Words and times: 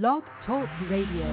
Blog 0.00 0.22
Talk 0.46 0.66
Radio. 0.88 1.28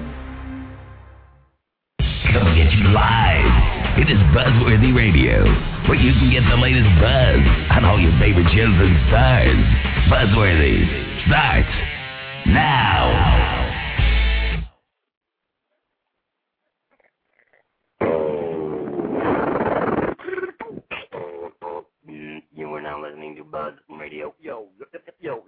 Coming 2.33 2.59
at 2.59 2.73
you 2.73 2.91
live. 2.91 3.99
It 3.99 4.11
is 4.11 4.19
Buzzworthy 4.35 4.93
Radio, 4.93 5.45
where 5.87 5.95
you 5.95 6.11
can 6.11 6.29
get 6.29 6.43
the 6.43 6.57
latest 6.57 6.89
buzz 6.99 7.39
on 7.71 7.85
all 7.85 7.97
your 7.97 8.11
favorite 8.19 8.51
shows 8.51 8.75
and 8.75 9.07
stars. 9.07 9.63
Buzzworthy 10.11 10.83
starts 11.25 11.69
now. 12.47 13.39
You 22.53 22.73
are 22.73 22.81
now 22.81 23.01
listening 23.01 23.37
to 23.37 23.43
Buzz 23.45 23.73
Radio. 23.89 24.33
Yo, 24.41 24.67
yo, 24.77 24.87
yo, 25.21 25.43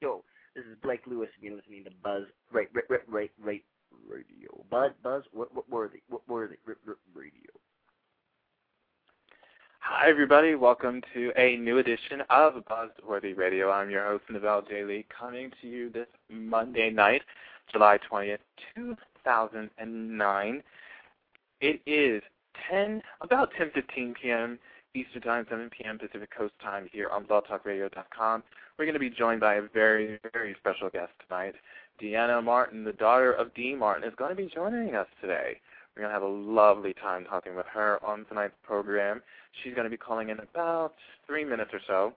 yo. 0.00 0.24
This 0.54 0.64
is 0.66 0.76
Blake 0.82 1.02
Lewis. 1.06 1.28
You're 1.40 1.54
listening 1.56 1.84
to 1.84 1.90
Buzz 2.02 2.24
right, 2.50 2.68
right, 2.74 2.84
right, 2.88 3.00
right, 3.08 3.30
right, 3.40 3.64
Radio. 4.08 4.64
Buzz, 4.70 4.90
Buzz, 5.02 5.22
what, 5.32 5.54
what 5.54 5.68
worthy, 5.70 6.02
what 6.08 6.28
worthy, 6.28 6.56
r- 6.66 6.76
r- 6.86 6.96
Radio. 7.14 7.50
Hi, 9.78 10.07
everybody. 10.18 10.56
Welcome 10.56 11.00
to 11.14 11.30
a 11.36 11.56
new 11.58 11.78
edition 11.78 12.24
of 12.28 12.54
Buzzworthy 12.68 13.36
Radio. 13.36 13.70
I'm 13.70 13.88
your 13.88 14.04
host, 14.04 14.24
Novell 14.28 14.68
J. 14.68 14.82
Lee, 14.82 15.06
coming 15.16 15.52
to 15.62 15.68
you 15.68 15.90
this 15.90 16.08
Monday 16.28 16.90
night, 16.90 17.22
July 17.70 18.00
20th, 18.10 18.38
2009. 18.74 20.62
It 21.60 21.80
is 21.86 22.20
10, 22.68 23.00
about 23.20 23.52
10:15 23.52 24.14
p.m. 24.20 24.58
Eastern 24.92 25.22
Time, 25.22 25.46
7 25.48 25.70
p.m. 25.70 26.00
Pacific 26.00 26.36
Coast 26.36 26.54
Time 26.60 26.88
here 26.90 27.10
on 27.10 27.24
BlogTalkRadio.com. 27.24 28.42
We're 28.76 28.86
going 28.86 28.94
to 28.94 28.98
be 28.98 29.10
joined 29.10 29.38
by 29.38 29.54
a 29.54 29.62
very, 29.72 30.18
very 30.32 30.56
special 30.58 30.90
guest 30.90 31.12
tonight. 31.28 31.54
Deanna 32.02 32.42
Martin, 32.42 32.82
the 32.82 32.92
daughter 32.92 33.32
of 33.34 33.54
Dean 33.54 33.78
Martin, 33.78 34.02
is 34.02 34.16
going 34.16 34.30
to 34.30 34.36
be 34.36 34.50
joining 34.52 34.96
us 34.96 35.06
today. 35.20 35.60
We're 35.94 36.02
going 36.02 36.10
to 36.10 36.14
have 36.14 36.22
a 36.22 36.26
lovely 36.26 36.92
time 36.94 37.24
talking 37.24 37.54
with 37.54 37.66
her 37.72 38.04
on 38.04 38.24
tonight's 38.24 38.54
program. 38.64 39.22
She's 39.62 39.74
going 39.74 39.84
to 39.84 39.90
be 39.90 39.96
calling 39.96 40.28
in 40.28 40.38
about 40.40 40.94
three 41.26 41.44
minutes 41.44 41.70
or 41.72 41.80
so, 41.86 42.14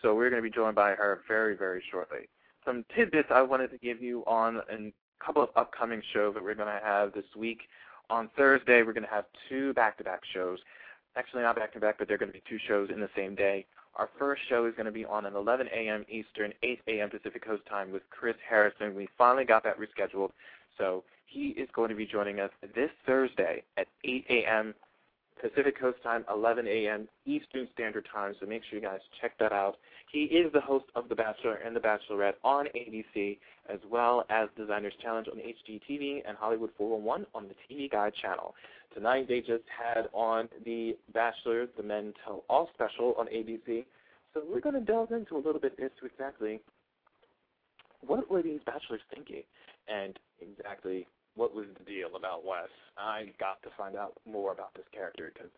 so 0.00 0.14
we're 0.14 0.30
going 0.30 0.42
to 0.42 0.48
be 0.48 0.54
joined 0.54 0.74
by 0.74 0.90
her 0.90 1.20
very, 1.26 1.56
very 1.56 1.82
shortly. 1.90 2.28
Some 2.64 2.84
tidbits 2.94 3.28
I 3.30 3.42
wanted 3.42 3.70
to 3.70 3.78
give 3.78 4.02
you 4.02 4.22
on 4.26 4.58
a 4.70 4.92
couple 5.24 5.42
of 5.42 5.50
upcoming 5.56 6.02
shows 6.12 6.34
that 6.34 6.42
we're 6.42 6.54
going 6.54 6.68
to 6.68 6.84
have 6.84 7.12
this 7.12 7.24
week. 7.36 7.62
On 8.10 8.28
Thursday, 8.36 8.82
we're 8.82 8.92
going 8.92 9.04
to 9.04 9.10
have 9.10 9.24
two 9.48 9.72
back-to-back 9.74 10.22
shows. 10.32 10.58
Actually, 11.16 11.42
not 11.42 11.56
back-to-back, 11.56 11.96
but 11.98 12.08
they're 12.08 12.18
going 12.18 12.30
to 12.30 12.38
be 12.38 12.42
two 12.48 12.58
shows 12.66 12.90
in 12.90 13.00
the 13.00 13.10
same 13.16 13.34
day. 13.34 13.66
Our 13.96 14.08
first 14.18 14.42
show 14.48 14.64
is 14.66 14.74
going 14.74 14.86
to 14.86 14.92
be 14.92 15.04
on 15.04 15.26
at 15.26 15.34
11 15.34 15.68
a.m. 15.74 16.04
Eastern, 16.08 16.52
8 16.62 16.80
a.m. 16.88 17.10
Pacific 17.10 17.44
Coast 17.44 17.64
time 17.66 17.92
with 17.92 18.02
Chris 18.10 18.36
Harrison. 18.48 18.94
We 18.94 19.08
finally 19.18 19.44
got 19.44 19.64
that 19.64 19.76
rescheduled, 19.78 20.30
so 20.78 21.04
he 21.26 21.48
is 21.48 21.68
going 21.74 21.90
to 21.90 21.94
be 21.94 22.06
joining 22.06 22.40
us 22.40 22.50
this 22.74 22.90
Thursday 23.04 23.62
at 23.76 23.88
8 24.04 24.26
a.m. 24.30 24.74
Pacific 25.42 25.78
Coast 25.78 25.98
time, 26.02 26.24
11 26.32 26.66
a.m. 26.68 27.08
Eastern 27.26 27.68
Standard 27.74 28.06
Time. 28.12 28.34
So 28.40 28.46
make 28.46 28.62
sure 28.70 28.78
you 28.78 28.84
guys 28.84 29.00
check 29.20 29.36
that 29.40 29.52
out. 29.52 29.76
He 30.10 30.24
is 30.24 30.52
the 30.52 30.60
host 30.60 30.84
of 30.94 31.08
The 31.08 31.14
Bachelor 31.14 31.54
and 31.54 31.74
The 31.74 31.80
Bachelorette 31.80 32.34
on 32.44 32.66
ABC, 32.76 33.38
as 33.68 33.80
well 33.90 34.24
as 34.30 34.48
Designers 34.56 34.92
Challenge 35.02 35.26
on 35.28 35.38
HGTV 35.38 36.22
and 36.26 36.36
Hollywood 36.36 36.70
411 36.78 37.26
on 37.34 37.48
the 37.48 37.54
TV 37.68 37.90
Guide 37.90 38.12
channel. 38.22 38.54
Tonight 38.94 39.26
they 39.26 39.40
just 39.40 39.64
had 39.66 40.08
on 40.12 40.48
The 40.64 40.96
Bachelor, 41.12 41.66
The 41.76 41.82
Men 41.82 42.14
Tell 42.24 42.44
All 42.48 42.70
special 42.74 43.14
on 43.18 43.26
ABC. 43.26 43.84
So 44.34 44.42
we're 44.48 44.60
going 44.60 44.74
to 44.74 44.80
delve 44.80 45.12
into 45.12 45.36
a 45.36 45.42
little 45.42 45.60
bit 45.60 45.74
into 45.78 46.06
exactly 46.06 46.60
what 48.06 48.30
were 48.30 48.42
these 48.42 48.60
bachelors 48.64 49.00
thinking 49.14 49.42
and 49.88 50.18
exactly 50.40 51.06
what 51.36 51.54
was 51.54 51.66
the 51.78 51.84
deal 51.84 52.16
about 52.16 52.44
Wes. 52.44 52.68
I 52.98 53.32
got 53.40 53.62
to 53.62 53.68
find 53.76 53.96
out 53.96 54.12
more 54.30 54.52
about 54.52 54.74
this 54.74 54.84
character 54.92 55.30
because 55.32 55.50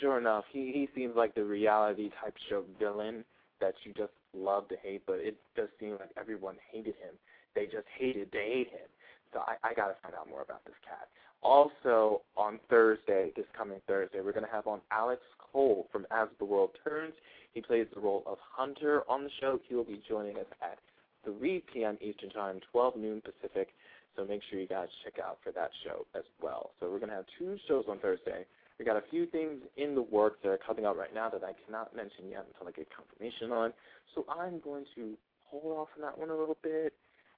sure 0.00 0.18
enough, 0.18 0.44
he, 0.52 0.72
he 0.72 0.88
seems 0.94 1.16
like 1.16 1.34
the 1.34 1.44
reality 1.44 2.10
type 2.22 2.34
show 2.48 2.64
villain 2.78 3.24
that 3.60 3.74
you 3.84 3.92
just 3.94 4.12
love 4.34 4.68
to 4.68 4.76
hate, 4.82 5.02
but 5.06 5.16
it 5.16 5.36
does 5.56 5.68
seem 5.80 5.92
like 5.92 6.10
everyone 6.18 6.56
hated 6.72 6.94
him. 6.96 7.14
They 7.54 7.64
just 7.64 7.86
hated, 7.98 8.28
they 8.32 8.50
hate 8.52 8.70
him. 8.70 8.88
So 9.32 9.40
I, 9.40 9.56
I 9.70 9.74
got 9.74 9.88
to 9.88 9.94
find 10.02 10.14
out 10.14 10.28
more 10.28 10.42
about 10.42 10.64
this 10.64 10.74
cat. 10.84 11.08
Also, 11.42 12.22
on 12.36 12.58
Thursday, 12.68 13.32
this 13.36 13.46
coming 13.56 13.80
Thursday, 13.86 14.20
we're 14.24 14.32
to 14.32 14.50
have 14.50 14.66
on 14.66 14.80
Alex 14.90 15.22
Cole 15.38 15.86
from 15.92 16.06
As 16.10 16.28
the 16.38 16.44
World 16.44 16.70
Turns. 16.82 17.12
He 17.52 17.60
plays 17.60 17.86
the 17.94 18.00
role 18.00 18.22
of 18.26 18.38
Hunter 18.40 19.02
on 19.08 19.24
the 19.24 19.30
show. 19.40 19.58
He 19.68 19.74
will 19.74 19.84
be 19.84 20.02
joining 20.08 20.36
us 20.36 20.46
at 20.62 20.78
3 21.24 21.62
p.m. 21.72 21.98
Eastern 22.00 22.30
Time, 22.30 22.60
12 22.72 22.96
noon 22.96 23.22
Pacific. 23.22 23.68
So 24.16 24.24
make 24.24 24.40
sure 24.50 24.58
you 24.58 24.66
guys 24.66 24.88
check 25.04 25.22
out 25.22 25.38
for 25.44 25.52
that 25.52 25.70
show 25.84 26.06
as 26.14 26.24
well. 26.42 26.70
So 26.80 26.90
we're 26.90 26.98
going 26.98 27.10
to 27.10 27.16
have 27.16 27.26
two 27.38 27.56
shows 27.68 27.84
on 27.88 27.98
Thursday. 27.98 28.46
We 28.78 28.84
got 28.84 28.96
a 28.96 29.02
few 29.10 29.26
things 29.26 29.62
in 29.76 29.94
the 29.94 30.02
works 30.02 30.38
that 30.42 30.50
are 30.50 30.58
coming 30.58 30.84
out 30.84 30.96
right 30.96 31.14
now 31.14 31.28
that 31.30 31.42
I 31.44 31.52
cannot 31.64 31.94
mention 31.94 32.28
yet 32.30 32.46
until 32.52 32.68
I 32.68 32.72
get 32.72 32.88
confirmation 32.94 33.52
on. 33.52 33.72
So 34.14 34.24
I'm 34.28 34.60
going 34.60 34.84
to 34.96 35.14
hold 35.44 35.76
off 35.76 35.88
on 35.96 36.02
that 36.02 36.18
one 36.18 36.30
a 36.30 36.36
little 36.36 36.56
bit. 36.62 36.92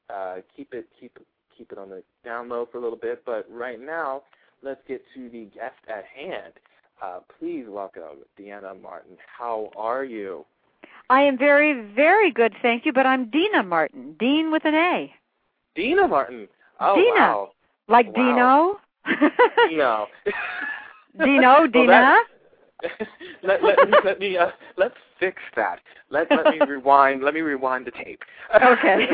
Uh, 0.08 0.36
keep 0.56 0.72
it 0.72 0.88
keep 0.98 1.18
keep 1.56 1.70
it 1.72 1.78
on 1.78 1.90
the 1.90 2.02
down 2.24 2.48
low 2.48 2.66
for 2.70 2.78
a 2.78 2.80
little 2.80 2.98
bit. 2.98 3.22
But 3.26 3.46
right 3.50 3.80
now, 3.80 4.22
let's 4.62 4.80
get 4.88 5.02
to 5.14 5.28
the 5.28 5.44
guest 5.54 5.76
at 5.88 6.04
hand. 6.04 6.54
Uh, 7.02 7.20
please 7.38 7.66
welcome 7.68 8.02
Deanna 8.38 8.80
Martin. 8.80 9.16
How 9.36 9.70
are 9.76 10.04
you? 10.04 10.44
I 11.10 11.22
am 11.22 11.38
very, 11.38 11.88
very 11.94 12.32
good, 12.32 12.54
thank 12.62 12.84
you. 12.84 12.92
But 12.92 13.06
I'm 13.06 13.30
Deana 13.30 13.62
Martin, 13.62 14.16
Dean 14.18 14.50
with 14.50 14.64
an 14.64 14.74
A. 14.74 15.12
Deana 15.76 16.08
Martin. 16.08 16.48
Oh 16.80 16.94
Deana. 16.96 17.14
wow. 17.20 17.50
Like 17.88 18.06
Wow. 18.16 18.78
Dino. 19.06 19.26
Dino. 19.68 20.06
Dino, 21.24 21.66
Deana. 21.66 22.18
let, 23.42 23.62
let, 23.64 23.88
me- 23.88 23.98
let 24.04 24.18
me 24.20 24.36
uh, 24.36 24.50
let's 24.76 24.94
fix 25.18 25.42
that. 25.56 25.80
Let 26.10 26.30
let 26.30 26.46
me 26.46 26.60
rewind. 26.66 27.22
Let 27.24 27.34
me 27.34 27.40
rewind 27.40 27.86
the 27.86 27.90
tape. 27.90 28.22
Okay. 28.54 29.08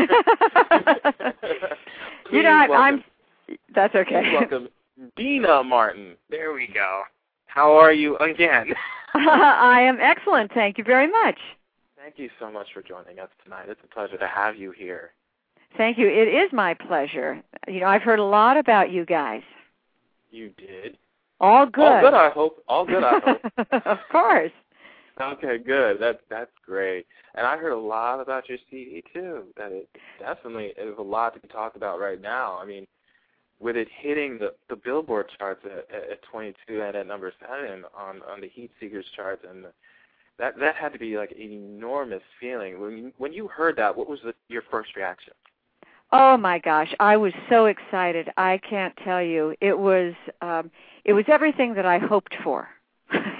You 2.31 2.43
know, 2.43 2.51
I, 2.51 2.69
welcome, 2.69 3.05
I'm. 3.49 3.57
That's 3.75 3.95
okay. 3.95 4.23
please 4.23 4.33
welcome 4.39 4.69
Deana 5.17 5.63
Martin. 5.65 6.17
There 6.31 6.53
we 6.53 6.69
go. 6.73 7.03
How 7.47 7.75
are 7.77 7.93
you 7.93 8.17
again? 8.19 8.73
I 9.15 9.81
am 9.83 9.99
excellent, 10.01 10.53
thank 10.53 10.77
you 10.77 10.85
very 10.85 11.11
much. 11.11 11.39
Thank 11.97 12.19
you 12.19 12.29
so 12.41 12.51
much 12.51 12.67
for 12.75 12.83
joining 12.83 13.19
us 13.21 13.29
tonight. 13.45 13.67
It's 13.69 13.81
a 13.85 13.87
pleasure 13.95 14.19
to 14.19 14.27
have 14.27 14.57
you 14.57 14.73
here. 14.73 15.13
Thank 15.77 15.99
you. 15.99 16.09
It 16.09 16.29
is 16.29 16.53
my 16.53 16.75
pleasure. 16.75 17.43
You 17.67 17.81
know, 17.81 17.87
I've 17.87 18.03
heard 18.03 18.19
a 18.19 18.25
lot 18.25 18.57
about 18.57 18.91
you 18.91 19.05
guys. 19.05 19.43
You 20.31 20.51
did. 20.51 20.97
All 21.41 21.67
good. 21.67 21.83
All 21.83 22.01
good, 22.01 22.15
I 22.15 22.31
hope. 22.31 22.65
All 22.69 22.87
good, 22.87 23.03
I 23.03 23.19
hope. 23.59 23.87
of 23.87 23.99
course. 24.11 24.53
Okay, 25.21 25.59
good. 25.59 26.01
That 26.01 26.21
that's 26.29 26.51
great. 26.65 27.07
And 27.35 27.47
I 27.47 27.57
heard 27.57 27.73
a 27.73 27.79
lot 27.79 28.21
about 28.21 28.49
your 28.49 28.59
CD 28.71 29.03
too. 29.13 29.45
That 29.57 29.73
it 29.73 29.89
definitely 30.19 30.73
is 30.77 30.95
a 30.99 31.03
lot 31.03 31.41
to 31.41 31.49
talk 31.49 31.77
about 31.77 32.01
right 32.01 32.21
now. 32.21 32.59
I 32.61 32.65
mean, 32.65 32.87
with 33.61 33.77
it 33.77 33.89
hitting 34.01 34.39
the 34.39 34.55
the 34.69 34.77
Billboard 34.77 35.27
charts 35.39 35.65
at, 35.65 35.95
at, 35.95 36.11
at 36.11 36.23
22 36.31 36.83
and 36.83 36.97
at 36.97 37.07
number 37.07 37.33
seven 37.41 37.85
on 37.97 38.23
on 38.31 38.41
the 38.41 38.49
Heat 38.49 38.71
Seekers 38.81 39.07
charts, 39.15 39.45
and 39.49 39.67
that 40.39 40.59
that 40.59 40.75
had 40.75 40.93
to 40.93 40.99
be 40.99 41.17
like 41.17 41.31
an 41.31 41.41
enormous 41.41 42.23
feeling. 42.41 42.81
When 42.81 42.99
you, 42.99 43.13
when 43.19 43.33
you 43.33 43.47
heard 43.47 43.77
that, 43.77 43.97
what 43.97 44.09
was 44.09 44.19
the, 44.25 44.35
your 44.49 44.63
first 44.71 44.97
reaction? 44.97 45.33
Oh 46.13 46.37
my 46.37 46.59
gosh, 46.59 46.95
I 47.01 47.17
was 47.17 47.33
so 47.49 47.67
excited. 47.67 48.29
I 48.37 48.59
can't 48.69 48.97
tell 49.05 49.23
you. 49.23 49.55
It 49.61 49.79
was 49.79 50.15
um 50.41 50.71
it 51.05 51.13
was 51.13 51.25
everything 51.29 51.75
that 51.75 51.87
I 51.87 51.99
hoped 51.99 52.35
for. 52.43 52.69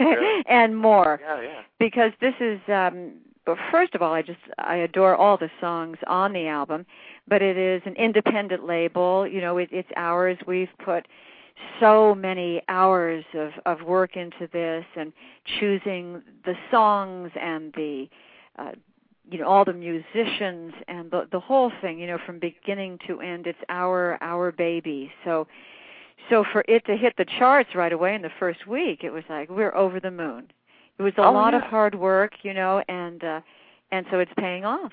Really? 0.01 0.43
and 0.49 0.77
more 0.77 1.21
Yeah, 1.23 1.41
yeah. 1.43 1.61
because 1.79 2.13
this 2.21 2.35
is 2.41 2.61
um 2.69 3.15
but 3.47 3.59
first 3.71 3.95
of 3.95 4.03
all 4.03 4.13
I 4.13 4.23
just 4.23 4.41
I 4.59 4.77
adore 4.77 5.15
all 5.17 5.37
the 5.37 5.51
songs 5.61 5.99
on 6.07 6.33
the 6.33 6.47
album, 6.49 6.85
but 7.29 7.43
it 7.43 7.57
is 7.57 7.83
an 7.87 7.95
independent 7.97 8.65
label, 8.67 9.27
you 9.27 9.41
know, 9.41 9.59
it, 9.59 9.69
it's 9.73 9.89
ours. 9.97 10.39
We've 10.47 10.69
put 10.85 11.07
so 11.81 12.15
many 12.15 12.63
hours 12.69 13.25
of 13.35 13.53
of 13.67 13.83
work 13.83 14.17
into 14.17 14.49
this 14.53 14.85
and 14.97 15.13
choosing 15.61 16.23
the 16.45 16.55
songs 16.71 17.31
and 17.41 17.73
the 17.75 18.09
uh 18.59 18.73
you 19.31 19.39
know 19.39 19.47
all 19.47 19.65
the 19.65 19.73
musicians 19.73 20.73
and 20.89 21.11
the 21.11 21.27
the 21.33 21.41
whole 21.41 21.71
thing 21.81 21.99
you 21.99 22.07
know 22.07 22.19
from 22.27 22.39
beginning 22.39 22.99
to 23.07 23.21
end 23.21 23.47
it's 23.47 23.59
our 23.69 24.19
our 24.23 24.53
baby 24.53 25.11
so 25.25 25.47
so 26.31 26.45
for 26.53 26.65
it 26.69 26.85
to 26.87 26.97
hit 26.97 27.15
the 27.17 27.25
charts 27.39 27.75
right 27.75 27.93
away 27.93 28.15
in 28.15 28.23
the 28.23 28.31
first 28.39 28.67
week 28.67 29.05
it 29.05 29.11
was 29.11 29.25
like 29.29 29.49
we're 29.51 29.75
over 29.75 30.01
the 30.01 30.11
moon 30.11 30.47
it 30.99 31.03
was 31.03 31.13
a 31.19 31.23
Oh, 31.23 31.33
lot 31.33 31.55
of 31.55 31.63
hard 31.63 31.95
work 31.95 32.33
you 32.43 32.55
know 32.55 32.83
and 32.89 33.23
uh 33.25 33.41
and 33.93 34.07
so 34.11 34.19
it's 34.19 34.33
paying 34.39 34.65
off 34.65 34.93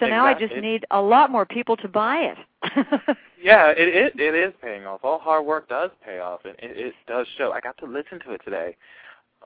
so 0.00 0.06
now 0.06 0.24
i 0.26 0.34
just 0.34 0.54
need 0.56 0.84
a 0.90 1.00
lot 1.00 1.30
more 1.30 1.46
people 1.46 1.76
to 1.76 1.88
buy 1.88 2.32
it 2.32 3.16
Yeah, 3.42 3.70
it, 3.70 3.88
it 4.16 4.20
it 4.20 4.34
is 4.36 4.54
paying 4.62 4.86
off. 4.86 5.00
All 5.02 5.18
hard 5.18 5.44
work 5.44 5.68
does 5.68 5.90
pay 6.04 6.20
off, 6.20 6.40
and 6.44 6.54
it, 6.60 6.76
it 6.78 6.94
does 7.08 7.26
show. 7.36 7.50
I 7.52 7.60
got 7.60 7.76
to 7.78 7.86
listen 7.86 8.20
to 8.20 8.32
it 8.34 8.40
today. 8.44 8.76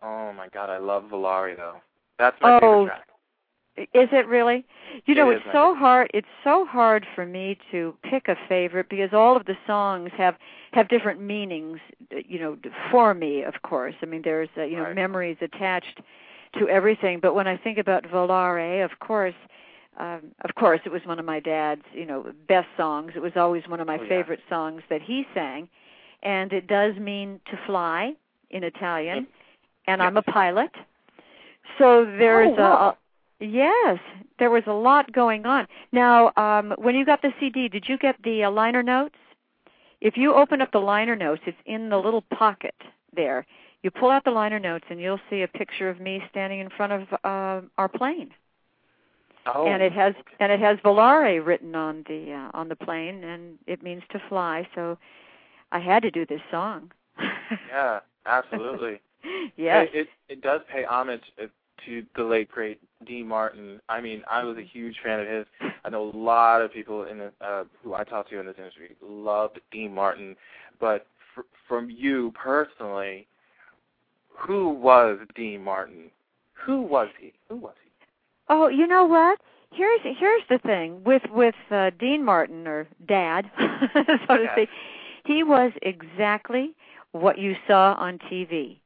Oh 0.03 0.35
my 0.35 0.49
God, 0.49 0.69
I 0.69 0.77
love 0.77 1.05
Volare 1.05 1.57
though 1.57 1.77
That's 2.19 2.37
my 2.43 2.57
Oh, 2.57 2.61
favorite 2.61 2.87
track. 2.89 3.07
Is 3.77 4.09
it 4.13 4.27
really? 4.27 4.65
You 5.05 5.15
know, 5.15 5.31
It 5.31 5.37
it's 5.37 5.45
so 5.53 5.75
hard. 5.75 6.11
It's 6.15 6.27
so 6.45 6.65
hard 6.65 7.07
for 7.15 7.27
me 7.27 7.59
to 7.73 7.95
pick 8.03 8.29
a 8.29 8.37
favorite 8.49 8.89
because 8.89 9.11
all 9.13 9.37
of 9.37 9.45
the 9.45 9.57
songs 9.67 10.11
have 10.17 10.37
have 10.73 10.89
different 10.89 11.21
meanings. 11.21 11.79
You 12.11 12.39
know, 12.39 12.59
for 12.91 13.13
me, 13.15 13.43
of 13.43 13.55
course. 13.63 13.95
I 14.03 14.07
mean, 14.07 14.23
there's 14.25 14.49
uh, 14.57 14.63
you 14.63 14.77
know 14.77 14.85
Right. 14.85 14.95
memories 14.95 15.37
attached 15.43 16.01
to 16.59 16.69
everything. 16.69 17.21
But 17.21 17.35
when 17.35 17.47
I 17.47 17.57
think 17.57 17.77
about 17.79 18.05
Volare, 18.05 18.83
of 18.85 18.99
course, 19.01 19.35
um, 19.99 20.33
of 20.43 20.55
course, 20.55 20.81
it 20.87 20.91
was 20.93 21.03
one 21.05 21.19
of 21.19 21.27
my 21.27 21.41
dad's 21.41 21.83
you 21.93 22.07
know 22.07 22.33
best 22.49 22.69
songs. 22.79 23.13
It 23.15 23.21
was 23.21 23.33
always 23.37 23.67
one 23.69 23.81
of 23.81 23.87
my 23.87 23.99
Oh, 23.99 24.03
yeah. 24.03 24.09
favorite 24.09 24.41
songs 24.49 24.83
that 24.89 25.03
he 25.03 25.27
sang, 25.35 25.69
and 26.23 26.51
it 26.53 26.67
does 26.67 26.97
mean 26.97 27.41
to 27.51 27.59
fly 27.67 28.15
in 28.51 28.65
Italian. 28.65 29.27
And 29.87 30.03
I'm 30.03 30.17
a 30.17 30.23
pilot, 30.23 30.71
so 31.79 32.05
there's 32.05 32.51
Oh, 32.59 32.63
wow. 32.63 32.89
a 32.91 32.97
Yes, 33.41 33.99
there 34.39 34.51
was 34.51 34.63
a 34.67 34.73
lot 34.73 35.13
going 35.13 35.45
on. 35.45 35.67
Now, 35.93 36.33
um, 36.37 36.75
when 36.79 36.95
you 36.95 37.05
got 37.05 37.21
the 37.23 37.33
CD, 37.39 37.69
did 37.69 37.85
you 37.89 37.99
get 37.99 38.17
the 38.23 38.45
uh, 38.45 38.51
liner 38.51 38.83
notes? 38.83 39.17
If 40.01 40.17
you 40.17 40.35
open 40.35 40.61
up 40.61 40.73
the 40.73 40.79
liner 40.79 41.17
notes, 41.17 41.43
it's 41.47 41.57
in 41.67 41.89
the 41.89 41.99
little 41.99 42.23
pocket 42.23 42.75
there. 43.15 43.47
You 43.83 43.91
pull 43.91 44.11
out 44.11 44.25
the 44.25 44.31
liner 44.31 44.59
notes, 44.59 44.85
and 44.91 45.01
you'll 45.01 45.21
see 45.31 45.43
a 45.43 45.49
picture 45.49 45.89
of 45.89 46.01
me 46.01 46.23
standing 46.31 46.61
in 46.61 46.71
front 46.71 46.93
of 46.93 47.03
uh, 47.25 47.67
our 47.79 47.89
plane, 47.89 48.31
Oh, 49.47 49.67
and 49.69 49.81
it 49.81 49.93
has 49.93 50.15
and 50.41 50.51
it 50.51 50.59
has 50.59 50.79
Volare 50.79 51.45
written 51.45 51.75
on 51.77 52.05
the 52.09 52.33
uh, 52.33 52.51
on 52.59 52.69
the 52.69 52.75
plane, 52.75 53.23
and 53.23 53.59
it 53.67 53.83
means 53.83 54.03
to 54.11 54.21
fly. 54.29 54.67
So, 54.75 54.99
I 55.71 55.79
had 55.79 56.03
to 56.03 56.11
do 56.11 56.27
this 56.27 56.41
song. 56.51 56.91
yeah, 57.69 58.01
absolutely. 58.27 59.01
yes. 59.57 59.89
It, 59.93 60.01
it 60.01 60.09
it 60.29 60.41
does 60.43 60.63
pay 60.73 60.85
homage 60.85 61.23
uh, 61.41 61.47
to 61.85 62.05
the 62.17 62.25
late 62.25 62.51
great 62.51 62.81
Dean 63.05 63.27
Martin. 63.29 63.81
I 63.89 64.01
mean, 64.01 64.23
I 64.31 64.43
was 64.45 64.57
a 64.57 64.63
huge 64.63 64.97
fan 65.05 65.21
of 65.21 65.27
his. 65.27 65.47
I 65.85 65.89
know 65.91 66.11
a 66.11 66.17
lot 66.17 66.63
of 66.63 66.73
people 66.73 67.05
in 67.05 67.19
the, 67.19 67.33
uh, 67.41 67.65
who 67.83 67.95
I 67.95 68.05
talk 68.05 68.29
to 68.31 68.41
in 68.41 68.47
this 68.47 68.55
industry 68.59 68.97
loved 69.03 69.61
Dean 69.71 69.95
Martin, 69.95 70.37
but 70.81 71.07
fr- 71.35 71.43
from 71.69 71.91
you 71.91 72.33
personally, 72.35 73.27
who 74.31 74.71
was 74.71 75.19
Dean 75.35 75.63
Martin? 75.63 76.11
Who 76.65 76.83
was 76.83 77.09
he? 77.21 77.33
Who 77.49 77.57
was 77.57 77.75
he? 77.83 77.91
Oh, 78.49 78.69
you 78.69 78.87
know 78.87 79.05
what? 79.05 79.39
Here's 79.73 80.01
here's 80.19 80.43
the 80.49 80.59
thing 80.59 81.03
with 81.05 81.23
with 81.31 81.55
uh, 81.71 81.91
Dean 81.99 82.25
Martin 82.25 82.67
or 82.67 82.87
Dad, 83.07 83.51
so 83.59 84.37
to 84.37 84.43
Yes. 84.45 84.53
speak. 84.53 84.69
He 85.27 85.43
was 85.43 85.73
exactly 85.83 86.75
what 87.13 87.37
you 87.39 87.57
saw 87.67 87.95
on 87.95 88.19
TV. 88.31 88.79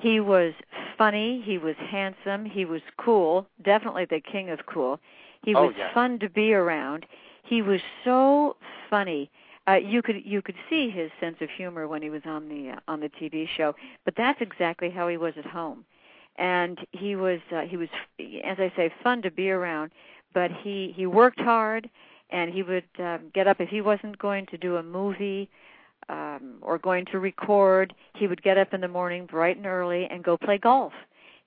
He 0.00 0.20
was 0.20 0.54
funny. 0.96 1.42
He 1.44 1.58
was 1.58 1.74
handsome. 1.90 2.44
He 2.44 2.64
was 2.64 2.82
cool. 2.98 3.46
Definitely 3.64 4.06
the 4.06 4.20
king 4.20 4.50
of 4.50 4.60
cool. 4.66 5.00
He 5.44 5.54
Oh, 5.54 5.66
was 5.66 5.74
yes. 5.76 5.92
fun 5.94 6.18
to 6.20 6.28
be 6.28 6.52
around. 6.54 7.06
He 7.44 7.62
was 7.62 7.80
so 8.04 8.56
funny. 8.90 9.30
Uh, 9.66 9.74
you 9.74 10.02
could 10.02 10.24
you 10.24 10.40
could 10.40 10.56
see 10.70 10.88
his 10.90 11.10
sense 11.20 11.36
of 11.40 11.50
humor 11.50 11.86
when 11.88 12.02
he 12.02 12.10
was 12.10 12.22
on 12.24 12.48
the 12.48 12.70
uh, 12.70 12.80
on 12.88 13.00
the 13.00 13.08
TV 13.10 13.46
show, 13.48 13.74
but 14.04 14.14
that's 14.16 14.40
exactly 14.40 14.90
how 14.90 15.08
he 15.08 15.16
was 15.16 15.34
at 15.36 15.44
home 15.46 15.84
and 16.38 16.78
he 16.92 17.16
was 17.16 17.40
uh, 17.54 17.62
he 17.62 17.76
was 17.76 17.88
as 18.44 18.58
I 18.58 18.72
say 18.76 18.90
fun 19.02 19.22
to 19.22 19.30
be 19.30 19.50
around 19.50 19.90
but 20.32 20.50
he 20.62 20.92
he 20.96 21.06
worked 21.06 21.40
hard 21.40 21.90
and 22.30 22.52
he 22.52 22.62
would 22.62 22.84
um, 22.98 23.30
get 23.34 23.46
up 23.46 23.60
if 23.60 23.68
he 23.68 23.80
wasn't 23.80 24.18
going 24.18 24.46
to 24.46 24.56
do 24.58 24.76
a 24.76 24.82
movie 24.82 25.50
um 26.08 26.54
or 26.62 26.78
going 26.78 27.04
to 27.06 27.18
record 27.18 27.94
he 28.14 28.26
would 28.26 28.42
get 28.42 28.56
up 28.58 28.72
in 28.74 28.80
the 28.80 28.88
morning 28.88 29.26
bright 29.26 29.56
and 29.56 29.66
early 29.66 30.06
and 30.10 30.22
go 30.24 30.36
play 30.36 30.58
golf 30.58 30.92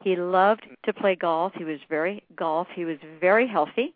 he 0.03 0.15
loved 0.15 0.65
to 0.83 0.93
play 0.93 1.15
golf 1.15 1.53
he 1.55 1.63
was 1.63 1.79
very 1.89 2.23
golf 2.35 2.67
he 2.73 2.85
was 2.85 2.97
very 3.19 3.47
healthy 3.47 3.93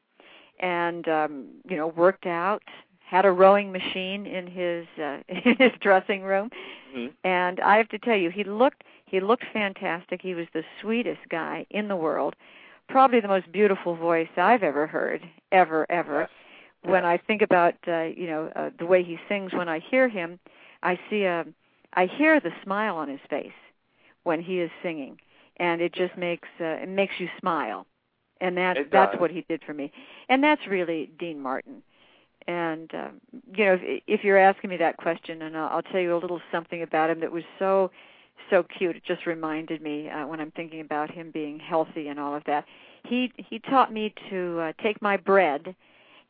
and 0.60 1.08
um 1.08 1.46
you 1.70 1.76
know 1.78 1.88
worked 1.88 2.26
out 2.26 2.64
had 3.08 3.26
a 3.26 3.32
rowing 3.32 3.72
machine 3.72 4.26
in 4.26 4.48
his 4.48 4.86
uh, 5.00 5.20
in 5.30 5.56
his 5.58 5.72
dressing 5.82 6.22
room 6.24 6.50
Mhm. 6.96 7.12
and 7.24 7.60
I 7.60 7.78
have 7.78 7.90
to 7.90 8.00
tell 8.00 8.16
you, 8.16 8.30
he 8.30 8.44
looked 8.46 8.84
he 9.06 9.20
looked 9.20 9.46
fantastic. 9.54 10.22
He 10.22 10.34
was 10.34 10.48
the 10.54 10.64
sweetest 10.82 11.20
guy 11.30 11.66
in 11.70 11.88
the 11.88 11.96
world. 11.96 12.36
Probably 12.88 13.20
the 13.20 13.28
most 13.28 13.52
beautiful 13.52 13.96
voice 13.96 14.30
I've 14.38 14.64
ever 14.64 14.88
heard, 14.88 15.22
ever, 15.52 15.86
ever. 15.90 16.22
Yes. 16.22 16.30
When 16.86 17.06
I 17.06 17.18
think 17.18 17.42
about 17.42 17.76
uh, 17.88 18.04
you 18.04 18.28
know 18.28 18.52
uh, 18.56 18.70
the 18.78 18.86
way 18.86 19.04
he 19.04 19.18
sings, 19.28 19.54
when 19.54 19.70
I 19.70 19.80
hear 19.80 20.08
him, 20.08 20.40
I 20.84 21.00
see 21.10 21.24
a, 21.24 21.46
I 21.94 22.06
hear 22.06 22.40
the 22.40 22.52
smile 22.64 22.96
on 22.96 23.10
his 23.10 23.20
face 23.30 23.52
when 24.24 24.42
he 24.42 24.60
is 24.60 24.70
singing, 24.84 25.20
and 25.58 25.82
it 25.82 25.94
just 25.94 26.18
makes 26.18 26.48
uh, 26.60 26.84
it 26.84 26.90
makes 26.90 27.14
you 27.20 27.28
smile, 27.40 27.86
and 28.42 28.58
that 28.58 28.78
that's 28.92 29.20
what 29.20 29.32
he 29.32 29.46
did 29.48 29.62
for 29.66 29.74
me, 29.74 29.92
and 30.30 30.44
that's 30.44 30.66
really 30.68 31.10
Dean 31.18 31.40
Martin. 31.40 31.82
And 32.48 32.94
um, 32.94 33.22
you 33.56 33.66
know, 33.66 33.80
if, 33.82 34.04
if 34.08 34.24
you're 34.24 34.38
asking 34.38 34.70
me 34.70 34.78
that 34.78 34.98
question, 34.98 35.42
and 35.42 35.58
I'll, 35.58 35.78
I'll 35.78 35.82
tell 35.82 36.00
you 36.00 36.16
a 36.16 36.20
little 36.20 36.42
something 36.52 36.84
about 36.84 37.10
him 37.10 37.20
that 37.22 37.32
was 37.32 37.44
so 37.58 37.92
so 38.50 38.64
cute. 38.64 38.96
It 38.96 39.04
just 39.06 39.26
reminded 39.26 39.82
me 39.82 40.10
uh, 40.10 40.28
when 40.28 40.40
I'm 40.40 40.52
thinking 40.52 40.82
about 40.82 41.10
him 41.10 41.32
being 41.32 41.60
healthy 41.60 42.10
and 42.10 42.20
all 42.20 42.36
of 42.36 42.44
that. 42.46 42.66
He 43.04 43.32
he 43.38 43.60
taught 43.60 43.92
me 43.92 44.14
to 44.30 44.60
uh, 44.60 44.74
take 44.84 45.02
my 45.02 45.18
bread 45.18 45.76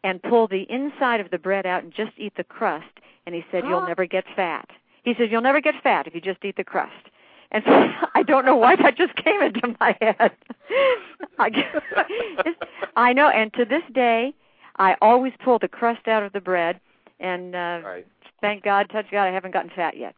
and 0.06 0.22
pull 0.22 0.48
the 0.48 0.68
inside 0.70 1.20
of 1.20 1.32
the 1.32 1.38
bread 1.40 1.66
out 1.66 1.84
and 1.84 1.92
just 1.92 2.12
eat 2.18 2.34
the 2.38 2.44
crust. 2.44 2.86
And 3.26 3.34
he 3.34 3.44
said, 3.52 3.64
"You'll 3.68 3.86
never 3.88 4.06
get 4.06 4.24
fat." 4.36 4.70
He 5.04 5.14
said, 5.18 5.32
"You'll 5.32 5.42
never 5.42 5.60
get 5.60 5.76
fat 5.84 6.08
if 6.08 6.14
you 6.14 6.22
just 6.22 6.46
eat 6.46 6.56
the 6.56 6.64
crust." 6.64 7.10
And 7.52 7.64
so 7.66 7.72
I 8.16 8.24
don't 8.24 8.46
know 8.46 8.56
why 8.56 8.76
that 8.76 8.96
just 8.96 9.16
came 9.16 9.42
into 9.42 9.76
my 9.80 9.98
head. 10.00 10.32
I, 11.40 11.50
guess, 11.50 11.76
I 12.96 13.14
know, 13.14 13.30
and 13.30 13.52
to 13.54 13.66
this 13.66 13.84
day, 13.94 14.34
I 14.78 14.96
always 15.02 15.34
pull 15.44 15.60
the 15.60 15.68
crust 15.68 16.08
out 16.08 16.24
of 16.24 16.34
the 16.34 16.42
bread, 16.42 16.80
and 17.20 17.56
uh, 17.56 17.82
Right. 17.84 18.08
thank 18.42 18.64
God, 18.64 18.90
touch 18.90 19.08
God, 19.12 19.26
I 19.26 19.32
haven't 19.32 19.52
gotten 19.52 19.72
fat 19.76 19.98
yet. 19.98 20.16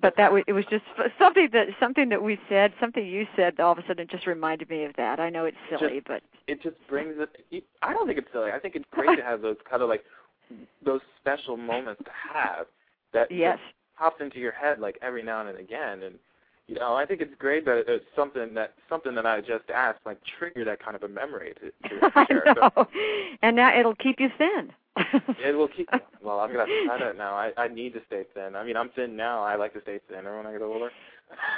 But 0.00 0.14
that 0.18 0.30
was, 0.32 0.42
it 0.46 0.52
was 0.52 0.64
just 0.66 0.84
something 1.18 1.48
that 1.52 1.68
something 1.80 2.10
that 2.10 2.22
we 2.22 2.38
said, 2.50 2.72
something 2.78 3.06
you 3.06 3.26
said. 3.34 3.58
All 3.60 3.72
of 3.72 3.78
a 3.78 3.82
sudden, 3.86 4.02
it 4.04 4.10
just 4.10 4.26
reminded 4.26 4.68
me 4.68 4.84
of 4.84 4.94
that. 4.96 5.20
I 5.20 5.30
know 5.30 5.46
it's 5.46 5.56
silly, 5.70 6.02
but 6.06 6.22
it 6.46 6.62
just 6.62 6.76
brings 6.88 7.14
it. 7.18 7.64
I 7.82 7.92
don't 7.92 8.06
think 8.06 8.18
it's 8.18 8.28
silly. 8.32 8.50
I 8.52 8.58
think 8.58 8.76
it's 8.76 8.84
great 8.90 9.16
to 9.16 9.22
have 9.24 9.42
those 9.42 9.56
kind 9.68 9.82
of 9.82 9.88
like 9.88 10.04
those 10.84 11.00
special 11.20 11.56
moments 11.56 12.02
to 12.04 12.10
have 12.32 12.66
that 13.12 13.30
yes, 13.30 13.58
pops 13.98 14.20
into 14.20 14.38
your 14.38 14.52
head 14.52 14.78
like 14.78 14.98
every 15.02 15.22
now 15.22 15.46
and 15.46 15.58
again. 15.58 16.02
And 16.02 16.16
you 16.68 16.76
know, 16.76 16.94
I 16.94 17.06
think 17.06 17.20
it's 17.20 17.34
great 17.38 17.64
that 17.64 17.84
it's 17.86 18.04
something 18.14 18.54
that 18.54 18.74
something 18.88 19.14
that 19.14 19.26
I 19.26 19.40
just 19.40 19.70
asked 19.74 20.00
like 20.06 20.18
trigger 20.38 20.64
that 20.64 20.82
kind 20.82 20.96
of 20.96 21.02
a 21.02 21.08
memory 21.08 21.54
to, 21.60 21.88
to 21.88 22.10
I 22.14 22.26
share. 22.26 22.44
So. 22.54 22.86
And 23.42 23.56
now 23.56 23.78
it'll 23.78 23.94
keep 23.96 24.20
you 24.20 24.28
thin. 24.38 24.72
it 25.44 25.56
will 25.56 25.68
keep. 25.68 25.88
Well, 26.22 26.40
I'm 26.40 26.48
gonna 26.48 26.60
have 26.60 26.68
to 26.68 26.84
try 26.86 26.98
that 26.98 27.16
now. 27.16 27.34
I 27.36 27.52
I 27.56 27.68
need 27.68 27.92
to 27.92 28.00
stay 28.08 28.24
thin. 28.34 28.56
I 28.56 28.64
mean, 28.64 28.76
I'm 28.76 28.88
thin 28.96 29.14
now. 29.14 29.44
I 29.44 29.54
like 29.54 29.74
to 29.74 29.82
stay 29.82 30.00
thinner 30.08 30.36
when 30.36 30.46
I 30.46 30.50
get 30.50 30.62
older. 30.62 30.90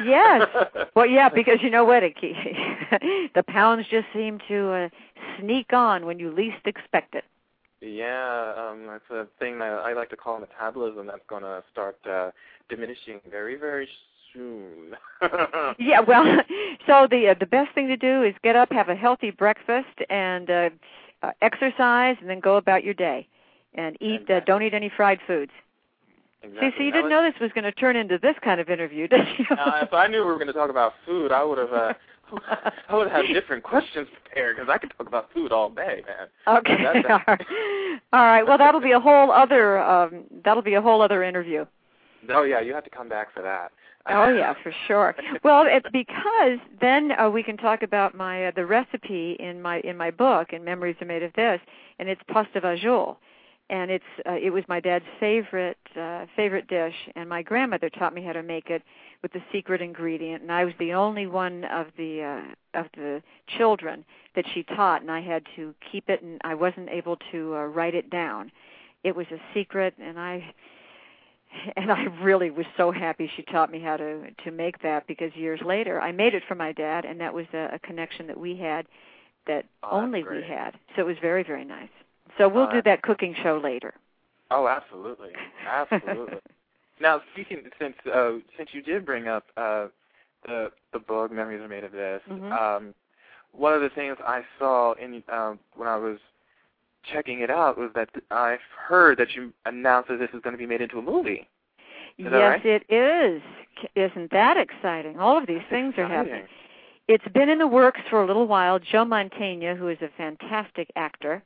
Yes. 0.04 0.48
Well, 0.94 1.06
yeah, 1.06 1.28
because 1.28 1.58
you 1.62 1.70
know 1.70 1.84
what? 1.84 2.02
It, 2.02 2.14
the 3.34 3.44
pounds 3.44 3.86
just 3.88 4.06
seem 4.12 4.40
to 4.48 4.72
uh, 4.72 4.88
sneak 5.38 5.72
on 5.72 6.06
when 6.06 6.18
you 6.18 6.32
least 6.32 6.66
expect 6.66 7.14
it. 7.14 7.22
Yeah, 7.80 8.54
um, 8.56 8.88
that's 8.88 9.08
a 9.10 9.28
thing 9.38 9.60
that 9.60 9.66
I 9.66 9.92
like 9.92 10.10
to 10.10 10.16
call 10.16 10.40
metabolism. 10.40 11.06
That's 11.06 11.22
going 11.28 11.44
to 11.44 11.62
start 11.70 11.96
uh, 12.04 12.32
diminishing 12.68 13.20
very, 13.30 13.54
very 13.54 13.88
soon. 14.32 14.96
Yeah, 15.78 16.00
well, 16.00 16.24
so 16.86 17.06
the 17.08 17.28
uh, 17.28 17.34
the 17.38 17.46
best 17.46 17.74
thing 17.74 17.86
to 17.88 17.96
do 17.96 18.22
is 18.24 18.34
get 18.42 18.56
up, 18.56 18.72
have 18.72 18.88
a 18.88 18.94
healthy 18.94 19.30
breakfast, 19.30 19.86
and 20.10 20.50
uh, 20.50 20.70
uh, 21.22 21.30
exercise, 21.42 22.16
and 22.20 22.28
then 22.28 22.40
go 22.40 22.56
about 22.56 22.82
your 22.84 22.94
day, 22.94 23.28
and 23.74 23.96
eat. 24.00 24.28
Uh, 24.28 24.40
don't 24.40 24.62
eat 24.62 24.74
any 24.74 24.90
fried 24.96 25.18
foods. 25.26 25.52
Exactly. 26.42 26.70
See, 26.70 26.74
so 26.76 26.82
you 26.84 26.92
didn't 26.92 27.10
know 27.10 27.22
this 27.22 27.40
was 27.40 27.50
going 27.54 27.64
to 27.64 27.72
turn 27.72 27.96
into 27.96 28.18
this 28.18 28.34
kind 28.42 28.60
of 28.60 28.68
interview, 28.68 29.08
did 29.08 29.26
you? 29.38 29.44
Uh, 29.56 29.80
if 29.82 29.92
I 29.92 30.06
knew 30.06 30.18
we 30.18 30.26
were 30.26 30.34
going 30.34 30.48
to 30.48 30.52
talk 30.52 30.70
about 30.70 30.94
food, 31.06 31.32
I 31.32 31.44
would 31.44 31.58
have. 31.58 31.72
Uh, 31.72 31.92
I 32.90 32.94
would 32.94 33.10
have 33.10 33.26
different 33.28 33.62
questions 33.62 34.06
prepared 34.22 34.56
because 34.56 34.68
I 34.70 34.76
could 34.76 34.92
talk 34.98 35.06
about 35.06 35.32
food 35.32 35.50
all 35.50 35.70
day, 35.70 36.02
man. 36.06 36.58
okay. 36.58 36.84
All 37.08 37.20
right. 37.26 37.46
All 38.12 38.20
right. 38.20 38.42
Well, 38.46 38.58
that'll 38.58 38.82
be 38.82 38.92
a 38.92 39.00
whole 39.00 39.32
other. 39.32 39.78
Um, 39.78 40.24
that'll 40.44 40.62
be 40.62 40.74
a 40.74 40.82
whole 40.82 41.00
other 41.00 41.22
interview. 41.22 41.64
Oh 42.28 42.42
yeah, 42.42 42.60
you 42.60 42.74
have 42.74 42.84
to 42.84 42.90
come 42.90 43.08
back 43.08 43.32
for 43.32 43.42
that. 43.42 43.72
Oh 44.10 44.28
yeah, 44.28 44.54
for 44.62 44.72
sure. 44.86 45.14
Well, 45.44 45.64
it's 45.66 45.86
because 45.92 46.58
then 46.80 47.12
uh, 47.18 47.28
we 47.28 47.42
can 47.42 47.56
talk 47.56 47.82
about 47.82 48.14
my 48.14 48.46
uh, 48.46 48.52
the 48.54 48.64
recipe 48.64 49.36
in 49.38 49.60
my 49.60 49.80
in 49.80 49.96
my 49.96 50.10
book, 50.10 50.48
and 50.52 50.64
memories 50.64 50.96
are 51.00 51.06
made 51.06 51.22
of 51.22 51.32
this, 51.34 51.60
and 51.98 52.08
it's 52.08 52.20
pasta 52.28 52.60
fagioli, 52.60 53.16
and 53.70 53.90
it's 53.90 54.04
uh, 54.26 54.32
it 54.32 54.50
was 54.50 54.64
my 54.68 54.80
dad's 54.80 55.04
favorite 55.20 55.78
uh, 55.98 56.26
favorite 56.36 56.68
dish, 56.68 56.94
and 57.16 57.28
my 57.28 57.42
grandmother 57.42 57.88
taught 57.90 58.14
me 58.14 58.22
how 58.22 58.32
to 58.32 58.42
make 58.42 58.70
it 58.70 58.82
with 59.22 59.32
the 59.32 59.42
secret 59.52 59.82
ingredient, 59.82 60.42
and 60.42 60.52
I 60.52 60.64
was 60.64 60.74
the 60.78 60.92
only 60.94 61.26
one 61.26 61.64
of 61.64 61.86
the 61.96 62.22
uh, 62.74 62.78
of 62.80 62.86
the 62.96 63.22
children 63.56 64.04
that 64.36 64.44
she 64.54 64.62
taught, 64.62 65.02
and 65.02 65.10
I 65.10 65.20
had 65.20 65.44
to 65.56 65.74
keep 65.90 66.08
it, 66.08 66.22
and 66.22 66.40
I 66.44 66.54
wasn't 66.54 66.88
able 66.90 67.16
to 67.32 67.56
uh, 67.56 67.64
write 67.64 67.94
it 67.94 68.10
down. 68.10 68.50
It 69.04 69.14
was 69.16 69.26
a 69.30 69.38
secret, 69.54 69.94
and 70.00 70.18
I 70.18 70.54
and 71.76 71.90
I 71.90 72.04
really 72.22 72.50
was 72.50 72.66
so 72.76 72.90
happy 72.90 73.30
she 73.36 73.42
taught 73.42 73.70
me 73.70 73.80
how 73.80 73.96
to 73.96 74.30
to 74.44 74.50
make 74.50 74.82
that 74.82 75.06
because 75.06 75.34
years 75.34 75.60
later 75.64 76.00
I 76.00 76.12
made 76.12 76.34
it 76.34 76.42
for 76.46 76.54
my 76.54 76.72
dad 76.72 77.04
and 77.04 77.20
that 77.20 77.34
was 77.34 77.46
a, 77.52 77.70
a 77.74 77.78
connection 77.78 78.26
that 78.28 78.38
we 78.38 78.56
had 78.56 78.86
that 79.46 79.64
Oh, 79.82 80.00
only 80.02 80.22
great. 80.22 80.44
we 80.44 80.48
had. 80.48 80.72
So 80.94 81.02
it 81.02 81.06
was 81.06 81.16
very 81.20 81.42
very 81.42 81.64
nice. 81.64 81.88
So 82.38 82.48
we'll 82.48 82.68
Oh, 82.68 82.72
do 82.72 82.82
that 82.82 83.02
cooking 83.02 83.34
show 83.42 83.58
later. 83.58 83.94
Oh, 84.50 84.66
absolutely, 84.66 85.32
absolutely. 85.66 86.38
now, 87.00 87.20
speaking 87.32 87.64
since 87.78 87.96
uh, 88.06 88.38
since 88.56 88.70
you 88.72 88.80
did 88.80 89.04
bring 89.04 89.28
up 89.28 89.46
uh, 89.56 89.88
the 90.46 90.72
the 90.92 90.98
book 90.98 91.30
"Memories 91.30 91.60
Are 91.60 91.68
Made 91.68 91.84
of 91.84 91.92
This," 91.92 92.22
Mhm. 92.30 92.52
um, 92.52 92.94
one 93.52 93.74
of 93.74 93.82
the 93.82 93.90
things 93.90 94.16
I 94.26 94.44
saw 94.58 94.92
in 94.92 95.22
um, 95.28 95.58
when 95.74 95.88
I 95.88 95.96
was 95.96 96.18
checking 97.12 97.40
it 97.40 97.50
out 97.50 97.76
was 97.76 97.90
that 97.94 98.08
I've 98.30 98.62
heard 98.76 99.18
that 99.18 99.34
you 99.34 99.52
announced 99.66 100.08
that 100.08 100.18
this 100.18 100.30
is 100.32 100.40
going 100.40 100.54
to 100.54 100.58
be 100.58 100.66
made 100.66 100.80
into 100.80 100.98
a 100.98 101.02
movie. 101.02 101.48
Is 102.18 102.24
yes, 102.24 102.32
right? 102.32 102.66
it 102.66 102.90
is. 102.90 103.42
Isn't 103.94 104.30
that 104.32 104.56
exciting? 104.56 105.18
All 105.18 105.38
of 105.38 105.46
these 105.46 105.62
things 105.70 105.94
are 105.98 106.08
happening. 106.08 106.46
It's 107.06 107.26
been 107.28 107.48
in 107.48 107.58
the 107.58 107.66
works 107.66 108.00
for 108.10 108.22
a 108.22 108.26
little 108.26 108.46
while. 108.46 108.78
Joe 108.78 109.04
Mantegna, 109.04 109.76
who 109.76 109.88
is 109.88 109.98
a 110.02 110.08
fantastic 110.16 110.90
actor, 110.96 111.42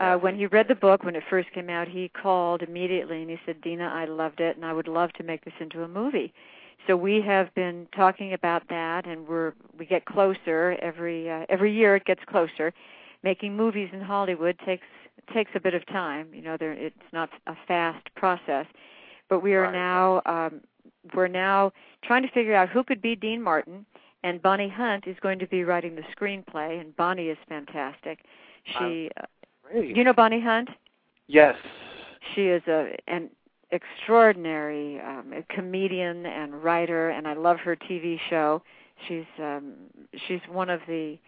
uh, 0.00 0.16
when 0.16 0.36
he 0.36 0.46
read 0.46 0.68
the 0.68 0.74
book 0.74 1.04
when 1.04 1.14
it 1.14 1.22
first 1.30 1.50
came 1.52 1.70
out, 1.70 1.86
he 1.86 2.08
called 2.08 2.62
immediately 2.62 3.22
and 3.22 3.30
he 3.30 3.38
said, 3.46 3.60
"Deana, 3.60 3.88
I 3.88 4.06
loved 4.06 4.40
it, 4.40 4.56
and 4.56 4.64
I 4.64 4.72
would 4.72 4.88
love 4.88 5.12
to 5.14 5.22
make 5.22 5.44
this 5.44 5.54
into 5.60 5.82
a 5.82 5.88
movie." 5.88 6.32
So 6.86 6.96
we 6.96 7.22
have 7.22 7.54
been 7.54 7.86
talking 7.96 8.32
about 8.32 8.68
that, 8.68 9.06
and 9.06 9.26
we're 9.26 9.52
we 9.78 9.86
get 9.86 10.04
closer 10.04 10.76
every 10.82 11.30
uh, 11.30 11.46
every 11.48 11.72
year. 11.72 11.96
It 11.96 12.04
gets 12.04 12.22
closer. 12.26 12.72
Making 13.22 13.56
movies 13.56 13.88
in 13.92 14.00
Hollywood 14.00 14.58
takes 14.66 14.86
takes 15.32 15.52
a 15.54 15.60
bit 15.60 15.74
of 15.74 15.86
time. 15.86 16.28
You 16.32 16.42
know, 16.42 16.56
there 16.56 16.72
it's 16.72 16.96
not 17.12 17.30
a 17.46 17.54
fast 17.66 18.06
process, 18.16 18.66
but 19.28 19.40
we 19.40 19.54
are 19.54 19.62
Right, 19.62 19.72
now 19.72 20.22
um, 20.26 20.60
we're 21.14 21.28
now 21.28 21.72
trying 22.02 22.22
to 22.22 22.30
figure 22.30 22.54
out 22.54 22.68
who 22.68 22.82
could 22.82 23.00
be 23.00 23.14
Dean 23.14 23.40
Martin, 23.40 23.86
and 24.24 24.42
Bonnie 24.42 24.68
Hunt 24.68 25.06
is 25.06 25.16
going 25.20 25.38
to 25.38 25.46
be 25.46 25.64
writing 25.64 25.94
the 25.94 26.02
screenplay, 26.14 26.80
and 26.80 26.94
Bonnie 26.96 27.28
is 27.28 27.38
fantastic. 27.48 28.18
She, 28.64 29.10
uh, 29.18 29.26
Great. 29.70 29.96
you 29.96 30.04
know, 30.04 30.12
Bonnie 30.12 30.40
Hunt. 30.40 30.68
yes. 31.26 31.56
She 32.34 32.46
is 32.46 32.62
a 32.66 32.96
an 33.06 33.28
extraordinary 33.70 34.98
um, 35.00 35.32
comedian 35.50 36.24
and 36.26 36.62
writer, 36.64 37.10
and 37.10 37.28
I 37.28 37.34
love 37.34 37.58
her 37.60 37.76
TV 37.76 38.18
show. 38.30 38.62
She's 39.06 39.26
um, 39.38 39.74
she's 40.26 40.40
one 40.50 40.70
of 40.70 40.80
the 40.88 41.18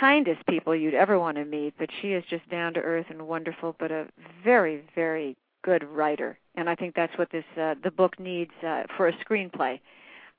kindest 0.00 0.46
people 0.46 0.74
you'd 0.74 0.94
ever 0.94 1.18
want 1.18 1.36
to 1.36 1.44
meet, 1.44 1.74
but 1.78 1.88
she 2.00 2.12
is 2.12 2.24
just 2.30 2.48
down 2.48 2.74
to 2.74 2.80
earth 2.80 3.06
and 3.10 3.26
wonderful, 3.26 3.74
but 3.78 3.90
a 3.90 4.06
very 4.44 4.82
very 4.94 5.36
good 5.62 5.82
writer. 5.84 6.38
And 6.54 6.70
I 6.70 6.74
think 6.76 6.94
that's 6.94 7.16
what 7.18 7.30
this 7.32 7.44
uh, 7.60 7.74
the 7.82 7.90
book 7.90 8.18
needs 8.20 8.52
uh, 8.66 8.84
for 8.96 9.08
a 9.08 9.12
screenplay. 9.24 9.80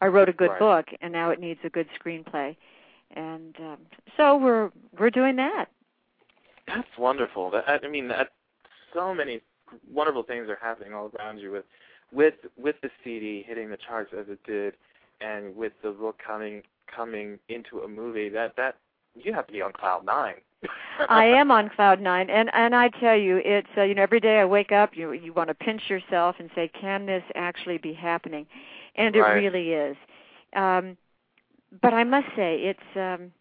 I 0.01 0.08
wrote 0.08 0.30
a 0.30 0.34
good 0.34 0.51
Right. 0.51 0.60
book, 0.60 0.86
and 1.01 1.12
now 1.12 1.30
it 1.32 1.39
needs 1.39 1.60
a 1.63 1.70
good 1.70 1.88
screenplay. 2.00 2.56
And 3.15 3.56
um, 3.60 3.77
so 4.18 4.38
we're 4.38 4.72
we're 4.98 5.10
doing 5.10 5.36
that. 5.38 5.65
That's 6.67 6.88
wonderful. 6.98 7.51
That 7.51 7.81
I 7.84 7.88
mean, 7.88 8.07
that 8.10 8.29
so 8.93 9.13
many 9.13 9.41
wonderful 9.91 10.24
things 10.24 10.48
are 10.50 10.57
happening 10.62 10.93
all 10.93 11.12
around 11.19 11.38
you 11.39 11.51
with 11.51 11.65
with 12.12 12.36
with 12.57 12.75
the 12.81 12.89
CD 13.03 13.43
hitting 13.48 13.69
the 13.69 13.77
charts 13.77 14.12
as 14.17 14.25
it 14.29 14.39
did, 14.45 14.74
and 15.22 15.55
with 15.55 15.74
the 15.84 15.91
book 15.91 16.17
coming 16.25 16.62
coming 16.93 17.39
into 17.50 17.79
a 17.79 17.88
movie. 17.88 18.29
That 18.29 18.55
that 18.57 18.77
you 19.15 19.34
have 19.34 19.48
to 19.48 19.53
be 19.53 19.62
on 19.62 19.74
cloud 19.74 20.05
nine. 20.05 20.36
I 21.10 21.25
am 21.25 21.51
on 21.51 21.69
cloud 21.69 22.00
nine, 22.01 22.29
and 22.29 22.50
and 22.53 22.75
I 22.75 22.89
tell 22.89 23.15
you, 23.15 23.41
it's 23.43 23.67
uh, 23.77 23.84
you 23.84 23.95
know 23.95 24.03
every 24.03 24.19
day 24.19 24.39
I 24.39 24.45
wake 24.45 24.72
up, 24.72 24.91
you 24.95 25.12
you 25.12 25.34
want 25.34 25.50
to 25.50 25.53
pinch 25.55 25.84
yourself 25.89 26.38
and 26.39 26.50
say, 26.55 26.69
can 26.69 27.05
this 27.05 27.24
actually 27.36 27.77
be 27.77 27.93
happening? 27.93 28.45
And 28.95 29.15
it 29.15 29.22
Right. 29.22 29.36
really 29.36 29.74
is. 29.74 29.98
Um, 30.55 30.98
but 31.81 31.93
I 31.93 32.03
must 32.03 32.27
say, 32.36 32.57
it's 32.63 32.98
um, 32.98 33.31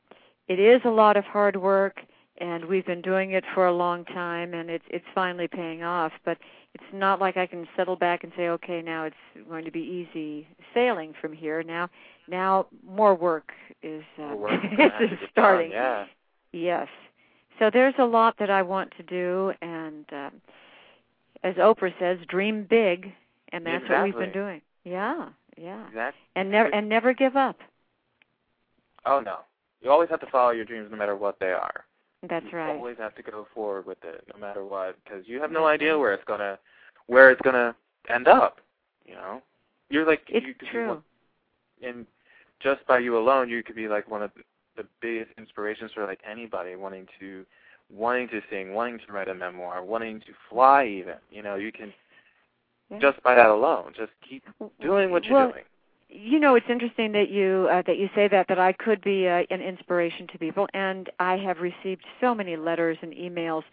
it 0.49 0.59
is 0.59 0.81
a 0.85 0.91
lot 0.91 1.17
of 1.17 1.25
hard 1.25 1.57
work, 1.57 2.01
and 2.39 2.65
we've 2.65 2.87
been 2.87 3.03
doing 3.03 3.33
it 3.33 3.45
for 3.55 3.67
a 3.67 3.73
long 3.73 4.05
time, 4.05 4.55
and 4.55 4.71
it's 4.71 4.85
it's 4.89 5.05
finally 5.15 5.49
paying 5.49 5.83
off. 5.83 6.13
But 6.25 6.39
it's 6.75 6.85
not 6.93 7.21
like 7.21 7.37
I 7.37 7.47
can 7.47 7.67
settle 7.77 7.97
back 7.97 8.25
and 8.25 8.33
say, 8.37 8.49
okay, 8.49 8.83
now 8.83 9.05
it's 9.05 9.17
going 9.49 9.65
to 9.65 9.71
be 9.71 9.81
easy 9.81 10.47
sailing 10.73 11.15
from 11.21 11.33
here. 11.33 11.63
Now, 11.63 11.89
now 12.29 12.67
more 12.85 13.15
work 13.15 13.53
is 13.83 14.03
uh, 14.21 14.35
Work 14.35 14.53
is 14.65 14.71
gonna 14.77 14.91
have 14.91 14.99
to 14.99 15.05
is 15.05 15.11
get 15.11 15.21
done, 15.21 15.29
starting. 15.33 15.71
Yeah. 15.71 16.07
Yes. 16.53 16.89
So 17.59 17.71
there's 17.73 17.95
a 17.99 18.05
lot 18.05 18.35
that 18.41 18.51
I 18.51 18.63
want 18.63 18.93
to 18.97 19.03
do, 19.05 19.53
and 19.63 20.05
um, 20.13 20.33
as 21.45 21.55
Oprah 21.55 21.93
says, 22.01 22.19
dream 22.29 22.67
big, 22.69 23.13
and 23.53 23.65
that's 23.65 23.89
what 23.89 24.03
we've 24.03 24.19
been 24.19 24.33
doing. 24.33 24.61
Yeah, 24.83 25.29
yeah, 25.57 25.87
Exactly. 25.87 26.21
and 26.35 26.51
never 26.51 26.75
and 26.75 26.89
never 26.89 27.15
give 27.15 27.37
up. 27.37 27.57
Oh 29.07 29.21
no. 29.21 29.39
You 29.81 29.91
always 29.91 30.09
have 30.09 30.21
to 30.21 30.27
follow 30.33 30.51
your 30.51 30.65
dreams 30.65 30.89
no 30.91 30.97
matter 30.97 31.15
what 31.15 31.39
they 31.39 31.53
are. 31.53 31.85
That's 32.29 32.47
you 32.51 32.59
right. 32.59 32.77
always 32.77 32.97
have 32.99 33.15
to 33.17 33.23
go 33.23 33.47
forward 33.55 33.87
with 33.87 33.99
it 34.05 34.25
no 34.33 34.41
matter 34.41 34.65
what 34.65 34.97
because 35.05 35.25
you 35.27 35.41
have 35.41 35.51
no 35.51 35.67
idea 35.67 35.99
where 35.99 36.15
it's 36.15 36.25
gonna 36.25 36.59
where 37.07 37.31
it's 37.31 37.41
gonna 37.43 37.75
end 38.09 38.29
up. 38.29 38.61
You 39.05 39.15
know, 39.15 39.43
you're 39.91 40.07
like 40.07 40.23
It's 40.29 40.47
you 40.47 40.55
true. 40.71 41.03
and 41.83 42.07
just 42.61 42.87
by 42.87 42.99
you 43.01 43.19
alone, 43.19 43.49
you 43.51 43.63
could 43.63 43.77
be 43.77 43.89
like 43.89 44.11
one 44.11 44.23
of 44.23 44.31
the, 44.35 44.43
the 44.83 44.89
biggest 45.01 45.31
inspirations 45.39 45.91
for 45.95 46.07
like 46.07 46.21
anybody 46.29 46.77
wanting 46.77 47.07
to 47.21 47.45
wanting 47.91 48.29
to 48.29 48.41
sing, 48.51 48.73
wanting 48.73 48.99
to 49.07 49.13
write 49.13 49.29
a 49.29 49.35
memoir, 49.35 49.85
wanting 49.85 50.21
to 50.21 50.33
fly. 50.49 50.87
Even 50.87 51.15
you 51.31 51.43
know, 51.43 51.57
you 51.57 51.73
can 51.73 51.93
Yeah. 52.91 52.99
just 53.01 53.23
by 53.23 53.35
that 53.35 53.51
alone, 53.51 53.93
just 53.97 54.13
keep 54.29 54.45
doing 54.81 55.11
what 55.11 55.25
you're 55.25 55.35
well, 55.35 55.51
doing. 55.53 55.65
You 56.17 56.39
know, 56.39 56.55
it's 56.55 56.71
interesting 56.71 57.11
that 57.13 57.29
you 57.29 57.69
uh, 57.73 57.83
that 57.89 57.99
you 57.99 58.09
say 58.15 58.29
that 58.29 58.47
that 58.49 58.59
I 58.61 58.73
could 58.73 59.01
be 59.03 59.27
uh, 59.27 59.43
an 59.51 59.61
inspiration 59.61 60.29
to 60.29 60.39
people, 60.39 60.69
and 60.73 61.11
I 61.19 61.37
have 61.39 61.59
received 61.59 62.05
so 62.21 62.33
many 62.37 62.57
letters 62.57 62.97
and 63.03 63.13
emails 63.13 63.65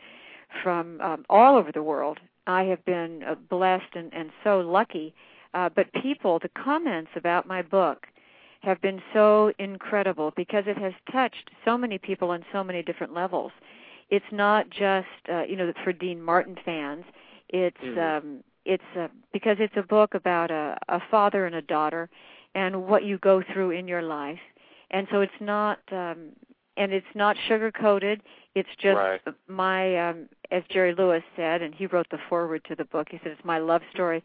from 0.64 1.00
um, 1.02 1.24
all 1.30 1.56
over 1.56 1.72
the 1.72 1.84
world. 1.84 2.20
I 2.48 2.64
have 2.64 2.84
been 2.84 3.22
uh, 3.24 3.36
blessed 3.36 3.94
and, 3.94 4.12
and 4.12 4.32
so 4.44 4.60
lucky. 4.62 5.14
Uh, 5.54 5.70
but 5.70 5.94
people, 6.02 6.40
the 6.40 6.50
comments 6.50 7.12
about 7.16 7.46
my 7.46 7.62
book 7.62 8.08
have 8.62 8.82
been 8.82 9.04
so 9.14 9.54
incredible 9.60 10.34
because 10.36 10.64
it 10.66 10.80
has 10.80 10.94
touched 11.12 11.52
so 11.64 11.78
many 11.78 12.00
people 12.00 12.32
on 12.32 12.44
so 12.52 12.64
many 12.64 12.82
different 12.82 13.14
levels. 13.14 13.52
It's 14.10 14.32
not 14.32 14.68
just 14.72 15.08
uh, 15.32 15.44
you 15.44 15.56
know 15.56 15.72
for 15.84 15.94
Dean 15.94 16.20
Martin 16.20 16.58
fans. 16.66 17.06
It's 17.50 17.78
Mhm. 17.84 18.18
um, 18.18 18.44
it's 18.66 18.84
uh, 18.98 19.08
because 19.34 19.58
it's 19.60 19.76
a 19.78 19.84
book 19.84 20.14
about 20.14 20.52
a, 20.52 20.78
a 20.90 21.00
father 21.10 21.46
and 21.46 21.56
a 21.56 21.62
daughter 21.62 22.10
and 22.56 22.88
what 22.88 23.04
you 23.04 23.18
go 23.20 23.42
through 23.54 23.72
in 23.72 23.88
your 23.88 24.02
life. 24.02 24.40
And 24.92 25.08
so 25.12 25.22
it's 25.22 25.32
not 25.40 25.80
um, 25.92 26.30
and 26.78 26.92
it's 26.94 27.06
not 27.16 27.36
sugar 27.48 27.72
coated. 27.72 28.22
It's 28.56 28.70
just 28.82 28.98
Right. 28.98 29.22
my 29.48 30.10
um, 30.10 30.28
as 30.52 30.64
Jerry 30.70 30.94
Lewis 30.94 31.24
said, 31.36 31.62
and 31.62 31.74
he 31.74 31.86
wrote 31.88 32.08
the 32.12 32.20
foreword 32.30 32.64
to 32.66 32.76
the 32.76 32.86
book. 32.86 33.08
He 33.12 33.20
said 33.24 33.32
it's 33.32 33.46
my 33.46 33.58
love 33.60 33.82
story 33.94 34.24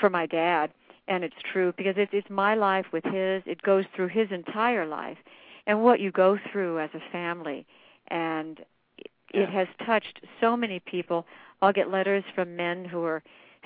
for 0.00 0.08
my 0.10 0.26
dad, 0.26 0.70
and 1.08 1.22
it's 1.24 1.36
true 1.52 1.72
because 1.76 1.94
it's 1.96 2.12
it's 2.14 2.30
my 2.30 2.54
life 2.54 2.86
with 2.92 3.04
his. 3.04 3.42
It 3.46 3.62
goes 3.62 3.84
through 3.94 4.08
his 4.08 4.30
entire 4.30 4.86
life, 4.86 5.18
and 5.66 5.82
what 5.82 6.00
you 6.00 6.10
go 6.10 6.38
through 6.50 6.80
as 6.80 6.90
a 6.94 7.12
family, 7.12 7.66
and 8.08 8.60
it, 8.98 9.10
Yeah. 9.34 9.42
it 9.42 9.48
has 9.50 9.68
touched 9.84 10.20
so 10.40 10.56
many 10.56 10.80
people. 10.80 11.26
I'll 11.60 11.72
get 11.72 11.90
letters 11.90 12.24
from 12.34 12.56
men 12.56 12.84
who 12.84 13.02
are 13.04 13.22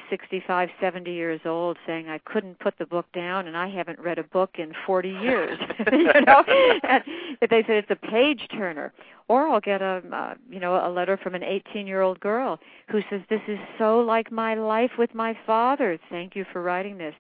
65, 0.09 0.69
70 0.81 1.13
years 1.13 1.41
old 1.45 1.77
saying 1.87 2.09
I 2.09 2.19
couldn't 2.19 2.59
put 2.59 2.79
the 2.79 2.87
book 2.87 3.07
down 3.13 3.47
and 3.47 3.57
I 3.57 3.69
haven't 3.69 3.99
read 3.99 4.19
a 4.19 4.25
book 4.25 4.57
in 4.59 4.73
40 4.87 5.09
years. 5.09 5.59
you 5.93 6.21
know, 6.27 6.45
and 6.83 7.03
they 7.41 7.63
said 7.67 7.77
it's 7.77 7.91
a 7.91 7.97
page 7.97 8.49
turner. 8.51 8.93
Or 9.29 9.49
I'll 9.49 9.61
get 9.61 9.81
a 9.81 10.03
uh, 10.13 10.35
you 10.51 10.59
know 10.59 10.75
a 10.75 10.91
letter 10.91 11.17
from 11.17 11.37
an 11.37 11.43
18-year-old 11.43 12.19
girl 12.19 12.59
who 12.91 13.01
says 13.09 13.21
this 13.31 13.41
is 13.47 13.61
so 13.79 14.01
like 14.01 14.33
my 14.33 14.55
life 14.55 14.93
with 14.99 15.15
my 15.15 15.39
father. 15.47 15.99
Thank 16.11 16.35
you 16.35 16.45
for 16.53 16.63
writing 16.63 16.99
this. 16.99 17.15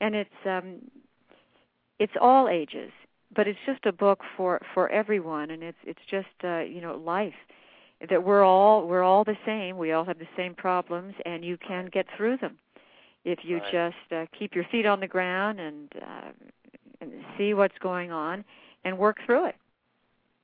And 0.00 0.14
it's 0.14 0.30
um 0.44 0.82
it's 1.98 2.12
all 2.20 2.48
ages, 2.48 2.90
but 3.34 3.48
it's 3.48 3.58
just 3.64 3.86
a 3.86 3.92
book 3.92 4.20
for 4.36 4.60
for 4.74 4.90
everyone 4.90 5.50
and 5.50 5.62
it's 5.62 5.78
it's 5.84 6.02
just 6.10 6.26
uh 6.44 6.60
you 6.60 6.82
know 6.82 6.96
life 6.96 7.34
that 8.10 8.22
we're 8.22 8.44
all 8.44 8.86
we're 8.86 9.02
all 9.02 9.24
the 9.24 9.36
same. 9.46 9.76
We 9.78 9.92
all 9.92 10.04
have 10.04 10.18
the 10.18 10.28
same 10.36 10.54
problems, 10.54 11.14
and 11.24 11.44
you 11.44 11.56
can 11.56 11.86
get 11.92 12.06
through 12.16 12.38
them 12.38 12.58
if 13.24 13.38
you 13.42 13.58
Right. 13.58 13.72
just 13.72 14.12
uh, 14.12 14.26
keep 14.38 14.54
your 14.54 14.64
feet 14.70 14.86
on 14.86 15.00
the 15.00 15.08
ground 15.08 15.60
and 15.60 15.88
uh, 16.02 16.30
and 17.00 17.12
see 17.38 17.54
what's 17.54 17.76
going 17.78 18.12
on 18.12 18.44
and 18.84 18.98
work 18.98 19.18
through 19.26 19.46
it. 19.46 19.56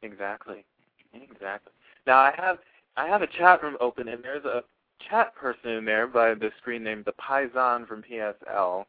Exactly. 0.03 0.65
Exactly. 1.13 1.73
Now 2.07 2.19
I 2.19 2.33
have 2.37 2.59
I 2.97 3.07
have 3.07 3.23
a 3.23 3.27
chat 3.27 3.63
room 3.63 3.77
open 3.81 4.09
and 4.09 4.23
there's 4.23 4.45
a 4.45 4.63
chat 5.09 5.35
person 5.35 5.71
in 5.71 5.85
there 5.85 6.07
by 6.07 6.35
the 6.35 6.51
screen 6.59 6.85
name 6.85 7.03
the 7.05 7.13
Paisan 7.13 7.87
from 7.87 8.03
PSL. 8.03 8.85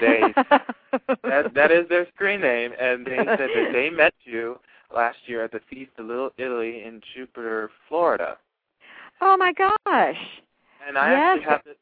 They 0.00 0.34
that 1.22 1.54
that 1.54 1.70
is 1.70 1.88
their 1.88 2.06
screen 2.14 2.40
name 2.40 2.72
and 2.78 3.06
they 3.06 3.16
said 3.16 3.50
that 3.54 3.70
they 3.72 3.90
met 3.96 4.14
you 4.24 4.58
last 4.94 5.18
year 5.26 5.44
at 5.44 5.52
the 5.52 5.60
Feast 5.68 5.90
of 5.98 6.06
Little 6.06 6.30
Italy 6.38 6.82
in 6.84 7.00
Jupiter, 7.14 7.70
Florida. 7.88 8.38
oh 9.20 9.36
my 9.36 9.52
gosh! 9.52 10.16
And 10.86 10.96
I 10.98 11.10
Yes. 11.10 11.38
actually 11.38 11.50
have 11.50 11.62
the 11.64 11.74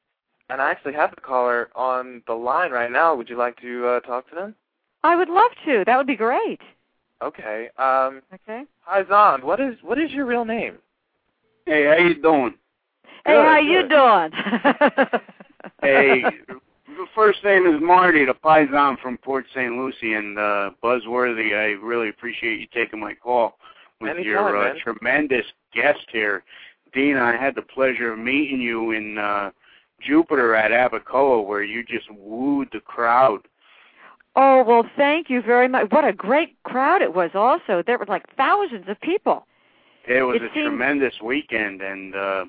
and 0.52 0.60
I 0.60 0.70
actually 0.70 0.92
have 0.94 1.14
the 1.14 1.20
caller 1.20 1.70
on 1.74 2.22
the 2.26 2.34
line 2.34 2.72
right 2.72 2.90
now. 2.90 3.14
Would 3.14 3.28
you 3.30 3.36
like 3.36 3.58
to 3.60 3.86
uh, 3.86 4.00
talk 4.00 4.28
to 4.30 4.34
them? 4.34 4.54
I 5.02 5.16
would 5.16 5.28
love 5.28 5.50
to. 5.66 5.82
That 5.86 5.96
would 5.96 6.06
be 6.06 6.16
great. 6.16 6.60
Okay. 7.22 7.68
Um, 7.78 8.22
Okay. 8.34 8.64
hi, 8.80 9.02
Zond. 9.04 9.42
What 9.44 9.60
is 9.60 9.76
what 9.82 9.98
is 9.98 10.10
your 10.10 10.26
real 10.26 10.44
name? 10.44 10.78
Hey, 11.66 11.86
how 11.86 11.96
you 12.04 12.20
doing? 12.20 12.54
Hey, 13.24 13.32
Good, 13.32 13.44
how 13.44 13.58
you 13.58 13.88
doing? 13.88 15.20
Hey, 15.82 16.38
the 16.96 17.06
first 17.14 17.42
name 17.44 17.66
is 17.66 17.80
Marty, 17.80 18.24
the 18.24 18.34
Paisan 18.34 18.98
from 19.00 19.16
Port 19.18 19.46
St. 19.54 19.72
Lucie, 19.76 20.14
and 20.14 20.38
uh, 20.38 20.70
Buzzworthy. 20.82 21.54
I 21.54 21.72
really 21.84 22.08
appreciate 22.08 22.60
you 22.60 22.66
taking 22.72 23.00
my 23.00 23.14
call 23.14 23.58
with 24.00 24.10
Anytime, 24.10 24.26
your 24.26 24.56
uh, 24.56 24.72
man. 24.72 24.80
tremendous 24.82 25.46
guest 25.74 26.00
here. 26.12 26.44
Dean, 26.92 27.16
I 27.16 27.36
had 27.36 27.54
the 27.54 27.62
pleasure 27.62 28.12
of 28.12 28.18
meeting 28.18 28.60
you 28.60 28.90
in 28.92 29.16
uh, 29.18 29.50
Jupiter 30.00 30.54
at 30.54 30.70
Abacoa, 30.70 31.46
where 31.46 31.62
you 31.62 31.82
just 31.84 32.10
wooed 32.10 32.68
the 32.72 32.80
crowd. 32.80 33.40
oh 34.36 34.62
well, 34.64 34.84
thank 34.96 35.30
you 35.30 35.40
very 35.42 35.68
much. 35.68 35.90
What 35.90 36.06
a 36.06 36.12
great 36.12 36.56
crowd 36.64 37.00
it 37.02 37.14
was! 37.14 37.30
Also, 37.34 37.82
there 37.86 37.98
were 37.98 38.06
like 38.06 38.24
thousands 38.36 38.84
of 38.88 39.00
people. 39.00 39.46
It 40.06 40.22
was 40.22 40.36
It 40.36 40.42
a 40.42 40.48
seemed- 40.52 40.66
tremendous 40.66 41.14
weekend, 41.22 41.80
and 41.80 42.14
uh, 42.14 42.44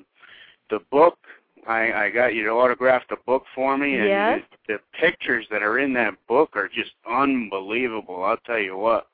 the 0.70 0.80
book. 0.90 1.18
I, 1.66 1.92
I 2.04 2.10
got 2.10 2.34
you 2.34 2.44
to 2.44 2.50
autograph 2.50 3.02
the 3.08 3.16
book 3.26 3.44
for 3.54 3.76
me, 3.78 3.94
and 3.96 4.08
Yes. 4.08 4.40
the, 4.66 4.74
the 4.74 4.78
pictures 5.00 5.46
that 5.50 5.62
are 5.62 5.78
in 5.78 5.92
that 5.94 6.14
book 6.28 6.50
are 6.54 6.68
just 6.68 6.92
unbelievable. 7.08 8.24
I'll 8.24 8.36
tell 8.38 8.58
you 8.58 8.76
what. 8.76 9.06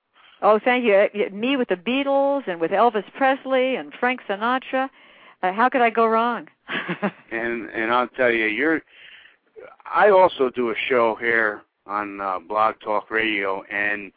Oh, 0.42 0.58
thank 0.58 0.84
you. 0.84 0.94
Uh, 0.94 1.30
Me 1.34 1.56
with 1.56 1.68
the 1.68 1.76
Beatles 1.76 2.48
and 2.48 2.60
with 2.60 2.70
Elvis 2.70 3.04
Presley 3.14 3.76
and 3.76 3.92
Frank 4.00 4.20
Sinatra. 4.28 4.88
Uh, 5.42 5.52
how 5.52 5.68
could 5.68 5.80
I 5.82 5.90
go 5.90 6.06
wrong? 6.06 6.48
and 7.30 7.68
and 7.70 7.92
I'll 7.92 8.08
tell 8.08 8.30
you, 8.30 8.46
you're. 8.46 8.82
I 9.92 10.10
also 10.10 10.50
do 10.50 10.70
a 10.70 10.74
show 10.88 11.14
here 11.16 11.62
on 11.86 12.20
uh, 12.20 12.38
Blog 12.38 12.76
Talk 12.82 13.10
Radio, 13.10 13.62
and 13.70 14.12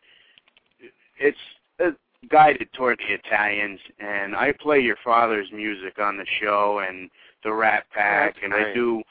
it's 1.19 1.37
uh, 1.83 1.91
guided 2.29 2.71
toward 2.73 2.99
the 2.99 3.13
Italians. 3.13 3.79
And 3.99 4.35
I 4.35 4.53
play 4.53 4.79
your 4.79 4.97
father's 5.03 5.51
music 5.51 5.99
on 5.99 6.17
the 6.17 6.25
show, 6.41 6.79
and 6.87 7.09
the 7.43 7.53
Rat 7.53 7.85
Pack, 7.93 8.35
That's 8.35 8.43
and 8.43 8.53
I 8.53 8.73
do 8.73 9.01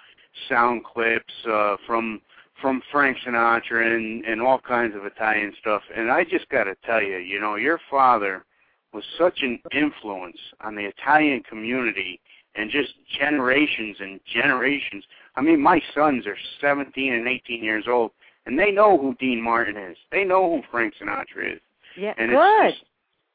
sound 0.48 0.84
clips 0.84 1.32
uh, 1.48 1.76
from 1.86 2.20
from 2.60 2.80
Frank 2.92 3.18
Sinatra 3.26 3.94
and 3.96 4.24
and 4.24 4.40
all 4.40 4.58
kinds 4.60 4.94
of 4.96 5.04
Italian 5.04 5.52
stuff. 5.60 5.82
And 5.94 6.10
I 6.10 6.24
just 6.24 6.48
got 6.48 6.64
to 6.64 6.74
tell 6.84 7.02
you, 7.02 7.18
you 7.18 7.40
know, 7.40 7.56
your 7.56 7.80
father 7.90 8.44
was 8.92 9.04
such 9.18 9.40
an 9.42 9.58
influence 9.72 10.38
on 10.60 10.74
the 10.74 10.84
Italian 10.84 11.42
community 11.48 12.20
and 12.54 12.70
just 12.70 12.92
generations 13.18 13.96
and 14.00 14.20
generations. 14.32 15.04
I 15.36 15.40
mean, 15.40 15.60
my 15.62 15.80
sons 15.94 16.26
are 16.26 16.36
17 16.60 17.12
and 17.12 17.26
18 17.26 17.64
years 17.64 17.84
old, 17.88 18.10
and 18.44 18.58
they 18.58 18.70
know 18.70 18.98
who 18.98 19.14
Dean 19.14 19.40
Martin 19.40 19.76
is. 19.78 19.96
They 20.10 20.24
know 20.24 20.50
who 20.56 20.62
Frank 20.70 20.94
Sinatra 21.00 21.54
is. 21.54 21.60
yeah, 21.96 22.12
And 22.18 22.30
good. 22.30 22.66
it's 22.66 22.76
just, 22.78 22.90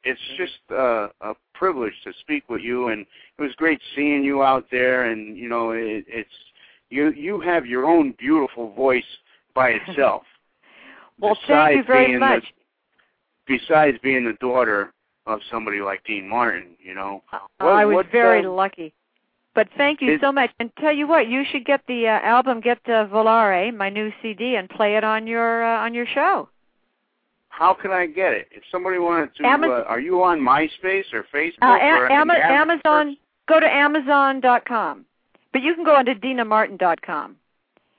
it's 0.08 0.22
just 0.38 0.60
uh, 0.72 1.10
a 1.22 1.34
privilege 1.54 1.94
to 2.06 2.14
speak 2.22 2.50
with 2.50 2.62
you, 2.62 2.88
and 2.90 3.02
it 3.38 3.42
was 3.42 3.52
great 3.58 3.82
seeing 3.96 4.24
you 4.24 4.44
out 4.44 4.66
there. 4.72 5.12
And 5.12 5.38
you 5.38 5.50
know, 5.50 5.72
it, 5.72 6.06
it's 6.08 6.30
you 6.90 7.12
you 7.12 7.42
have 7.42 7.66
your 7.66 7.86
own 7.86 8.16
beautiful 8.18 8.74
voice 8.74 9.04
by 9.54 9.70
itself. 9.88 10.24
well, 11.20 11.38
thank 11.48 11.76
you 11.76 11.84
besides 11.84 11.88
very 11.88 12.18
much. 12.18 12.44
The, 13.48 13.58
besides 13.58 13.98
being 14.02 14.26
the 14.26 14.38
daughter 14.40 14.94
of 15.26 15.40
somebody 15.52 15.82
like 15.82 16.04
Dean 16.06 16.28
Martin, 16.28 16.76
you 16.80 16.96
know. 16.96 17.24
What- 17.60 17.74
I 17.74 17.86
was 17.86 17.96
what, 17.96 18.12
very 18.12 18.46
uh, 18.46 18.50
lucky. 18.50 18.94
But 19.54 19.68
thank 19.76 20.02
you 20.02 20.14
Is- 20.14 20.22
so 20.22 20.32
much. 20.32 20.52
And 20.60 20.70
tell 20.80 20.94
you 20.94 21.08
what, 21.08 21.28
you 21.28 21.44
should 21.52 21.66
get 21.66 21.82
the 21.88 22.08
uh, 22.08 22.20
album, 22.24 22.62
get 22.62 22.78
uh, 22.86 23.08
Volare, 23.08 23.76
my 23.76 23.90
new 23.90 24.12
CD, 24.22 24.56
and 24.56 24.70
play 24.70 24.96
it 24.96 25.04
on 25.04 25.26
your 25.28 25.64
uh, 25.64 25.84
on 25.84 25.94
your 25.94 26.06
show. 26.06 26.48
How 27.58 27.74
can 27.74 27.90
I 27.90 28.06
get 28.06 28.34
it? 28.34 28.50
If 28.52 28.62
somebody 28.72 29.00
wanted 29.00 29.34
to, 29.38 29.44
Amaz- 29.44 29.82
uh, 29.82 29.86
are 29.86 30.00
you 30.00 30.22
on 30.22 30.40
MySpace 30.40 31.12
or 31.12 31.26
Facebook? 31.34 31.64
Uh, 31.64 31.80
or 31.82 32.12
Am- 32.12 32.30
Amazon. 32.30 33.18
Go 33.48 33.60
to 33.60 33.66
Amazon.com, 33.66 35.06
but 35.54 35.64
you 35.64 35.74
can 35.74 35.84
go 35.84 35.96
onto 35.96 36.14
DeanaMartin.com. 36.14 37.36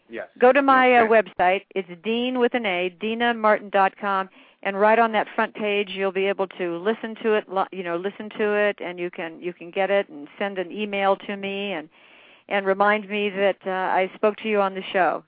Yes. 0.08 0.28
Go 0.38 0.52
to 0.52 0.62
my 0.62 0.92
uh, 0.98 1.06
website. 1.06 1.62
It's 1.74 1.88
Dean 2.04 2.38
with 2.38 2.54
an 2.54 2.66
A, 2.66 2.94
DeanaMartin.com, 3.02 4.28
and 4.62 4.78
right 4.78 4.98
on 4.98 5.10
that 5.12 5.26
front 5.34 5.54
page, 5.54 5.90
you'll 5.90 6.12
be 6.12 6.26
able 6.26 6.46
to 6.46 6.76
listen 6.78 7.16
to 7.22 7.34
it. 7.34 7.44
You 7.72 7.82
know, 7.82 7.96
listen 7.96 8.30
to 8.38 8.52
it, 8.54 8.78
and 8.80 9.00
you 9.00 9.10
can 9.10 9.40
you 9.40 9.52
can 9.52 9.72
get 9.72 9.90
it 9.90 10.08
and 10.08 10.28
send 10.38 10.58
an 10.58 10.70
email 10.70 11.16
to 11.16 11.36
me 11.36 11.72
and 11.72 11.88
and 12.48 12.64
remind 12.64 13.08
me 13.08 13.28
that 13.30 13.58
uh, 13.66 13.70
I 13.70 14.08
spoke 14.14 14.36
to 14.36 14.48
you 14.48 14.60
on 14.60 14.74
the 14.76 14.82
show. 14.92 15.24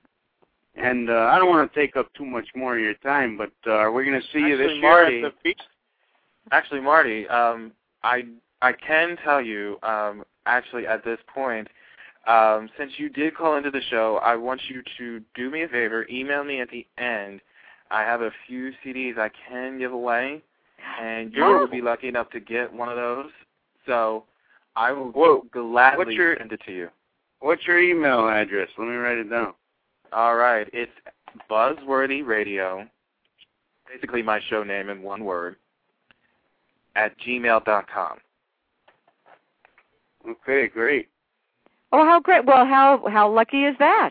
And 0.77 1.11
uh, 1.11 1.29
I 1.33 1.39
don't 1.39 1.49
want 1.49 1.71
to 1.73 1.79
take 1.79 1.97
up 1.97 2.13
too 2.15 2.25
much 2.25 2.47
more 2.55 2.77
of 2.77 2.83
your 2.83 2.95
time, 2.95 3.37
but 3.37 3.53
uh, 3.67 3.73
are 3.73 3.93
we 3.93 4.05
going 4.05 4.21
to 4.21 4.27
see 4.33 4.39
you 4.39 4.57
this 4.57 4.67
Actually, 4.67 4.81
year 4.81 4.91
Marty- 4.91 5.23
the? 5.45 5.55
Actually, 6.53 6.81
Marty, 6.81 7.29
um, 7.29 7.73
I 8.03 8.25
I 8.63 8.73
can 8.73 9.17
tell 9.25 9.41
you, 9.41 9.79
um, 9.83 10.25
actually, 10.47 10.87
at 10.87 11.05
this 11.05 11.19
point, 11.33 11.69
um, 12.27 12.69
since 12.79 12.93
you 12.99 13.09
did 13.09 13.35
call 13.37 13.57
into 13.57 13.71
the 13.71 13.81
show, 13.91 14.17
I 14.23 14.37
want 14.37 14.61
you 14.69 14.83
to 14.99 15.21
do 15.35 15.51
me 15.51 15.63
a 15.63 15.69
favor, 15.69 16.07
email 16.11 16.45
me 16.45 16.61
at 16.61 16.69
the 16.71 16.87
end. 16.99 17.41
I 17.91 18.03
have 18.03 18.21
a 18.23 18.31
few 18.47 18.73
CDs 18.85 19.19
I 19.19 19.31
can 19.49 19.79
give 19.79 19.93
away, 19.93 20.43
and 21.01 21.33
you 21.33 21.43
Oh. 21.45 21.59
will 21.61 21.67
be 21.69 21.81
lucky 21.81 22.09
enough 22.09 22.31
to 22.31 22.41
get 22.41 22.73
one 22.73 22.89
of 22.89 22.97
those. 22.97 23.31
So 23.87 24.25
I 24.77 24.93
will 24.93 25.11
Whoa. 25.13 25.43
gladly 25.51 26.15
your- 26.15 26.37
send 26.37 26.53
it 26.53 26.61
to 26.63 26.73
you. 26.73 26.91
What's 27.41 27.67
your 27.67 27.79
email 27.81 28.29
address? 28.29 28.69
Let 28.77 28.89
me 28.89 28.95
write 28.97 29.19
it 29.19 29.31
down. 29.31 29.55
All 30.13 30.35
right, 30.37 30.69
it's 30.73 30.93
Buzzworthy 31.51 32.27
Radio, 32.27 32.87
basically 33.93 34.23
my 34.23 34.41
show 34.49 34.65
name 34.65 34.89
in 34.89 35.03
one 35.03 35.25
word, 35.25 35.57
at 36.97 37.19
gmail.com. 37.21 38.19
Okay, 40.29 40.69
great. 40.69 41.09
Oh, 41.93 42.05
how 42.05 42.21
great! 42.21 42.45
Well, 42.45 42.67
how 42.67 43.03
how 43.11 43.31
lucky 43.33 43.65
is 43.65 43.77
that? 43.79 44.11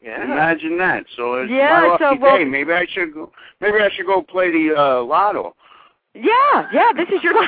Yeah. 0.00 0.24
Imagine 0.24 0.78
that. 0.78 1.04
So 1.16 1.34
it's 1.34 1.50
Yeah, 1.50 1.80
my 1.80 1.86
lucky 1.88 2.04
so, 2.04 2.16
well- 2.20 2.38
day. 2.38 2.44
Maybe 2.44 2.72
I 2.72 2.86
should 2.86 3.14
go. 3.14 3.32
Maybe 3.60 3.78
I 3.78 3.88
should 3.90 4.06
go 4.06 4.22
play 4.22 4.50
the 4.50 4.74
uh, 4.76 5.02
lotto. 5.02 5.54
Yeah, 6.20 6.68
yeah. 6.72 6.92
This 6.96 7.08
is 7.10 7.22
your. 7.22 7.34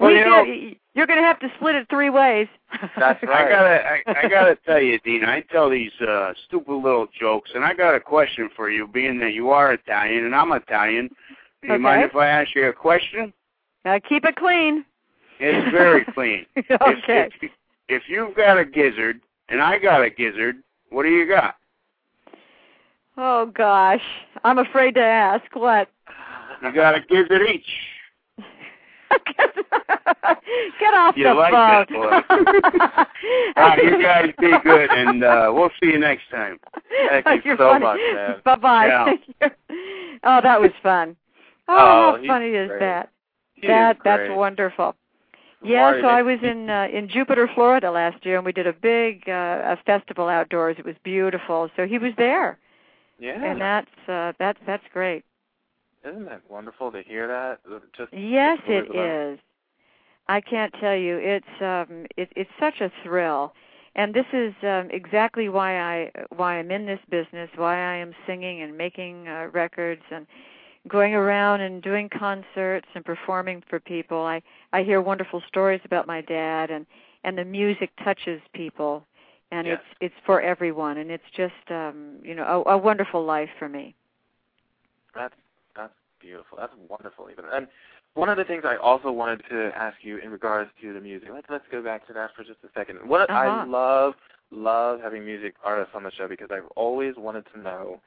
Well, 0.00 0.10
we 0.10 0.18
you 0.18 0.24
know- 0.24 0.44
did- 0.44 0.76
you're 0.94 1.06
going 1.06 1.18
to 1.20 1.26
have 1.26 1.38
to 1.40 1.48
split 1.56 1.74
it 1.74 1.86
three 1.90 2.08
ways. 2.08 2.48
That's 2.98 3.22
right. 3.22 3.46
I 3.46 3.50
gotta, 3.50 3.84
I, 4.18 4.24
I 4.24 4.28
gotta 4.30 4.56
tell 4.64 4.80
you, 4.80 4.98
Dean. 5.00 5.24
I 5.26 5.42
tell 5.42 5.68
these 5.68 5.92
uh, 6.00 6.32
stupid 6.46 6.72
little 6.72 7.06
jokes, 7.20 7.50
and 7.54 7.62
I 7.66 7.74
got 7.74 7.94
a 7.94 8.00
question 8.00 8.48
for 8.56 8.70
you. 8.70 8.86
Being 8.88 9.18
that 9.20 9.34
you 9.34 9.50
are 9.50 9.74
Italian 9.74 10.24
and 10.24 10.34
I'm 10.34 10.52
Italian, 10.52 11.08
do 11.60 11.68
you 11.68 11.74
Okay. 11.74 11.82
mind 11.82 12.02
if 12.04 12.16
I 12.16 12.26
ask 12.28 12.54
you 12.54 12.66
a 12.68 12.72
question? 12.72 13.32
Uh, 13.84 14.00
keep 14.08 14.24
it 14.24 14.36
clean. 14.36 14.86
It's 15.38 15.70
very 15.70 16.04
clean. 16.14 16.46
okay. 16.56 17.28
If, 17.40 17.42
if, 17.42 17.50
if 17.88 18.02
you've 18.08 18.34
got 18.34 18.58
a 18.58 18.64
gizzard 18.64 19.20
and 19.50 19.60
I 19.60 19.78
got 19.78 20.02
a 20.02 20.08
gizzard, 20.08 20.56
what 20.88 21.02
do 21.02 21.10
you 21.10 21.28
got? 21.28 21.56
Oh 23.18 23.46
gosh, 23.54 24.02
I'm 24.44 24.58
afraid 24.58 24.94
to 24.94 25.02
ask. 25.02 25.44
What? 25.54 25.88
You 26.62 26.72
got 26.72 26.94
a 26.94 27.00
gizzard 27.00 27.42
each. 27.48 27.66
Get 30.80 30.94
off 30.94 31.16
You 31.16 31.24
the 31.24 31.34
like 31.34 31.52
phone. 31.52 31.86
that, 31.88 31.88
boy. 31.88 32.20
Ah, 33.56 33.76
you 33.76 34.02
guys 34.02 34.32
be 34.38 34.52
good, 34.62 34.90
and 34.90 35.24
uh, 35.24 35.50
we'll 35.52 35.70
see 35.82 35.88
you 35.90 35.98
next 35.98 36.24
time. 36.30 36.58
Thank 37.24 37.44
you 37.44 37.50
You're 37.52 37.56
so 37.56 37.70
funny. 37.70 37.84
much, 37.84 38.00
man. 38.14 38.34
Bye 38.44 38.56
bye. 38.56 38.86
Yeah. 39.40 39.48
oh, 40.24 40.40
that 40.42 40.60
was 40.60 40.70
fun. 40.82 41.16
Oh, 41.68 41.74
Oh, 41.78 42.12
how 42.12 42.16
he's 42.20 42.28
funny 42.28 42.48
is 42.50 42.68
great. 42.68 42.80
that? 42.80 43.10
He 43.54 43.66
that 43.68 43.96
is 43.96 44.02
that's 44.04 44.30
wonderful. 44.30 44.94
Yeah, 45.64 46.00
so 46.00 46.06
I 46.06 46.22
was 46.22 46.38
in 46.42 46.68
uh, 46.70 46.86
in 46.92 47.08
Jupiter, 47.08 47.48
Florida 47.54 47.90
last 47.90 48.24
year, 48.26 48.36
and 48.36 48.44
we 48.44 48.52
did 48.52 48.66
a 48.66 48.72
big 48.72 49.24
uh, 49.28 49.32
a 49.74 49.78
festival 49.86 50.28
outdoors. 50.28 50.76
It 50.78 50.84
was 50.84 50.94
beautiful. 51.02 51.70
So 51.76 51.86
he 51.86 51.98
was 51.98 52.12
there, 52.18 52.58
Yeah. 53.18 53.42
and 53.42 53.60
that's 53.60 54.08
uh, 54.08 54.32
that's 54.38 54.58
that's 54.66 54.84
great. 54.92 55.24
Isn't 56.06 56.26
that 56.26 56.42
wonderful 56.48 56.92
to 56.92 57.02
hear 57.02 57.26
that? 57.26 57.58
Just 57.96 58.12
Yes, 58.12 58.58
it 58.68 58.90
about 58.90 59.32
is. 59.32 59.38
I 60.28 60.40
can't 60.40 60.72
tell 60.80 60.94
you. 60.94 61.16
It's 61.18 61.62
um 61.62 62.06
it, 62.16 62.30
it's 62.36 62.50
such 62.60 62.80
a 62.80 62.90
thrill. 63.02 63.54
And 63.96 64.14
this 64.14 64.26
is 64.32 64.54
um 64.62 64.88
exactly 64.90 65.48
why 65.48 65.78
I 65.78 66.10
why 66.36 66.58
I'm 66.58 66.70
in 66.70 66.86
this 66.86 67.00
business, 67.10 67.50
why 67.56 67.76
I 67.76 67.96
am 67.96 68.14
singing 68.26 68.62
and 68.62 68.76
making 68.76 69.26
uh, 69.28 69.48
records 69.52 70.02
and 70.10 70.26
going 70.88 71.14
around 71.14 71.62
and 71.62 71.82
doing 71.82 72.08
concerts 72.08 72.86
and 72.94 73.04
performing 73.04 73.62
for 73.68 73.80
people. 73.80 74.22
I 74.22 74.42
I 74.72 74.82
hear 74.82 75.00
wonderful 75.00 75.42
stories 75.48 75.80
about 75.84 76.06
my 76.06 76.20
dad 76.20 76.70
and 76.70 76.86
and 77.24 77.36
the 77.36 77.44
music 77.44 77.90
touches 78.04 78.40
people 78.52 79.04
and 79.50 79.66
Yes. 79.66 79.80
it's 79.80 80.12
it's 80.12 80.26
for 80.26 80.40
everyone 80.40 80.98
and 80.98 81.10
it's 81.10 81.30
just 81.36 81.70
um 81.70 82.20
you 82.22 82.34
know 82.34 82.62
a, 82.66 82.72
a 82.72 82.78
wonderful 82.78 83.24
life 83.24 83.50
for 83.58 83.68
me. 83.68 83.94
That's 85.14 85.34
that's 85.76 85.92
beautiful. 86.20 86.58
That's 86.58 86.72
wonderful 86.88 87.28
even. 87.30 87.44
And 87.52 87.68
one 88.14 88.28
of 88.28 88.36
the 88.38 88.44
things 88.44 88.64
I 88.66 88.76
also 88.76 89.10
wanted 89.12 89.42
to 89.50 89.70
ask 89.76 89.98
you 90.02 90.18
in 90.18 90.30
regards 90.30 90.70
to 90.80 90.92
the 90.92 91.00
music. 91.00 91.28
Let's 91.32 91.46
let's 91.50 91.64
go 91.70 91.82
back 91.82 92.06
to 92.08 92.12
that 92.14 92.30
for 92.34 92.42
just 92.44 92.58
a 92.64 92.68
second. 92.78 92.98
What 93.06 93.30
I 93.30 93.46
Uh-huh. 93.46 93.66
love 93.70 94.14
love 94.50 95.00
having 95.00 95.24
music 95.24 95.54
artists 95.64 95.92
on 95.94 96.02
the 96.04 96.10
show 96.12 96.28
because 96.28 96.48
I've 96.50 96.68
always 96.76 97.14
wanted 97.16 97.44
to 97.52 97.60
know 97.60 98.00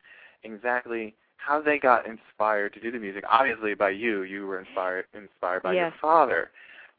exactly 0.43 1.13
how 1.37 1.61
they 1.61 1.77
got 1.79 2.05
inspired 2.05 2.73
to 2.73 2.79
do 2.79 2.91
the 2.91 2.99
music. 2.99 3.23
Obviously, 3.29 3.73
by 3.73 3.89
you, 3.91 4.23
you 4.23 4.47
were 4.47 4.59
inspired 4.59 5.05
inspired 5.13 5.63
by 5.63 5.73
yes. 5.73 5.91
your 5.91 5.93
father, 6.01 6.49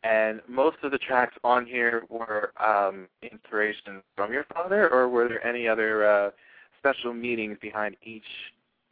and 0.02 0.40
most 0.48 0.76
of 0.82 0.92
the 0.92 0.98
tracks 0.98 1.34
on 1.44 1.66
here 1.66 2.04
were 2.08 2.52
um, 2.64 3.08
inspiration 3.22 4.02
from 4.16 4.32
your 4.32 4.44
father, 4.54 4.88
or 4.90 5.08
were 5.08 5.28
there 5.28 5.44
any 5.46 5.66
other 5.66 6.06
uh, 6.06 6.30
special 6.78 7.12
meanings 7.12 7.58
behind 7.60 7.96
each 8.02 8.24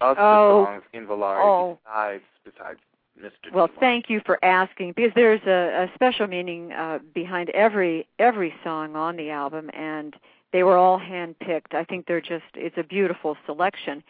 of 0.01 0.17
the 0.17 0.23
Oh. 0.23 0.65
songs 0.65 0.83
in 0.93 1.07
Volare 1.07 1.41
Oh. 1.43 1.79
besides 1.85 2.25
besides 2.45 2.81
Mr. 3.21 3.53
Well, 3.53 3.69
thank 3.81 4.09
you 4.09 4.21
for 4.25 4.43
asking 4.45 4.93
because 4.93 5.13
there's 5.15 5.43
a, 5.47 5.89
a 5.89 5.91
special 5.95 6.27
meaning 6.29 6.73
uh, 6.73 7.01
behind 7.15 7.51
every 7.51 8.07
every 8.19 8.55
song 8.63 8.95
on 8.95 9.17
the 9.17 9.31
album, 9.31 9.71
and 9.75 10.15
they 10.53 10.63
were 10.63 10.77
all 10.77 10.99
handpicked. 11.01 11.75
I 11.75 11.85
think 11.85 12.07
they're 12.07 12.21
just 12.21 12.45
it's 12.55 12.79
a 12.79 12.85
beautiful 12.85 13.37
selection. 13.45 14.05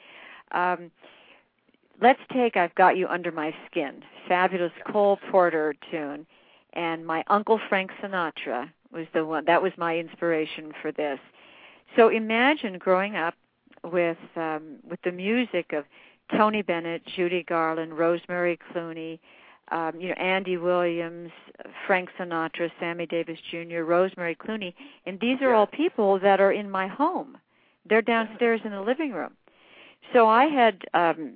Um, 0.52 0.90
let's 2.02 2.20
take 2.32 2.56
"I've 2.56 2.74
Got 2.74 2.96
You 2.98 3.08
Under 3.08 3.32
My 3.32 3.54
Skin," 3.70 4.02
fabulous 4.28 4.72
Cole 4.90 5.18
Porter 5.30 5.74
tune, 5.90 6.26
and 6.74 7.06
my 7.06 7.24
uncle 7.28 7.58
Frank 7.68 7.90
Sinatra 8.02 8.70
was 8.92 9.06
the 9.14 9.24
one 9.24 9.44
that 9.46 9.62
was 9.62 9.72
my 9.78 9.96
inspiration 9.96 10.72
for 10.82 10.92
this. 10.92 11.18
So 11.96 12.08
imagine 12.08 12.76
growing 12.78 13.16
up 13.16 13.34
with 13.84 14.18
um, 14.36 14.76
with 14.88 15.00
the 15.02 15.12
music 15.12 15.72
of 15.72 15.84
Tony 16.36 16.62
Bennett, 16.62 17.02
Judy 17.16 17.42
Garland, 17.42 17.96
Rosemary 17.96 18.58
Clooney, 18.72 19.18
um, 19.70 19.92
you 20.00 20.08
know 20.08 20.14
Andy 20.14 20.56
Williams, 20.56 21.30
Frank 21.86 22.10
Sinatra, 22.18 22.70
Sammy 22.80 23.06
Davis 23.06 23.38
Jr., 23.50 23.80
Rosemary 23.82 24.36
Clooney, 24.36 24.74
and 25.06 25.18
these 25.20 25.38
are 25.40 25.54
all 25.54 25.66
people 25.66 26.18
that 26.20 26.40
are 26.40 26.52
in 26.52 26.70
my 26.70 26.86
home. 26.86 27.38
They're 27.88 28.02
downstairs 28.02 28.60
in 28.64 28.70
the 28.70 28.82
living 28.82 29.12
room. 29.12 29.32
So 30.12 30.28
I 30.28 30.44
had 30.46 30.82
um, 30.94 31.34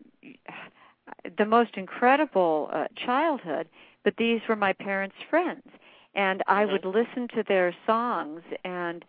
the 1.39 1.47
most 1.47 1.77
incredible 1.77 2.71
uh, 2.73 2.87
childhood, 3.05 3.69
but 4.05 4.15
these 4.17 4.41
were 4.49 4.57
my 4.57 4.73
parents' 4.73 5.17
friends, 5.31 5.67
and 6.15 6.43
I 6.47 6.65
would 6.65 6.85
listen 6.85 7.29
to 7.35 7.45
their 7.47 7.75
songs 7.87 8.43
and 8.65 9.05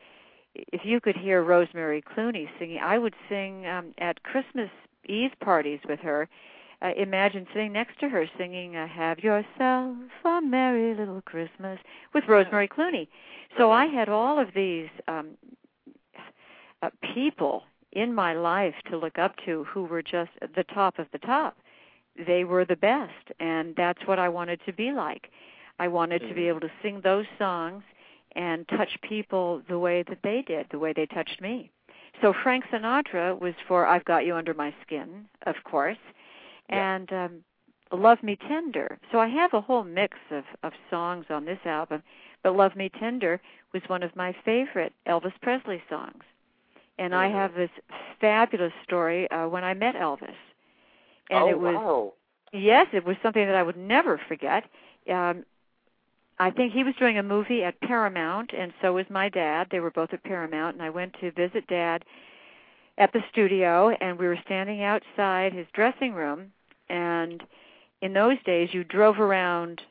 if 0.55 0.81
you 0.83 0.99
could 0.99 1.17
hear 1.17 1.43
Rosemary 1.43 2.01
Clooney 2.01 2.47
singing, 2.59 2.79
I 2.79 2.97
would 2.97 3.15
sing 3.29 3.65
um, 3.65 3.93
at 3.97 4.23
Christmas 4.23 4.69
Eve 5.05 5.31
parties 5.41 5.79
with 5.87 5.99
her. 6.01 6.29
Uh, 6.81 6.91
imagine 6.97 7.47
sitting 7.53 7.71
next 7.71 7.99
to 7.99 8.09
her 8.09 8.25
singing 8.37 8.75
uh, 8.75 8.87
"Have 8.87 9.19
Yourself 9.19 9.95
a 10.25 10.41
Merry 10.41 10.93
Little 10.95 11.21
Christmas" 11.21 11.79
with 12.13 12.25
Rosemary 12.27 12.67
Clooney. 12.67 13.07
So 13.57 13.71
I 13.71 13.85
had 13.85 14.09
all 14.09 14.39
of 14.39 14.49
these 14.53 14.89
um, 15.07 15.31
uh, 16.81 16.89
people 17.13 17.63
in 17.93 18.13
my 18.13 18.33
life 18.33 18.75
to 18.89 18.97
look 18.97 19.17
up 19.17 19.35
to 19.45 19.63
who 19.65 19.83
were 19.83 20.01
just 20.01 20.31
the 20.55 20.63
top 20.73 20.99
of 20.99 21.07
the 21.11 21.19
top. 21.19 21.55
They 22.27 22.43
were 22.43 22.65
the 22.65 22.75
best, 22.75 23.31
and 23.39 23.75
that's 23.75 24.05
what 24.05 24.19
I 24.19 24.29
wanted 24.29 24.59
to 24.65 24.73
be 24.73 24.91
like. 24.91 25.29
I 25.79 25.87
wanted 25.87 26.19
to 26.27 26.33
be 26.35 26.47
able 26.47 26.59
to 26.59 26.71
sing 26.81 27.01
those 27.03 27.25
songs 27.39 27.83
and 28.35 28.67
touch 28.69 28.89
people 29.01 29.61
the 29.69 29.79
way 29.79 30.03
that 30.03 30.19
they 30.23 30.41
did, 30.41 30.67
the 30.71 30.79
way 30.79 30.93
they 30.93 31.05
touched 31.07 31.41
me. 31.41 31.69
So 32.21 32.33
Frank 32.43 32.65
Sinatra 32.71 33.39
was 33.39 33.53
for 33.67 33.85
I've 33.85 34.05
Got 34.05 34.25
You 34.25 34.35
Under 34.35 34.53
My 34.53 34.73
Skin, 34.85 35.25
of 35.45 35.55
course, 35.63 35.97
Yeah. 36.69 36.87
and 36.87 37.11
um, 37.13 37.43
Love 37.91 38.21
Me 38.23 38.35
Tender. 38.35 38.97
So 39.11 39.19
I 39.19 39.27
have 39.27 39.53
a 39.53 39.61
whole 39.61 39.83
mix 39.83 40.17
of, 40.31 40.43
of 40.63 40.73
songs 40.89 41.25
on 41.29 41.45
this 41.45 41.59
album, 41.65 42.03
but 42.43 42.55
Love 42.55 42.75
Me 42.75 42.89
Tender 42.99 43.41
was 43.73 43.81
one 43.87 44.03
of 44.03 44.15
my 44.15 44.35
favorite 44.45 44.93
Elvis 45.07 45.33
Presley 45.41 45.81
songs. 45.89 46.23
And 46.97 47.13
I 47.15 47.27
Mhm. 47.27 47.31
have 47.31 47.53
this 47.55 47.69
fabulous 48.19 48.73
story 48.83 49.29
uh, 49.31 49.47
when 49.47 49.63
I 49.63 49.73
met 49.73 49.95
Elvis. 49.95 50.35
And 51.29 51.47
oh 51.47 51.47
it 51.47 51.59
was 51.59 51.79
wow. 51.79 52.13
Yes, 52.53 52.87
it 52.93 53.03
was 53.05 53.17
something 53.23 53.45
that 53.45 53.55
I 53.55 53.63
would 53.63 53.77
never 53.77 54.17
forget. 54.27 54.65
Um, 55.09 55.45
I 56.39 56.49
think 56.49 56.73
he 56.73 56.83
was 56.83 56.95
doing 56.99 57.17
a 57.17 57.23
movie 57.23 57.63
at 57.63 57.79
Paramount, 57.81 58.51
and 58.57 58.73
so 58.81 58.93
was 58.93 59.05
my 59.09 59.29
dad. 59.29 59.67
They 59.69 59.79
were 59.79 59.91
both 59.91 60.13
at 60.13 60.23
Paramount, 60.23 60.75
and 60.75 60.83
I 60.83 60.89
went 60.89 61.15
to 61.21 61.31
visit 61.31 61.67
Dad 61.67 62.03
at 62.97 63.13
the 63.13 63.23
studio, 63.31 63.89
and 63.89 64.17
we 64.17 64.27
were 64.27 64.39
standing 64.45 64.83
outside 64.83 65.53
his 65.53 65.67
dressing 65.73 66.13
room. 66.13 66.51
And 66.89 67.43
in 68.01 68.13
those 68.13 68.37
days, 68.45 68.69
you 68.73 68.83
drove 68.83 69.19
around 69.19 69.81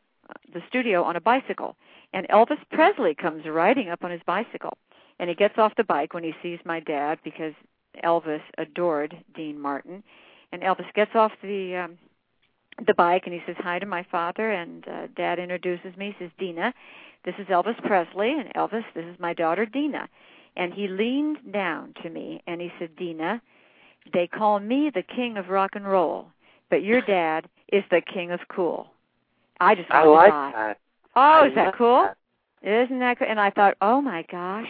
the 0.52 0.62
studio 0.68 1.02
on 1.02 1.16
a 1.16 1.20
bicycle, 1.20 1.76
and 2.12 2.28
Elvis 2.28 2.58
Presley 2.70 3.14
comes 3.14 3.46
riding 3.46 3.88
up 3.88 4.04
on 4.04 4.10
his 4.10 4.20
bicycle, 4.26 4.76
and 5.18 5.28
he 5.28 5.34
gets 5.34 5.58
off 5.58 5.76
the 5.76 5.84
bike 5.84 6.12
when 6.14 6.24
he 6.24 6.34
sees 6.42 6.58
my 6.64 6.80
dad 6.80 7.18
because 7.24 7.54
Elvis 8.04 8.42
adored 8.58 9.16
Dean 9.34 9.60
Martin, 9.60 10.02
and 10.52 10.62
Elvis 10.62 10.92
gets 10.94 11.14
off 11.14 11.32
the 11.42 11.76
um, 11.76 11.98
the 12.86 12.94
bike 12.94 13.22
and 13.26 13.34
he 13.34 13.40
says 13.46 13.56
hi 13.58 13.78
to 13.78 13.86
my 13.86 14.04
father 14.10 14.50
and 14.50 14.86
uh, 14.88 15.06
dad 15.16 15.38
introduces 15.38 15.96
me. 15.96 16.14
He 16.18 16.24
says 16.24 16.30
deana 16.38 16.72
this 17.24 17.34
is 17.38 17.46
elvis 17.46 17.80
presley 17.84 18.32
and 18.32 18.52
elvis 18.54 18.84
this 18.94 19.04
is 19.04 19.18
my 19.18 19.34
daughter 19.34 19.66
deana. 19.66 20.08
And 20.56 20.74
he 20.74 20.86
leaned 20.88 21.38
down 21.52 21.94
to 22.02 22.10
me 22.10 22.42
and 22.46 22.60
he 22.60 22.70
said 22.78 22.90
deana 22.96 23.40
they 24.12 24.26
call 24.26 24.58
me 24.60 24.90
the 24.92 25.02
king 25.02 25.36
of 25.36 25.48
rock 25.48 25.72
and 25.74 25.86
roll 25.86 26.26
but 26.70 26.82
your 26.82 27.00
dad 27.06 27.48
is 27.72 27.84
the 27.90 28.00
king 28.00 28.30
of 28.30 28.40
cool. 28.48 28.88
I 29.60 29.74
just 29.74 29.90
I 29.90 30.04
like 30.04 30.30
die. 30.32 30.52
that. 30.54 30.78
oh 31.16 31.20
I 31.20 31.46
is 31.48 31.54
that 31.54 31.76
cool? 31.76 32.08
isn't 32.62 33.00
that 33.00 33.18
cool 33.18 33.26
and 33.28 33.40
i 33.40 33.50
thought 33.50 33.76
oh 33.80 34.00
my 34.00 34.24
gosh 34.30 34.68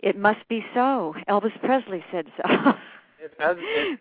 it 0.00 0.18
must 0.18 0.46
be 0.48 0.64
so. 0.74 1.14
Elvis 1.28 1.58
presley 1.60 2.04
said 2.10 2.26
so. 2.36 2.74
If 3.24 3.38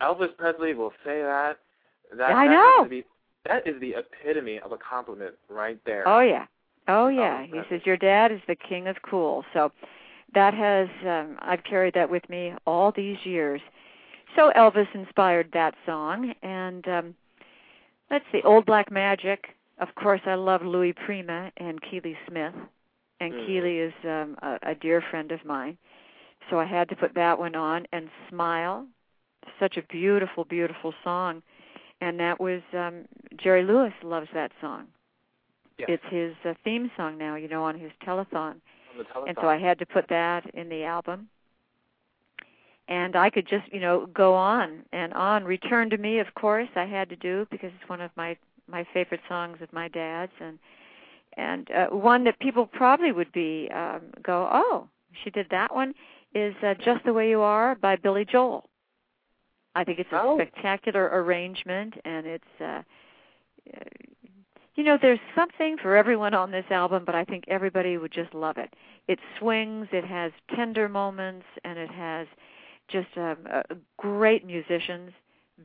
Elvis 0.01 0.35
Presley 0.35 0.73
will 0.73 0.93
say 1.05 1.21
that, 1.21 1.59
that 2.17 2.35
I 2.35 2.47
that 2.47 2.51
know. 2.51 2.87
be- 2.89 3.05
that 3.45 3.65
is 3.67 3.79
the 3.81 3.95
epitome 3.95 4.59
of 4.59 4.71
a 4.71 4.77
compliment 4.77 5.33
right 5.49 5.79
there. 5.85 6.07
Oh 6.07 6.19
yeah. 6.19 6.45
Oh 6.87 7.07
yeah. 7.07 7.41
Oh, 7.41 7.45
he 7.51 7.61
says 7.69 7.81
your 7.85 7.97
dad 7.97 8.31
is 8.31 8.41
the 8.47 8.55
king 8.55 8.87
of 8.87 8.97
cool. 9.01 9.43
So 9.53 9.71
that 10.33 10.53
has 10.53 10.87
um 11.05 11.37
I've 11.39 11.63
carried 11.63 11.93
that 11.95 12.09
with 12.09 12.27
me 12.29 12.53
all 12.65 12.91
these 12.91 13.17
years. 13.23 13.61
So 14.35 14.51
Elvis 14.55 14.87
inspired 14.93 15.49
that 15.53 15.73
song 15.85 16.33
and 16.43 16.87
um 16.87 17.15
let's 18.09 18.25
see 18.31 18.41
Old 18.43 18.65
Black 18.65 18.91
Magic. 18.91 19.45
Of 19.79 19.89
course 19.95 20.21
I 20.25 20.35
love 20.35 20.61
Louis 20.61 20.93
Prima 20.93 21.51
and 21.57 21.81
Keely 21.81 22.17
Smith. 22.27 22.53
And 23.19 23.33
Mhm. 23.33 23.45
Keely 23.45 23.79
is 23.79 23.93
um 24.03 24.37
a, 24.41 24.59
a 24.71 24.75
dear 24.75 25.01
friend 25.09 25.31
of 25.31 25.43
mine. 25.45 25.77
So 26.49 26.59
I 26.59 26.65
had 26.65 26.89
to 26.89 26.95
put 26.95 27.13
that 27.15 27.39
one 27.39 27.55
on 27.55 27.87
and 27.91 28.09
Smile. 28.29 28.87
Such 29.59 29.77
a 29.77 29.81
beautiful 29.83 30.43
beautiful 30.45 30.93
song. 31.03 31.41
And 32.01 32.19
that 32.19 32.39
was 32.39 32.61
um 32.73 33.05
Jerry 33.37 33.63
Lewis 33.63 33.93
loves 34.03 34.27
that 34.33 34.51
song 34.59 34.87
Yes. 35.87 35.99
it's 36.03 36.13
his 36.13 36.33
uh, 36.45 36.53
theme 36.63 36.91
song 36.95 37.17
now, 37.17 37.35
you 37.35 37.47
know, 37.47 37.63
on 37.63 37.79
his 37.79 37.91
telethon. 38.05 38.33
on 38.33 38.61
the 38.97 39.03
telephone. 39.03 39.29
And 39.29 39.37
so 39.41 39.47
I 39.47 39.57
had 39.57 39.79
to 39.79 39.85
put 39.85 40.07
that 40.09 40.53
in 40.53 40.69
the 40.69 40.83
album. 40.83 41.29
And 42.87 43.15
I 43.15 43.29
could 43.29 43.47
just, 43.47 43.71
you 43.71 43.79
know, 43.79 44.05
go 44.07 44.33
on 44.33 44.83
and 44.91 45.13
on. 45.13 45.45
Return 45.45 45.89
to 45.91 45.97
Me, 45.97 46.19
of 46.19 46.33
course, 46.35 46.67
I 46.75 46.85
had 46.85 47.09
to 47.09 47.15
do 47.15 47.47
because 47.49 47.71
it's 47.79 47.89
one 47.89 48.01
of 48.01 48.11
my 48.15 48.37
my 48.67 48.85
favorite 48.93 49.21
songs 49.27 49.57
of 49.61 49.71
my 49.73 49.87
dad's 49.87 50.31
and 50.39 50.59
and 51.37 51.69
uh, 51.71 51.87
one 51.87 52.23
that 52.25 52.39
people 52.39 52.65
probably 52.65 53.11
would 53.11 53.31
be 53.31 53.69
um 53.73 54.01
go, 54.21 54.49
"Oh, 54.51 54.87
she 55.23 55.29
did 55.29 55.47
that 55.51 55.73
one." 55.73 55.93
Is 56.33 56.55
uh, 56.63 56.75
Just 56.75 57.05
the 57.05 57.13
Way 57.13 57.29
You 57.29 57.41
Are 57.41 57.75
by 57.75 57.95
Billy 57.95 58.25
Joel. 58.25 58.69
I 59.75 59.83
think 59.83 59.99
it's 59.99 60.11
a 60.11 60.21
Oh. 60.21 60.35
spectacular 60.37 61.09
arrangement 61.13 61.95
and 62.05 62.25
it's 62.25 62.61
uh 62.61 62.83
you 64.75 64.83
know, 64.83 64.97
there's 65.01 65.19
something 65.35 65.77
for 65.77 65.95
everyone 65.95 66.33
on 66.33 66.51
this 66.51 66.65
album, 66.69 67.03
but 67.05 67.13
I 67.13 67.25
think 67.25 67.43
everybody 67.47 67.97
would 67.97 68.11
just 68.11 68.33
love 68.33 68.57
it. 68.57 68.73
It 69.07 69.19
swings, 69.37 69.87
it 69.91 70.05
has 70.05 70.31
tender 70.55 70.87
moments, 70.87 71.45
and 71.65 71.77
it 71.77 71.91
has 71.91 72.27
just 72.87 73.09
um, 73.17 73.37
uh, 73.51 73.63
great 73.97 74.45
musicians, 74.45 75.11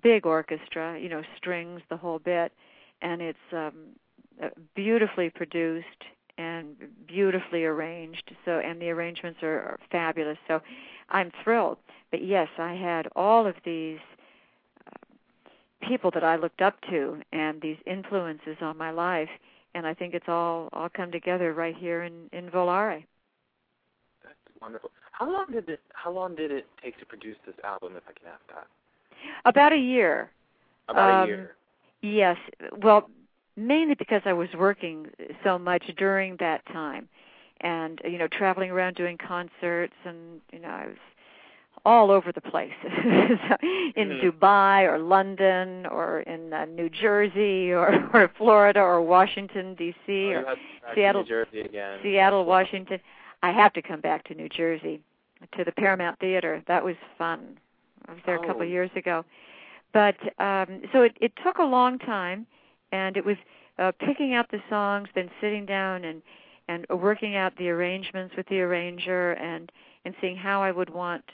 big 0.03 0.27
orchestra, 0.27 0.99
you 0.99 1.09
know, 1.09 1.23
strings, 1.37 1.81
the 1.89 1.97
whole 1.97 2.19
bit, 2.19 2.53
and 3.01 3.23
it's 3.23 3.39
um, 3.53 3.73
uh, 4.43 4.49
beautifully 4.75 5.31
produced 5.31 6.05
and 6.39 6.77
beautifully 7.07 7.65
arranged. 7.65 8.35
So, 8.45 8.59
and 8.59 8.81
the 8.83 8.91
arrangements 8.91 9.39
are, 9.43 9.61
are 9.61 9.79
fabulous. 9.91 10.37
So, 10.49 10.61
I'm 11.11 11.31
thrilled. 11.43 11.79
But 12.11 12.25
yes, 12.25 12.49
I 12.59 12.75
had 12.75 13.09
all 13.17 13.47
of 13.47 13.55
these 13.65 13.99
people 15.83 16.11
that 16.13 16.25
I 16.25 16.37
looked 16.37 16.63
up 16.63 16.81
to 16.91 17.21
and 17.33 17.61
these 17.61 17.77
influences 17.87 18.57
on 18.61 18.77
my 18.77 18.91
life 18.91 19.29
and 19.77 19.87
I 19.87 19.93
think 19.93 20.15
it's 20.15 20.29
all 20.29 20.71
all 20.73 20.89
come 20.89 21.13
together 21.13 21.53
right 21.53 21.77
here 21.77 22.03
in 22.03 22.29
in 22.33 22.49
Volare. 22.49 23.05
That's 24.25 24.35
wonderful. 24.61 24.91
How 25.13 25.31
long 25.31 25.47
did 25.53 25.69
it 25.69 25.81
How 25.93 26.11
long 26.11 26.35
did 26.35 26.51
it 26.51 26.67
take 26.83 26.99
to 26.99 27.07
produce 27.07 27.37
this 27.47 27.55
album, 27.63 27.93
if 27.97 28.03
I 28.09 28.13
can 28.19 28.33
ask 28.33 28.41
that? 28.49 28.67
About 29.45 29.73
a 29.73 29.79
year. 29.79 30.31
About 30.89 31.11
Um, 31.11 31.25
a 31.25 31.27
year. 31.27 31.57
Yes. 32.01 32.39
Well, 32.79 33.11
mainly 33.57 33.95
because 33.95 34.23
I 34.25 34.33
was 34.33 34.49
working 34.55 35.11
so 35.45 35.59
much 35.59 35.85
during 35.97 36.37
that 36.37 36.65
time 36.67 37.09
and 37.61 38.01
you 38.05 38.19
know 38.19 38.29
traveling 38.29 38.71
around 38.71 38.95
doing 38.97 39.17
concerts 39.19 39.95
and 40.05 40.41
you 40.53 40.59
know 40.59 40.69
I 40.69 40.87
was 40.87 40.97
all 41.85 42.11
over 42.11 42.33
the 42.33 42.41
place 42.41 42.73
in 42.85 43.39
Mhm. 43.97 44.21
Dubai 44.23 44.91
or 44.91 44.99
London 44.99 45.87
or 45.87 46.21
in 46.21 46.53
uh, 46.53 46.65
New 46.65 46.89
Jersey 46.91 47.71
or, 47.73 48.09
or 48.15 48.29
Florida 48.37 48.81
or 48.81 49.01
Washington 49.03 49.75
D.C. 49.75 49.95
Oh, 50.09 50.31
or 50.31 50.45
have 50.45 50.45
to 50.45 50.61
back 50.83 50.91
to 50.91 50.95
Seattle- 50.97 51.23
New 51.23 51.29
Jersey 51.29 51.61
again. 51.61 51.99
Seattle, 52.03 52.45
Washington. 52.45 52.99
I 53.43 53.53
have 53.53 53.73
to 53.75 53.83
come 53.83 54.01
back 54.01 54.25
to 54.25 54.35
New 54.35 54.49
Jersey 54.49 55.01
to 55.57 55.63
the 55.65 55.71
Paramount 55.73 56.19
Theater. 56.19 56.63
That 56.67 56.83
was 56.85 56.97
fun. 57.19 57.59
I 58.09 58.13
was 58.13 58.21
there 58.27 58.37
a 58.37 58.47
couple 58.47 58.63
Oh. 58.63 58.65
of 58.65 58.71
years 58.71 58.91
ago. 58.97 59.25
But 59.93 60.17
um 60.41 60.83
so 60.93 61.03
it 61.03 61.17
it 61.21 61.33
took 61.45 61.59
a 61.59 61.65
long 61.65 61.99
time 61.99 62.47
and 62.91 63.17
it 63.17 63.25
was 63.25 63.37
uh 63.79 63.93
picking 64.01 64.35
out 64.35 64.51
the 64.51 64.61
songs, 64.69 65.09
then 65.15 65.31
sitting 65.41 65.67
down 65.67 66.05
and 66.05 66.21
and 66.69 66.87
working 66.91 67.37
out 67.37 67.57
the 67.57 67.69
arrangements 67.69 68.35
with 68.37 68.47
the 68.49 68.61
arranger 68.61 69.33
and 69.33 69.71
and 70.05 70.15
seeing 70.21 70.37
how 70.37 70.63
I 70.63 70.71
would 70.71 70.91
want 70.91 71.25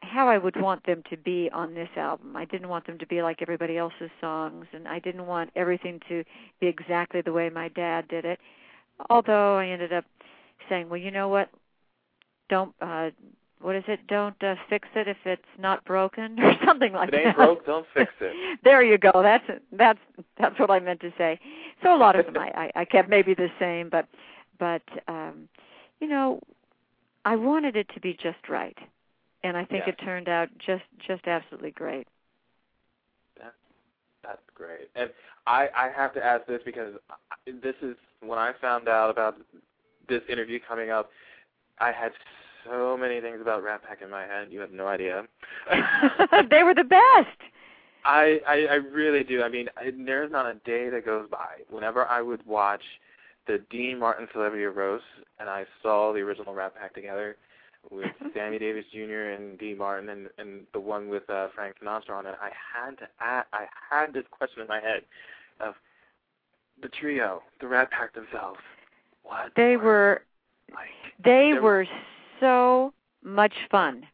how 0.00 0.28
I 0.28 0.36
would 0.36 0.60
want 0.60 0.84
them 0.84 1.02
to 1.08 1.16
be 1.16 1.48
on 1.52 1.72
this 1.72 1.88
album. 1.96 2.36
I 2.36 2.44
didn't 2.44 2.68
want 2.68 2.86
them 2.86 2.98
to 2.98 3.06
be 3.06 3.22
like 3.22 3.40
everybody 3.40 3.78
else's 3.78 4.10
songs 4.20 4.66
and 4.72 4.86
I 4.86 4.98
didn't 4.98 5.26
want 5.26 5.50
everything 5.56 6.00
to 6.08 6.22
be 6.60 6.66
exactly 6.66 7.22
the 7.22 7.32
way 7.32 7.48
my 7.48 7.68
dad 7.68 8.08
did 8.08 8.24
it. 8.24 8.38
Although 9.08 9.56
I 9.56 9.68
ended 9.68 9.92
up 9.92 10.04
saying, 10.68 10.88
"Well, 10.88 11.00
you 11.00 11.10
know 11.10 11.28
what? 11.28 11.50
Don't 12.48 12.74
uh 12.80 13.10
what 13.60 13.76
is 13.76 13.84
it? 13.88 14.06
Don't 14.06 14.42
uh, 14.42 14.54
fix 14.68 14.88
it 14.94 15.06
if 15.08 15.18
it's 15.24 15.42
not 15.58 15.84
broken 15.84 16.38
or 16.40 16.54
something 16.64 16.92
like 16.92 17.08
If 17.08 17.14
it 17.14 17.16
ain't 17.18 17.24
that." 17.26 17.36
broke, 17.36 17.66
don't 17.66 17.86
fix 17.94 18.12
it. 18.20 18.58
there 18.64 18.82
you 18.82 18.98
go. 18.98 19.12
That's 19.14 19.44
that's 19.72 19.98
that's 20.38 20.58
what 20.58 20.70
I 20.70 20.80
meant 20.80 21.00
to 21.00 21.12
say. 21.18 21.38
So 21.82 21.94
a 21.94 21.98
lot 21.98 22.18
of 22.18 22.26
them 22.26 22.36
I, 22.38 22.70
I, 22.74 22.80
I 22.80 22.84
kept 22.84 23.08
maybe 23.08 23.34
the 23.34 23.48
same, 23.58 23.88
but 23.88 24.06
but 24.58 24.82
um, 25.08 25.48
you 26.00 26.08
know, 26.08 26.40
I 27.24 27.36
wanted 27.36 27.76
it 27.76 27.88
to 27.94 28.00
be 28.00 28.14
just 28.14 28.48
right, 28.48 28.76
and 29.42 29.56
I 29.56 29.64
think 29.64 29.84
Yes. 29.86 29.96
it 29.98 30.04
turned 30.04 30.28
out 30.28 30.48
just 30.58 30.84
just 31.06 31.26
absolutely 31.26 31.70
great. 31.72 32.06
That's 34.22 34.42
great. 34.54 34.90
And 34.94 35.10
I 35.46 35.68
I 35.74 35.88
have 35.96 36.12
to 36.14 36.24
ask 36.24 36.46
this 36.46 36.60
because 36.64 36.94
this 37.46 37.74
is 37.82 37.96
when 38.20 38.38
I 38.38 38.52
found 38.60 38.88
out 38.88 39.10
about 39.10 39.36
this 40.08 40.22
interview 40.28 40.58
coming 40.66 40.90
up. 40.90 41.10
I 41.78 41.92
had 41.92 42.12
so 42.64 42.96
many 42.96 43.20
things 43.20 43.40
about 43.40 43.62
Rat 43.62 43.82
Pack 43.82 44.02
in 44.02 44.10
my 44.10 44.22
head. 44.22 44.48
You 44.50 44.60
have 44.60 44.72
no 44.72 44.86
idea. 44.86 45.24
they 46.50 46.62
were 46.62 46.74
the 46.74 46.84
best. 46.84 47.36
I, 48.04 48.40
I 48.46 48.66
I 48.70 48.74
really 48.74 49.24
do. 49.24 49.42
I 49.42 49.48
mean, 49.48 49.68
I, 49.76 49.92
there's 50.06 50.32
not 50.32 50.46
a 50.46 50.54
day 50.64 50.88
that 50.88 51.04
goes 51.04 51.28
by 51.30 51.62
whenever 51.68 52.06
I 52.06 52.22
would 52.22 52.44
watch 52.46 52.82
the 53.46 53.58
Dean 53.70 53.98
Martin 53.98 54.26
Celebrity 54.32 54.64
Roast 54.64 55.04
and 55.38 55.48
I 55.48 55.64
saw 55.82 56.12
the 56.12 56.20
original 56.20 56.54
Rat 56.54 56.74
Pack 56.74 56.94
together 56.94 57.36
with 57.90 58.10
Sammy 58.34 58.58
Davis 58.58 58.84
Jr. 58.92 59.30
and 59.34 59.58
Dean 59.58 59.78
Martin 59.78 60.08
and 60.08 60.28
and 60.38 60.62
the 60.72 60.80
one 60.80 61.08
with 61.08 61.28
uh, 61.28 61.48
Frank 61.54 61.76
Sinatra 61.82 62.10
on 62.10 62.26
it. 62.26 62.34
I 62.40 62.50
had 62.54 62.96
to 62.98 63.08
ask, 63.20 63.46
I 63.52 63.66
had 63.90 64.12
this 64.14 64.24
question 64.30 64.62
in 64.62 64.68
my 64.68 64.80
head 64.80 65.02
of 65.60 65.74
the 66.82 66.88
trio, 66.88 67.42
the 67.60 67.66
Rat 67.66 67.90
Pack 67.90 68.14
themselves. 68.14 68.60
What 69.22 69.52
They 69.56 69.76
were 69.76 70.22
like? 70.72 70.88
they 71.22 71.52
were 71.60 71.86
so 72.40 72.92
much 73.22 73.54
fun. 73.70 74.06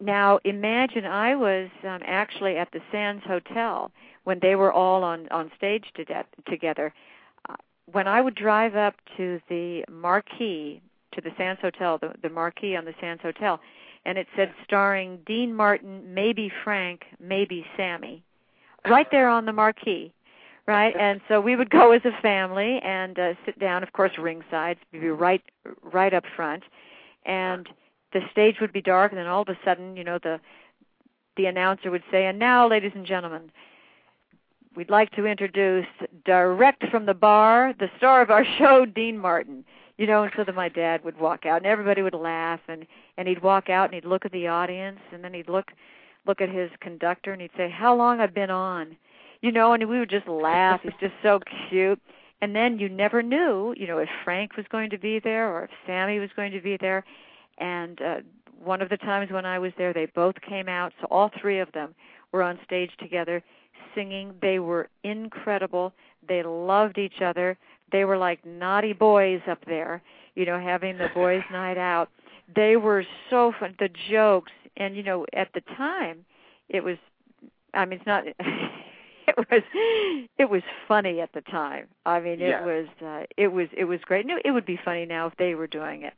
Now 0.00 0.38
imagine 0.44 1.04
I 1.04 1.34
was 1.34 1.68
um, 1.82 2.00
actually 2.04 2.56
at 2.56 2.70
the 2.72 2.80
Sands 2.92 3.24
Hotel 3.26 3.90
when 4.24 4.38
they 4.40 4.54
were 4.54 4.72
all 4.72 5.02
on 5.02 5.28
on 5.30 5.50
stage 5.56 5.86
to 5.96 6.04
de- 6.04 6.24
together. 6.48 6.94
Uh, 7.48 7.56
when 7.90 8.06
I 8.06 8.20
would 8.20 8.34
drive 8.34 8.76
up 8.76 8.94
to 9.16 9.40
the 9.48 9.84
marquee 9.90 10.80
to 11.14 11.20
the 11.20 11.30
Sands 11.36 11.60
Hotel, 11.60 11.98
the, 11.98 12.12
the 12.22 12.28
marquee 12.28 12.76
on 12.76 12.84
the 12.84 12.94
Sands 13.00 13.22
Hotel, 13.22 13.60
and 14.04 14.18
it 14.18 14.26
said 14.36 14.52
starring 14.64 15.18
Dean 15.26 15.54
Martin, 15.54 16.14
maybe 16.14 16.50
Frank, 16.62 17.02
maybe 17.18 17.64
Sammy, 17.76 18.22
right 18.88 19.06
there 19.10 19.28
on 19.28 19.46
the 19.46 19.52
marquee, 19.52 20.12
right? 20.66 20.94
And 20.96 21.20
so 21.28 21.40
we 21.40 21.56
would 21.56 21.70
go 21.70 21.92
as 21.92 22.02
a 22.04 22.22
family 22.22 22.80
and 22.84 23.18
uh, 23.18 23.32
sit 23.44 23.58
down, 23.58 23.82
of 23.82 23.92
course, 23.92 24.12
ringside, 24.18 24.78
be 24.92 25.08
right 25.08 25.42
right 25.82 26.14
up 26.14 26.24
front, 26.36 26.62
and 27.28 27.68
the 28.12 28.20
stage 28.32 28.56
would 28.60 28.72
be 28.72 28.82
dark, 28.82 29.12
and 29.12 29.18
then 29.18 29.28
all 29.28 29.42
of 29.42 29.48
a 29.48 29.58
sudden, 29.64 29.96
you 29.96 30.02
know, 30.02 30.18
the 30.20 30.40
the 31.36 31.46
announcer 31.46 31.90
would 31.92 32.02
say, 32.10 32.26
"And 32.26 32.38
now, 32.38 32.66
ladies 32.66 32.92
and 32.94 33.06
gentlemen." 33.06 33.52
We'd 34.76 34.90
like 34.90 35.10
to 35.12 35.26
introduce 35.26 35.86
direct 36.24 36.86
from 36.88 37.06
the 37.06 37.14
bar, 37.14 37.74
the 37.80 37.90
star 37.96 38.22
of 38.22 38.30
our 38.30 38.44
show, 38.58 38.84
Dean 38.84 39.18
Martin. 39.18 39.64
You 39.96 40.06
know 40.06 40.22
and 40.22 40.32
so 40.36 40.44
then 40.44 40.54
my 40.54 40.68
dad 40.68 41.02
would 41.02 41.18
walk 41.18 41.44
out 41.44 41.56
and 41.56 41.66
everybody 41.66 42.02
would 42.02 42.14
laugh 42.14 42.60
and 42.68 42.86
and 43.16 43.26
he'd 43.26 43.42
walk 43.42 43.68
out 43.68 43.86
and 43.86 43.94
he'd 43.94 44.04
look 44.04 44.24
at 44.24 44.30
the 44.30 44.46
audience 44.46 45.00
and 45.12 45.24
then 45.24 45.34
he'd 45.34 45.48
look 45.48 45.72
look 46.24 46.40
at 46.40 46.48
his 46.48 46.70
conductor 46.80 47.32
and 47.32 47.42
he'd 47.42 47.50
say 47.56 47.68
how 47.68 47.96
long 47.96 48.20
i've 48.20 48.32
been 48.32 48.50
on? 48.50 48.96
You 49.42 49.50
know 49.50 49.72
and 49.72 49.88
we 49.88 49.98
would 49.98 50.08
just 50.08 50.28
laugh. 50.28 50.82
He's 50.84 50.92
just 51.00 51.14
so 51.20 51.40
cute 51.68 52.00
and 52.40 52.54
then 52.54 52.78
you 52.78 52.88
never 52.88 53.22
knew 53.22 53.74
you 53.76 53.86
know 53.86 53.98
if 53.98 54.08
frank 54.24 54.56
was 54.56 54.66
going 54.70 54.90
to 54.90 54.98
be 54.98 55.20
there 55.20 55.48
or 55.52 55.64
if 55.64 55.70
sammy 55.86 56.18
was 56.18 56.30
going 56.36 56.52
to 56.52 56.60
be 56.60 56.76
there 56.80 57.04
and 57.58 58.00
uh 58.02 58.16
one 58.62 58.82
of 58.82 58.88
the 58.88 58.96
times 58.96 59.30
when 59.30 59.46
i 59.46 59.58
was 59.58 59.72
there 59.78 59.92
they 59.92 60.06
both 60.06 60.34
came 60.46 60.68
out 60.68 60.92
so 61.00 61.06
all 61.10 61.30
three 61.40 61.58
of 61.58 61.70
them 61.72 61.94
were 62.32 62.42
on 62.42 62.58
stage 62.64 62.90
together 62.98 63.42
singing 63.94 64.34
they 64.42 64.58
were 64.58 64.88
incredible 65.04 65.92
they 66.28 66.42
loved 66.42 66.98
each 66.98 67.20
other 67.22 67.56
they 67.92 68.04
were 68.04 68.18
like 68.18 68.44
naughty 68.44 68.92
boys 68.92 69.40
up 69.48 69.64
there, 69.66 70.02
you 70.34 70.44
know, 70.44 70.60
having 70.60 70.98
the 70.98 71.08
boys' 71.14 71.42
night 71.52 71.78
out. 71.78 72.10
They 72.54 72.76
were 72.76 73.04
so 73.30 73.52
fun. 73.58 73.74
The 73.78 73.90
jokes, 74.10 74.52
and 74.76 74.96
you 74.96 75.02
know, 75.02 75.26
at 75.32 75.48
the 75.54 75.60
time, 75.76 76.24
it 76.68 76.82
was. 76.82 76.96
I 77.74 77.84
mean, 77.84 77.98
it's 77.98 78.06
not. 78.06 78.24
it 79.36 79.36
was. 79.50 79.62
It 80.38 80.50
was 80.50 80.62
funny 80.88 81.20
at 81.20 81.32
the 81.34 81.42
time. 81.42 81.86
I 82.06 82.20
mean, 82.20 82.40
it 82.40 82.48
Yes. 82.48 82.62
was. 82.64 82.86
uh 83.04 83.24
It 83.36 83.48
was. 83.48 83.68
It 83.76 83.84
was 83.84 84.00
great. 84.04 84.26
No, 84.26 84.38
it 84.44 84.50
would 84.50 84.66
be 84.66 84.78
funny 84.84 85.06
now 85.06 85.26
if 85.26 85.36
they 85.36 85.54
were 85.54 85.66
doing 85.68 86.02
it. 86.02 86.14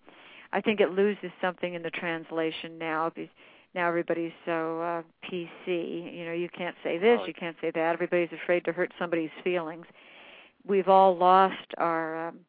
I 0.52 0.60
think 0.60 0.80
it 0.80 0.90
loses 0.92 1.30
something 1.40 1.74
in 1.74 1.82
the 1.82 1.90
translation 1.90 2.78
now 2.78 3.10
because 3.14 3.30
now 3.74 3.86
everybody's 3.88 4.32
so 4.44 4.80
uh 4.80 5.02
PC. 5.26 6.14
You 6.16 6.24
know, 6.26 6.32
you 6.32 6.48
can't 6.56 6.76
say 6.84 6.98
this, 6.98 7.18
Oh. 7.22 7.26
you 7.26 7.34
can't 7.34 7.56
say 7.60 7.70
that. 7.72 7.92
Everybody's 7.94 8.32
afraid 8.42 8.64
to 8.66 8.72
hurt 8.72 8.92
somebody's 8.98 9.30
feelings 9.44 9.86
we've 10.66 10.88
all 10.88 11.16
lost 11.16 11.56
our 11.78 12.28
um, 12.28 12.40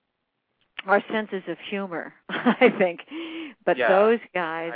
our 0.85 1.03
senses 1.11 1.43
of 1.47 1.57
humor 1.69 2.13
i 2.29 2.73
think 2.77 2.99
but 3.65 3.77
Yeah, 3.77 3.87
those 3.89 4.19
guys 4.33 4.73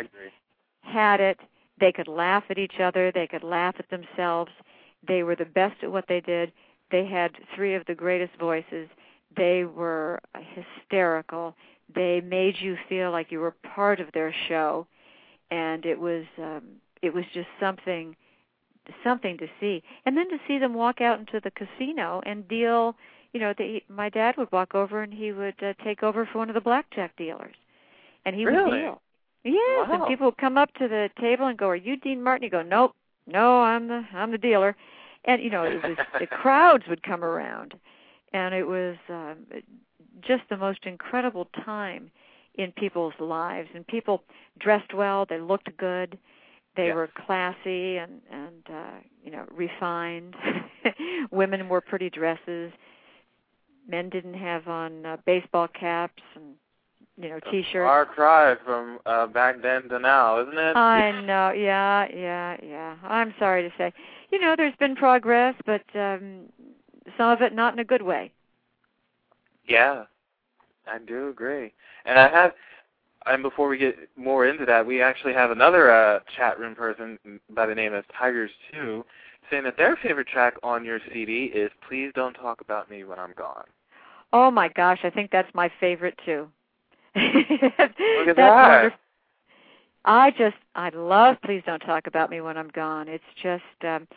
had 0.81 1.19
it 1.19 1.39
they 1.79 1.91
could 1.91 2.07
laugh 2.07 2.43
at 2.49 2.57
each 2.57 2.79
other 2.79 3.11
they 3.11 3.27
could 3.27 3.43
laugh 3.43 3.75
at 3.79 3.89
themselves 3.89 4.51
they 5.07 5.23
were 5.23 5.35
the 5.35 5.45
best 5.45 5.83
at 5.83 5.91
what 5.91 6.05
they 6.07 6.21
did. 6.21 6.51
They 6.91 7.05
had 7.05 7.31
three 7.55 7.75
of 7.75 7.85
the 7.87 7.95
greatest 7.95 8.37
voices. 8.39 8.87
They 9.35 9.65
were 9.65 10.19
hysterical. 10.53 11.55
They 11.93 12.21
made 12.21 12.55
you 12.59 12.77
feel 12.87 13.11
like 13.11 13.31
you 13.31 13.39
were 13.39 13.55
part 13.75 13.99
of 13.99 14.11
their 14.13 14.33
show. 14.47 14.87
And 15.51 15.85
it 15.85 15.99
was 15.99 16.25
um 16.37 16.63
it 17.01 17.13
was 17.13 17.25
just 17.33 17.47
something 17.59 18.15
something 19.03 19.37
to 19.37 19.47
see. 19.59 19.83
And 20.05 20.15
then 20.15 20.29
to 20.29 20.37
see 20.47 20.59
them 20.59 20.73
walk 20.73 21.01
out 21.01 21.19
into 21.19 21.39
the 21.43 21.51
casino 21.51 22.21
and 22.25 22.47
deal 22.47 22.95
you 23.33 23.39
know 23.39 23.53
they, 23.57 23.83
my 23.89 24.09
dad 24.09 24.35
would 24.37 24.51
walk 24.51 24.75
over 24.75 25.01
and 25.01 25.13
he 25.13 25.31
would 25.31 25.61
uh, 25.61 25.73
take 25.83 26.03
over 26.03 26.27
for 26.31 26.37
one 26.39 26.49
of 26.49 26.55
the 26.55 26.61
blackjack 26.61 27.15
dealers. 27.17 27.55
And 28.25 28.35
he 28.35 28.45
would 28.45 28.53
deal. 28.71 29.01
Yes 29.43 29.89
and 29.91 30.07
people 30.07 30.27
would 30.27 30.37
come 30.37 30.57
up 30.57 30.73
to 30.75 30.87
the 30.87 31.09
table 31.19 31.47
and 31.47 31.57
go 31.57 31.69
are 31.69 31.75
you 31.75 31.97
dean 31.97 32.23
martin? 32.23 32.43
You 32.43 32.49
go 32.49 32.61
nope 32.61 32.95
no 33.27 33.61
i'm 33.61 33.87
the 33.87 34.03
i'm 34.13 34.31
the 34.31 34.37
dealer. 34.37 34.75
And 35.25 35.41
you 35.41 35.49
know 35.49 35.63
it 35.65 35.83
was 35.83 35.97
the 36.19 36.27
crowds 36.27 36.83
would 36.87 37.03
come 37.03 37.23
around. 37.23 37.75
And 38.33 38.53
it 38.53 38.65
was 38.67 38.95
um 39.09 39.45
just 40.21 40.43
the 40.49 40.57
most 40.57 40.85
incredible 40.85 41.47
time 41.65 42.11
in 42.55 42.71
people's 42.71 43.13
lives. 43.19 43.69
And 43.75 43.85
people 43.87 44.23
dressed 44.59 44.93
well 44.93 45.25
they 45.27 45.39
looked 45.39 45.75
good 45.77 46.17
they 46.75 46.87
Yes. 46.87 46.93
were 46.93 47.09
classy 47.25 47.97
and 47.97 48.21
and 48.31 48.63
uh 48.71 48.99
you 49.23 49.31
know 49.31 49.45
refined. 49.51 50.35
Women 51.31 51.67
wore 51.69 51.81
pretty 51.81 52.09
dresses. 52.09 52.71
Men 53.87 54.09
didn't 54.09 54.33
have 54.35 54.67
on 54.67 55.05
uh, 55.05 55.17
baseball 55.25 55.67
caps 55.67 56.21
and 56.35 56.55
you 57.17 57.29
know 57.29 57.39
t-shirts 57.51 57.87
Far 57.87 58.05
cry 58.05 58.55
from 58.65 58.99
uh, 59.05 59.27
back 59.27 59.61
then 59.61 59.87
to 59.89 59.99
now, 59.99 60.41
isn't 60.41 60.57
it? 60.57 60.75
I 60.75 61.11
know. 61.25 61.51
Yeah, 61.51 62.07
yeah, 62.13 62.57
yeah. 62.61 62.95
I'm 63.03 63.33
sorry 63.39 63.63
to 63.63 63.73
say. 63.77 63.93
You 64.31 64.39
know, 64.39 64.55
there's 64.57 64.75
been 64.77 64.95
progress, 64.95 65.55
but 65.65 65.83
um 65.95 66.45
some 67.17 67.29
of 67.29 67.41
it 67.41 67.53
not 67.53 67.73
in 67.73 67.79
a 67.79 67.85
good 67.85 68.01
way. 68.01 68.31
Yeah, 69.67 70.03
I 70.87 70.99
do 70.99 71.29
agree. 71.29 71.73
And 72.05 72.19
I 72.19 72.29
have, 72.29 72.53
and 73.25 73.41
before 73.41 73.67
we 73.67 73.77
get 73.77 73.95
more 74.15 74.45
into 74.45 74.65
that, 74.65 74.85
we 74.85 75.01
actually 75.01 75.33
have 75.33 75.51
another 75.51 75.91
uh, 75.91 76.19
chat 76.35 76.59
room 76.59 76.75
person 76.75 77.17
by 77.49 77.65
the 77.65 77.75
name 77.75 77.93
of 77.93 78.05
Tigers 78.17 78.51
Two, 78.71 79.05
saying 79.49 79.63
that 79.63 79.77
their 79.77 79.95
favorite 79.95 80.27
track 80.27 80.55
on 80.63 80.85
your 80.85 80.99
CD 81.11 81.45
is 81.45 81.71
"Please 81.87 82.11
Don't 82.15 82.33
Talk 82.33 82.61
About 82.61 82.89
Me 82.89 83.03
When 83.03 83.19
I'm 83.19 83.33
Gone." 83.37 83.65
Oh 84.33 84.51
my 84.51 84.67
gosh, 84.67 84.99
I 85.03 85.09
think 85.09 85.31
that's 85.31 85.53
my 85.53 85.71
favorite 85.79 86.19
too. 86.25 86.47
Look 87.15 87.25
at 87.25 87.93
that's 87.97 88.37
that. 88.37 88.71
Wonderful. 88.73 88.99
I 90.05 90.31
just 90.31 90.55
I 90.75 90.89
love 90.89 91.37
Please 91.43 91.63
Don't 91.65 91.79
Talk 91.79 92.07
About 92.07 92.29
Me 92.29 92.41
When 92.41 92.57
I'm 92.57 92.69
Gone. 92.69 93.07
It's 93.07 93.23
just 93.41 93.63
um 93.83 94.07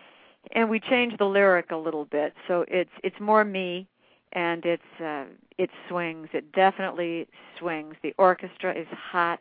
and 0.52 0.68
we 0.70 0.80
changed 0.80 1.18
the 1.18 1.24
lyric 1.24 1.70
a 1.70 1.76
little 1.76 2.04
bit. 2.06 2.34
So 2.46 2.64
it's 2.68 2.90
it's 3.02 3.18
more 3.20 3.44
me 3.44 3.86
and 4.32 4.64
it's 4.66 5.00
uh 5.00 5.24
it 5.58 5.70
swings. 5.88 6.28
It 6.32 6.50
definitely 6.52 7.26
swings. 7.58 7.94
The 8.02 8.14
orchestra 8.18 8.74
is 8.78 8.86
hot 8.90 9.40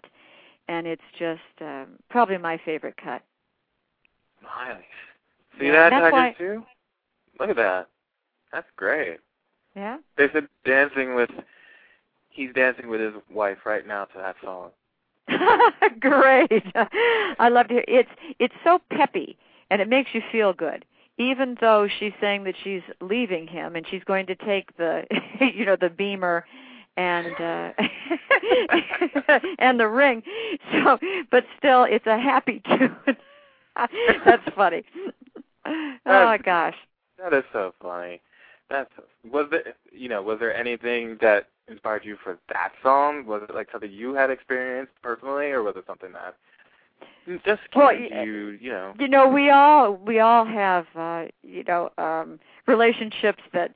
and 0.69 0.87
it's 0.87 1.01
just 1.19 1.41
um 1.61 1.87
probably 2.09 2.37
my 2.37 2.59
favorite 2.63 2.95
cut. 3.03 3.21
Nice. 4.43 4.77
See 5.59 5.65
Yeah, 5.67 5.89
that, 5.89 5.89
that's 5.89 6.03
Tiger, 6.11 6.11
why- 6.15 6.35
too? 6.37 6.63
Look 7.39 7.49
at 7.49 7.55
that. 7.57 7.87
That's 8.51 8.67
great. 8.77 9.19
Yeah? 9.75 9.97
They 10.17 10.27
said 10.33 10.47
dancing 10.65 11.13
with, 11.13 11.29
he's 12.37 12.53
dancing 12.53 12.87
with 12.87 13.01
his 13.01 13.13
wife 13.33 13.57
right 13.65 13.85
now 13.85 14.05
to 14.05 14.17
that 14.17 14.35
song. 14.41 14.69
Great. 15.99 16.63
I 17.39 17.49
love 17.49 17.67
to 17.67 17.73
hear 17.73 17.83
it's 17.87 18.09
it's 18.39 18.53
so 18.63 18.79
peppy 18.91 19.37
and 19.69 19.81
it 19.81 19.89
makes 19.89 20.11
you 20.13 20.21
feel 20.31 20.53
good. 20.53 20.85
Even 21.17 21.57
though 21.59 21.87
she's 21.99 22.13
saying 22.21 22.43
that 22.43 22.53
she's 22.63 22.83
leaving 23.01 23.47
him 23.47 23.75
and 23.75 23.85
she's 23.89 24.03
going 24.05 24.27
to 24.27 24.35
take 24.35 24.77
the 24.77 25.03
you 25.41 25.65
know, 25.65 25.75
the 25.75 25.89
beamer 25.89 26.45
and 26.95 27.33
uh 27.41 27.71
and 29.59 29.79
the 29.79 29.87
ring. 29.87 30.21
So 30.71 30.97
but 31.31 31.43
still 31.57 31.83
it's 31.83 32.05
a 32.05 32.17
happy 32.17 32.61
tune. 32.65 32.95
That's 34.25 34.47
funny. 34.55 34.83
Oh 36.05 36.37
gosh. 36.43 36.75
That 37.17 37.33
is 37.33 37.43
so 37.51 37.73
funny. 37.81 38.21
That's 38.69 38.91
was 39.29 39.47
there 39.49 39.73
you 39.91 40.07
know 40.07 40.21
was 40.21 40.39
there 40.39 40.55
anything 40.55 41.17
that 41.21 41.47
inspired 41.67 42.05
you 42.05 42.17
for 42.23 42.37
that 42.49 42.71
song? 42.81 43.25
Was 43.25 43.43
it 43.47 43.53
like 43.53 43.69
something 43.71 43.91
you 43.91 44.13
had 44.13 44.29
experienced 44.29 44.93
personally, 45.01 45.47
or 45.47 45.63
was 45.63 45.75
it 45.75 45.83
something 45.87 46.11
that 46.13 46.35
just 47.45 47.61
came 47.71 47.81
Well, 47.81 47.93
you? 47.93 48.57
You 48.59 48.71
know. 48.71 48.93
you 48.99 49.07
know 49.07 49.27
we 49.27 49.49
all 49.49 49.93
we 49.93 50.19
all 50.19 50.45
have 50.45 50.85
uh 50.95 51.25
you 51.43 51.63
know 51.63 51.89
um 51.97 52.39
relationships 52.67 53.43
that 53.53 53.71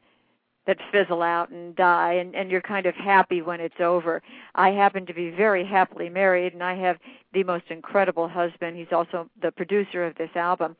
that 0.67 0.77
fizzle 0.91 1.21
out 1.21 1.49
and 1.49 1.75
die 1.75 2.13
and 2.13 2.35
and 2.35 2.49
you're 2.49 2.61
kind 2.61 2.85
of 2.85 2.95
happy 2.95 3.41
when 3.41 3.59
it's 3.59 3.79
over 3.79 4.21
i 4.55 4.69
happen 4.69 5.05
to 5.05 5.13
be 5.13 5.29
very 5.29 5.65
happily 5.65 6.07
married 6.07 6.53
and 6.53 6.63
i 6.63 6.75
have 6.75 6.97
the 7.33 7.43
most 7.43 7.65
incredible 7.69 8.27
husband 8.27 8.77
he's 8.77 8.91
also 8.91 9.29
the 9.41 9.51
producer 9.51 10.05
of 10.05 10.15
this 10.15 10.29
album 10.35 10.75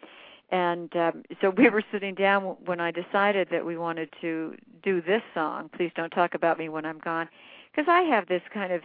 and 0.52 0.96
um 0.96 1.24
so 1.42 1.50
we 1.50 1.70
were 1.70 1.84
sitting 1.92 2.14
down 2.14 2.56
when 2.66 2.80
i 2.80 2.92
decided 2.92 3.48
that 3.52 3.66
we 3.66 3.78
wanted 3.78 4.10
to 4.22 4.56
do 4.84 5.02
this 5.02 5.22
song 5.34 5.70
please 5.76 5.92
don't 5.96 6.12
talk 6.12 6.34
about 6.34 6.58
me 6.58 6.70
when 6.70 6.86
i'm 6.86 7.00
gone 7.00 7.28
because 7.72 7.90
i 7.90 8.02
have 8.02 8.28
this 8.28 8.42
kind 8.54 8.72
of 8.72 8.82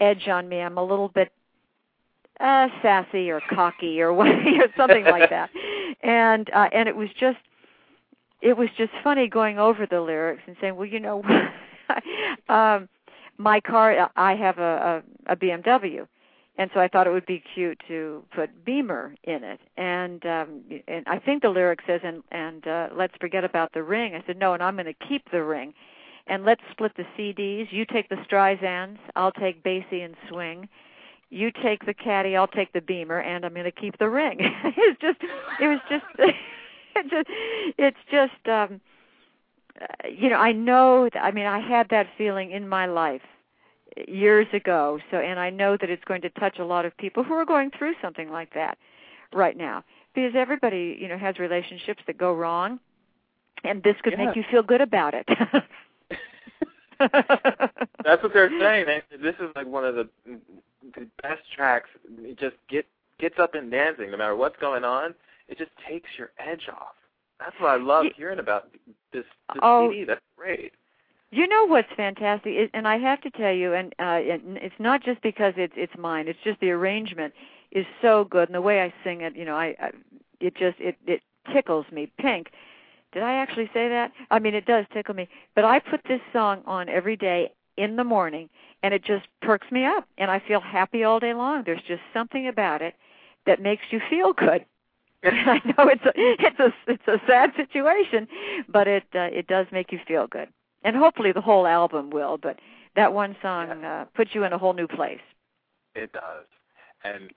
edge 0.00 0.28
on 0.28 0.48
me. 0.48 0.60
I'm 0.60 0.78
a 0.78 0.84
little 0.84 1.08
bit 1.08 1.32
uh 2.40 2.68
sassy 2.80 3.30
or 3.30 3.40
cocky 3.50 4.00
or 4.00 4.12
what 4.14 4.28
or 4.28 4.68
something 4.76 5.04
like 5.04 5.30
that. 5.30 5.50
And 6.02 6.48
uh 6.54 6.68
and 6.72 6.88
it 6.88 6.96
was 6.96 7.10
just 7.18 7.36
it 8.40 8.56
was 8.56 8.68
just 8.78 8.92
funny 9.02 9.28
going 9.28 9.58
over 9.58 9.86
the 9.86 10.00
lyrics 10.00 10.42
and 10.46 10.56
saying 10.60 10.76
well 10.76 10.86
you 10.86 11.00
know 11.00 11.22
um 12.48 12.88
my 13.36 13.60
car 13.60 14.08
i 14.16 14.34
have 14.34 14.58
a 14.58 15.02
a, 15.28 15.32
a 15.32 15.36
bmw 15.36 16.06
and 16.60 16.70
so 16.72 16.78
i 16.78 16.86
thought 16.86 17.08
it 17.08 17.10
would 17.10 17.26
be 17.26 17.42
cute 17.54 17.80
to 17.88 18.22
put 18.32 18.64
beamer 18.64 19.16
in 19.24 19.42
it 19.42 19.58
and 19.76 20.24
um 20.26 20.62
and 20.86 21.04
i 21.08 21.18
think 21.18 21.42
the 21.42 21.48
lyric 21.48 21.80
says 21.86 22.00
and 22.04 22.22
and 22.30 22.68
uh 22.68 22.88
let's 22.94 23.14
forget 23.20 23.42
about 23.42 23.72
the 23.72 23.82
ring 23.82 24.14
i 24.14 24.22
said 24.26 24.38
no 24.38 24.54
and 24.54 24.62
i'm 24.62 24.76
going 24.76 24.86
to 24.86 25.08
keep 25.08 25.28
the 25.32 25.42
ring 25.42 25.74
and 26.28 26.44
let's 26.44 26.62
split 26.70 26.92
the 26.96 27.04
cds 27.18 27.66
you 27.72 27.84
take 27.84 28.08
the 28.08 28.16
streisand's 28.30 29.00
i'll 29.16 29.32
take 29.32 29.64
basie 29.64 30.04
and 30.04 30.14
swing 30.28 30.68
you 31.30 31.52
take 31.52 31.86
the 31.86 31.94
caddy, 31.94 32.36
I'll 32.36 32.48
take 32.48 32.72
the 32.72 32.80
beamer, 32.80 33.20
and 33.20 33.44
I'm 33.44 33.54
going 33.54 33.64
to 33.64 33.70
keep 33.70 33.98
the 33.98 34.08
ring. 34.08 34.38
it's 34.64 35.00
just, 35.00 35.18
it 35.60 35.68
was 35.68 35.78
just, 35.88 36.04
it 36.18 37.08
just, 37.08 37.28
it's 37.78 37.96
just, 38.10 38.48
um, 38.48 38.80
uh, 39.80 40.08
you 40.08 40.28
know, 40.28 40.36
I 40.36 40.52
know. 40.52 41.08
I 41.14 41.30
mean, 41.30 41.46
I 41.46 41.60
had 41.60 41.88
that 41.90 42.08
feeling 42.18 42.50
in 42.50 42.68
my 42.68 42.86
life 42.86 43.22
years 44.08 44.46
ago. 44.52 44.98
So, 45.10 45.18
and 45.18 45.38
I 45.38 45.50
know 45.50 45.76
that 45.76 45.90
it's 45.90 46.04
going 46.04 46.22
to 46.22 46.30
touch 46.30 46.58
a 46.58 46.64
lot 46.64 46.84
of 46.84 46.96
people 46.96 47.22
who 47.24 47.34
are 47.34 47.44
going 47.44 47.70
through 47.76 47.94
something 48.02 48.30
like 48.30 48.52
that 48.54 48.78
right 49.32 49.56
now, 49.56 49.84
because 50.14 50.32
everybody, 50.34 50.96
you 51.00 51.08
know, 51.08 51.18
has 51.18 51.38
relationships 51.38 52.02
that 52.06 52.18
go 52.18 52.34
wrong, 52.34 52.80
and 53.64 53.82
this 53.82 53.96
could 54.02 54.14
Yeah. 54.14 54.26
make 54.26 54.36
you 54.36 54.44
feel 54.50 54.62
good 54.62 54.80
about 54.80 55.14
it. 55.14 55.26
That's 56.98 58.22
what 58.22 58.32
they're 58.32 58.50
saying. 58.58 58.86
They, 58.86 59.02
this 59.22 59.34
is 59.40 59.50
like 59.56 59.66
one 59.66 59.84
of 59.84 59.94
the, 59.94 60.08
the 60.26 61.06
best 61.22 61.42
tracks. 61.54 61.88
It 62.18 62.38
just 62.38 62.56
get 62.68 62.86
gets 63.18 63.38
up 63.38 63.54
and 63.54 63.70
dancing, 63.70 64.10
no 64.10 64.16
matter 64.16 64.34
what's 64.36 64.56
going 64.60 64.84
on. 64.84 65.14
It 65.48 65.58
just 65.58 65.70
takes 65.88 66.08
your 66.18 66.30
edge 66.38 66.68
off. 66.70 66.94
That's 67.38 67.54
what 67.58 67.68
I 67.70 67.76
love 67.76 68.06
hearing 68.16 68.38
about 68.38 68.68
this, 69.12 69.24
this 69.54 69.60
Oh. 69.62 69.90
CD. 69.90 70.04
That's 70.04 70.20
great. 70.36 70.72
You 71.32 71.46
know 71.46 71.66
what's 71.66 71.88
fantastic, 71.96 72.54
is, 72.56 72.70
and 72.74 72.88
I 72.88 72.98
have 72.98 73.20
to 73.20 73.30
tell 73.30 73.52
you, 73.52 73.72
and 73.72 73.94
uh, 74.00 74.18
and 74.18 74.56
it's 74.58 74.74
not 74.80 75.02
just 75.02 75.22
because 75.22 75.54
it's 75.56 75.74
it's 75.76 75.92
mine. 75.96 76.26
It's 76.26 76.38
just 76.42 76.58
the 76.60 76.70
arrangement 76.70 77.34
is 77.70 77.86
so 78.02 78.24
good, 78.24 78.48
and 78.48 78.54
the 78.54 78.60
way 78.60 78.80
I 78.80 78.92
sing 79.04 79.20
it, 79.20 79.36
you 79.36 79.44
know, 79.44 79.54
I, 79.54 79.76
I 79.80 79.90
it 80.40 80.56
just 80.56 80.78
it 80.80 80.96
it 81.06 81.22
tickles 81.52 81.86
me 81.92 82.10
pink. 82.18 82.50
Did 83.12 83.22
I 83.22 83.34
actually 83.34 83.66
say 83.72 83.88
that? 83.88 84.12
I 84.30 84.38
mean, 84.40 84.54
it 84.54 84.66
does 84.66 84.86
tickle 84.92 85.14
me. 85.14 85.28
But 85.54 85.64
I 85.64 85.78
put 85.78 86.00
this 86.08 86.20
song 86.32 86.62
on 86.66 86.88
every 86.88 87.16
day 87.16 87.52
in 87.76 87.96
the 87.96 88.04
morning, 88.04 88.48
and 88.82 88.92
it 88.92 89.04
just 89.04 89.26
perks 89.40 89.70
me 89.70 89.84
up, 89.84 90.06
and 90.18 90.30
I 90.30 90.40
feel 90.40 90.60
happy 90.60 91.04
all 91.04 91.20
day 91.20 91.34
long. 91.34 91.62
There's 91.64 91.82
just 91.86 92.02
something 92.12 92.48
about 92.48 92.82
it 92.82 92.94
that 93.46 93.62
makes 93.62 93.82
you 93.90 94.00
feel 94.10 94.32
good. 94.32 94.64
I 95.24 95.60
know 95.64 95.88
it's 95.88 96.04
a 96.04 96.12
it's 96.16 96.58
a 96.58 96.74
it's 96.88 97.08
a 97.08 97.20
sad 97.26 97.52
situation, 97.56 98.26
but 98.68 98.88
it 98.88 99.04
uh, 99.14 99.28
it 99.32 99.46
does 99.46 99.66
make 99.70 99.92
you 99.92 100.00
feel 100.08 100.26
good, 100.26 100.48
and 100.82 100.96
hopefully 100.96 101.32
the 101.32 101.40
whole 101.40 101.66
album 101.66 102.10
will. 102.10 102.38
But 102.38 102.58
that 102.96 103.12
one 103.12 103.36
song 103.42 103.84
uh, 103.84 104.06
puts 104.14 104.34
you 104.34 104.44
in 104.44 104.52
a 104.52 104.58
whole 104.58 104.72
new 104.72 104.88
place. 104.88 105.20
It 105.94 106.12
does. 106.12 106.46
And 107.04 107.30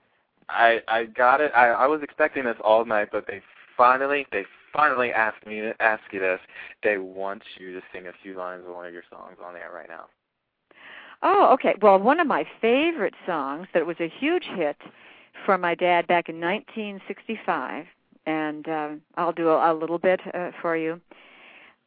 I 0.48 0.80
I 0.88 1.04
got 1.04 1.40
it. 1.40 1.52
I 1.54 1.68
I 1.68 1.86
was 1.86 2.02
expecting 2.02 2.44
this 2.44 2.56
all 2.62 2.84
night, 2.84 3.08
but 3.12 3.26
they 3.26 3.40
finally 3.76 4.26
they 4.32 4.44
finally 4.72 5.12
asked 5.12 5.46
me 5.46 5.60
to 5.60 5.74
ask 5.80 6.02
you 6.12 6.20
this. 6.20 6.40
They 6.82 6.98
want 6.98 7.42
you 7.58 7.72
to 7.72 7.80
sing 7.92 8.06
a 8.06 8.12
few 8.22 8.36
lines 8.36 8.64
of 8.66 8.74
one 8.74 8.86
of 8.86 8.92
your 8.92 9.04
songs 9.10 9.36
on 9.44 9.56
air 9.56 9.70
right 9.74 9.88
now. 9.88 10.06
Oh, 11.22 11.52
okay. 11.54 11.74
Well, 11.80 11.98
one 11.98 12.20
of 12.20 12.26
my 12.26 12.44
favorite 12.60 13.14
songs 13.26 13.66
that 13.72 13.86
was 13.86 13.96
a 14.00 14.08
huge 14.20 14.44
hit 14.44 14.76
for 15.46 15.56
my 15.56 15.74
dad 15.74 16.06
back 16.06 16.28
in 16.28 16.40
1965, 16.40 17.86
and 18.26 18.68
uh, 18.68 18.88
I'll 19.16 19.32
do 19.32 19.48
a, 19.48 19.72
a 19.72 19.74
little 19.74 19.98
bit 19.98 20.20
uh, 20.34 20.50
for 20.60 20.76
you. 20.76 21.00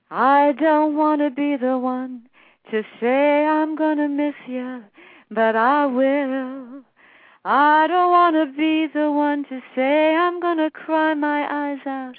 I 0.10 0.54
don't 0.58 0.96
want 0.96 1.22
to 1.22 1.30
be 1.30 1.58
the 1.58 1.78
one 1.78 2.30
to 2.72 2.84
say 3.00 3.46
I'm 3.46 3.76
going 3.76 3.98
to 3.98 4.08
miss 4.08 4.36
you, 4.48 4.84
but 5.30 5.56
I 5.56 5.86
will. 5.86 6.84
I 7.44 7.88
don't 7.88 8.12
want 8.12 8.36
to 8.36 8.58
be 8.58 8.88
the 8.94 9.12
one 9.12 9.44
to 9.50 9.60
say 9.76 10.16
I'm 10.16 10.40
going 10.40 10.58
to 10.60 10.72
cry 10.72 11.14
my 11.14 11.46
eyes 11.50 11.86
out, 11.86 12.16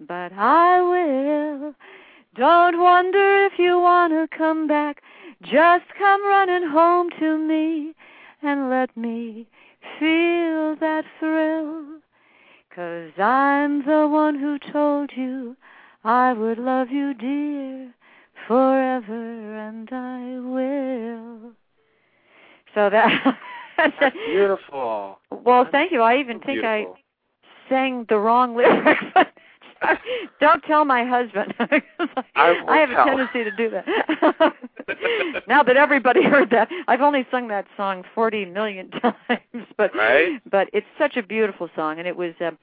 but 0.00 0.32
I 0.32 0.80
will. 0.82 1.74
Don't 2.36 2.80
wonder 2.80 3.46
if 3.46 3.58
you 3.58 3.80
want 3.80 4.12
to 4.12 4.36
come 4.36 4.68
back. 4.68 5.02
Just 5.42 5.86
come 5.98 6.24
running 6.24 6.68
home 6.70 7.10
to 7.18 7.38
me 7.38 7.92
and 8.42 8.70
let 8.70 8.96
me 8.96 9.48
feel 9.98 10.76
that 10.76 11.04
thrill. 11.18 11.98
Cause 12.74 13.18
I'm 13.18 13.84
the 13.84 14.08
one 14.08 14.38
who 14.38 14.58
told 14.72 15.10
you 15.16 15.56
I 16.04 16.32
would 16.32 16.58
love 16.58 16.90
you, 16.90 17.14
dear, 17.14 17.94
forever, 18.46 19.56
and 19.58 19.88
I 19.92 20.38
will. 20.40 21.52
So 22.74 22.90
that. 22.90 23.38
That's 23.76 24.16
beautiful. 24.26 25.18
well, 25.30 25.66
thank 25.70 25.92
you. 25.92 26.00
I 26.02 26.18
even 26.18 26.38
So 26.40 26.46
think 26.46 26.64
I 26.64 26.86
sang 27.68 28.06
the 28.08 28.18
wrong 28.18 28.56
lyrics. 28.56 29.02
Don't 30.40 30.62
tell 30.64 30.84
my 30.84 31.04
husband. 31.04 31.54
I 31.58 32.54
I 32.68 32.76
have 32.78 32.90
tell. 32.90 33.02
a 33.02 33.06
tendency 33.08 33.44
to 33.44 33.50
do 33.50 33.70
that. 33.70 34.54
now 35.48 35.62
that 35.62 35.76
everybody 35.76 36.22
heard 36.22 36.50
that, 36.50 36.68
I've 36.86 37.00
only 37.00 37.26
sung 37.30 37.48
that 37.48 37.66
song 37.76 38.04
40 38.14 38.44
million 38.46 38.90
times, 38.90 39.66
but 39.76 39.94
Right? 39.94 40.40
but 40.50 40.68
it's 40.72 40.86
such 40.98 41.16
a 41.16 41.22
beautiful 41.22 41.68
song, 41.74 41.98
and 41.98 42.06
it 42.06 42.16
was 42.16 42.34
um, 42.40 42.58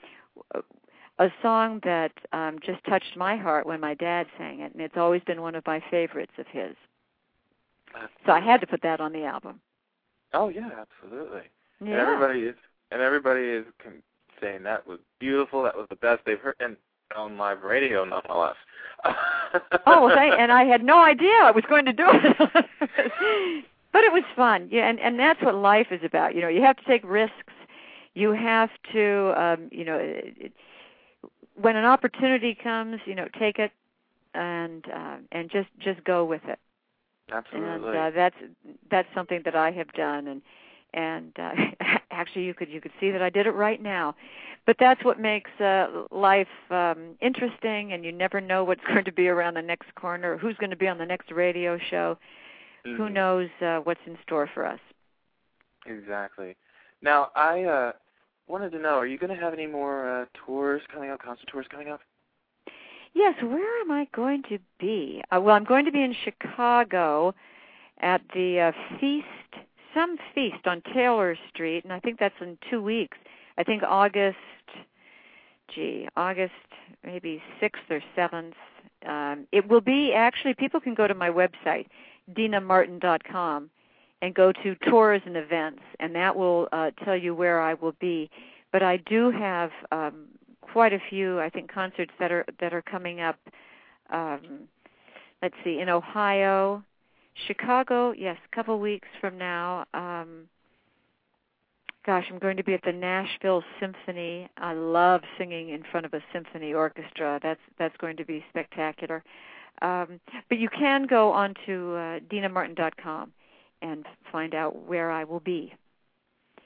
a 1.19 1.29
song 1.41 1.81
that 1.83 2.11
um, 2.33 2.57
just 2.65 2.83
touched 2.85 3.15
my 3.17 3.35
heart 3.35 3.65
when 3.65 3.79
my 3.79 3.93
dad 3.93 4.25
sang 4.37 4.61
it, 4.61 4.73
and 4.73 4.81
it's 4.81 4.97
always 4.97 5.21
been 5.23 5.41
one 5.41 5.53
of 5.55 5.65
my 5.67 5.83
favorites 5.91 6.31
of 6.37 6.47
his. 6.47 6.75
So 8.25 8.31
I 8.31 8.39
had 8.39 8.61
to 8.61 8.67
put 8.67 8.81
that 8.83 9.01
on 9.01 9.11
the 9.13 9.25
album. 9.25 9.59
Oh 10.33 10.49
yeah, 10.49 10.69
absolutely. 10.79 11.41
And 11.79 11.89
Yeah. 11.89 12.01
everybody 12.01 12.41
is 12.41 12.55
and 12.91 13.01
everybody 13.01 13.41
is 13.41 13.65
saying 14.41 14.63
that 14.63 14.85
was 14.87 14.99
beautiful. 15.19 15.63
That 15.63 15.75
was 15.75 15.87
the 15.89 15.95
best 15.95 16.21
they've 16.25 16.39
heard, 16.39 16.55
and 16.59 16.77
on 17.15 17.37
live 17.37 17.63
radio, 17.63 18.05
nonetheless. 18.05 18.55
oh, 19.05 20.05
well, 20.05 20.15
thank, 20.15 20.33
and 20.39 20.51
I 20.51 20.65
had 20.65 20.83
no 20.83 21.01
idea 21.01 21.31
I 21.41 21.51
was 21.51 21.63
going 21.67 21.85
to 21.85 21.93
do 21.93 22.05
it. 22.07 22.37
but 23.91 24.03
it 24.03 24.13
was 24.13 24.23
fun. 24.35 24.67
Yeah, 24.71 24.87
and 24.87 24.99
and 24.99 25.19
that's 25.19 25.41
what 25.41 25.55
life 25.55 25.87
is 25.91 26.01
about. 26.03 26.35
You 26.35 26.41
know, 26.41 26.47
you 26.47 26.61
have 26.61 26.77
to 26.77 26.85
take 26.85 27.03
risks. 27.03 27.33
You 28.13 28.31
have 28.31 28.69
to, 28.93 29.33
um, 29.41 29.69
you 29.71 29.85
know, 29.85 29.97
it, 29.97 30.33
it, 30.37 30.53
when 31.61 31.75
an 31.75 31.85
opportunity 31.85 32.55
comes, 32.55 32.99
you 33.05 33.15
know, 33.15 33.27
take 33.37 33.59
it 33.59 33.71
and 34.33 34.85
uh, 34.93 35.17
and 35.31 35.49
just 35.49 35.69
just 35.79 36.03
go 36.03 36.25
with 36.25 36.41
it. 36.45 36.59
Absolutely. 37.31 37.89
And 37.89 37.97
uh, 37.97 38.09
that's 38.15 38.35
that's 38.89 39.07
something 39.13 39.41
that 39.45 39.55
I 39.55 39.71
have 39.71 39.91
done, 39.93 40.27
and 40.27 40.41
and 40.93 41.31
uh, 41.37 41.51
actually 42.11 42.45
you 42.45 42.53
could 42.53 42.69
you 42.69 42.81
could 42.81 42.91
see 42.99 43.11
that 43.11 43.21
I 43.21 43.29
did 43.29 43.47
it 43.47 43.51
right 43.51 43.81
now. 43.81 44.15
But 44.65 44.75
that's 44.79 45.03
what 45.03 45.19
makes 45.19 45.49
uh, 45.59 45.87
life 46.11 46.47
um, 46.69 47.15
interesting, 47.21 47.93
and 47.93 48.03
you 48.05 48.11
never 48.11 48.39
know 48.39 48.63
what's 48.63 48.83
going 48.87 49.05
to 49.05 49.11
be 49.11 49.27
around 49.27 49.55
the 49.55 49.61
next 49.61 49.93
corner, 49.95 50.37
who's 50.37 50.55
going 50.57 50.69
to 50.69 50.75
be 50.75 50.87
on 50.87 50.97
the 50.97 51.05
next 51.05 51.31
radio 51.31 51.77
show. 51.89 52.17
Mhm. 52.85 52.97
Who 52.97 53.09
knows 53.09 53.49
uh, 53.61 53.79
what's 53.79 53.99
in 54.05 54.17
store 54.23 54.47
for 54.53 54.65
us? 54.65 54.79
Exactly. 55.85 56.55
Now, 57.01 57.31
I 57.35 57.63
uh, 57.63 57.91
wanted 58.49 58.71
to 58.71 58.79
know: 58.79 58.95
Are 58.95 59.07
you 59.07 59.17
going 59.17 59.35
to 59.35 59.41
have 59.41 59.53
any 59.53 59.67
more 59.67 60.21
uh, 60.21 60.25
tours 60.45 60.81
coming 60.93 61.09
up? 61.09 61.21
Concert 61.21 61.47
tours 61.51 61.67
coming 61.69 61.89
up? 61.89 62.01
Yes, 63.13 63.35
where 63.41 63.81
am 63.81 63.91
I 63.91 64.07
going 64.13 64.43
to 64.49 64.59
be? 64.79 65.23
Uh, 65.31 65.39
well, 65.41 65.55
I'm 65.55 65.63
going 65.63 65.85
to 65.85 65.91
be 65.91 66.03
in 66.03 66.15
Chicago 66.23 67.33
at 68.01 68.21
the 68.33 68.59
uh, 68.59 68.97
feast, 68.99 69.25
some 69.93 70.17
feast 70.35 70.67
on 70.67 70.81
Taylor 70.93 71.37
Street, 71.49 71.83
and 71.83 71.91
I 71.91 71.99
think 71.99 72.19
that's 72.19 72.35
in 72.39 72.57
two 72.69 72.81
weeks. 72.81 73.17
I 73.57 73.63
think 73.63 73.83
August, 73.83 74.37
gee, 75.73 76.07
August 76.15 76.53
maybe 77.03 77.41
6th 77.61 77.89
or 77.89 78.01
7th. 78.17 78.53
Um, 79.05 79.47
it 79.51 79.67
will 79.67 79.81
be 79.81 80.13
actually, 80.13 80.53
people 80.53 80.79
can 80.79 80.93
go 80.93 81.07
to 81.07 81.15
my 81.15 81.29
website, 81.29 81.87
DeanaMartin.com, 82.33 83.69
and 84.21 84.33
go 84.33 84.51
to 84.51 84.75
tours 84.89 85.21
and 85.25 85.37
events, 85.37 85.81
and 85.99 86.13
that 86.15 86.35
will 86.35 86.67
uh, 86.71 86.91
tell 87.03 87.15
you 87.15 87.33
where 87.33 87.61
I 87.61 87.73
will 87.73 87.95
be. 87.99 88.29
But 88.71 88.83
I 88.83 88.97
do 88.97 89.31
have 89.31 89.71
um, 89.91 90.25
quite 90.61 90.93
a 90.93 90.99
few, 91.09 91.39
I 91.39 91.49
think, 91.49 91.71
concerts 91.71 92.11
that 92.19 92.31
are 92.31 92.45
that 92.59 92.73
are 92.73 92.81
coming 92.81 93.21
up. 93.21 93.37
Um, 94.11 94.67
let's 95.41 95.55
see, 95.63 95.79
in 95.79 95.89
Ohio, 95.89 96.83
Chicago, 97.47 98.13
yes, 98.17 98.37
a 98.51 98.55
couple 98.55 98.79
weeks 98.79 99.07
from 99.21 99.37
now. 99.37 99.85
Um, 99.93 100.47
gosh, 102.05 102.25
I'm 102.31 102.39
going 102.39 102.57
to 102.57 102.63
be 102.63 102.73
at 102.73 102.81
the 102.83 102.91
Nashville 102.91 103.63
Symphony. 103.79 104.49
I 104.57 104.73
love 104.73 105.21
singing 105.37 105.69
in 105.69 105.83
front 105.91 106.05
of 106.05 106.13
a 106.13 106.21
symphony 106.33 106.73
orchestra. 106.73 107.39
That's 107.41 107.61
that's 107.77 107.95
going 107.97 108.17
to 108.17 108.25
be 108.25 108.43
spectacular. 108.49 109.23
Um, 109.81 110.19
but 110.49 110.57
you 110.57 110.67
can 110.69 111.05
go 111.07 111.31
onto 111.31 111.93
uh, 111.95 112.19
DeanaMartin.com 112.29 113.31
and 113.81 114.05
find 114.31 114.53
out 114.53 114.87
where 114.87 115.11
I 115.11 115.23
will 115.23 115.39
be. 115.39 115.73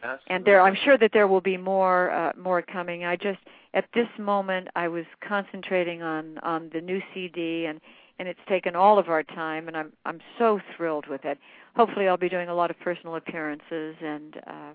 Absolutely. 0.03 0.35
And 0.35 0.45
there, 0.45 0.61
I'm 0.61 0.75
sure 0.83 0.97
that 0.97 1.11
there 1.13 1.27
will 1.27 1.41
be 1.41 1.57
more 1.57 2.11
uh, 2.11 2.33
more 2.37 2.61
coming. 2.61 3.05
I 3.05 3.15
just 3.15 3.39
at 3.73 3.85
this 3.93 4.07
moment 4.19 4.67
I 4.75 4.87
was 4.87 5.05
concentrating 5.27 6.01
on 6.01 6.37
on 6.39 6.69
the 6.73 6.81
new 6.81 7.01
CD 7.13 7.65
and 7.65 7.79
and 8.19 8.27
it's 8.27 8.39
taken 8.47 8.75
all 8.75 8.99
of 8.99 9.07
our 9.07 9.23
time 9.23 9.67
and 9.67 9.77
I'm 9.77 9.93
I'm 10.05 10.19
so 10.37 10.59
thrilled 10.75 11.07
with 11.07 11.23
it. 11.23 11.37
Hopefully 11.75 12.07
I'll 12.07 12.17
be 12.17 12.29
doing 12.29 12.49
a 12.49 12.53
lot 12.53 12.69
of 12.69 12.79
personal 12.79 13.15
appearances 13.15 13.95
and 14.01 14.37
uh, 14.45 14.73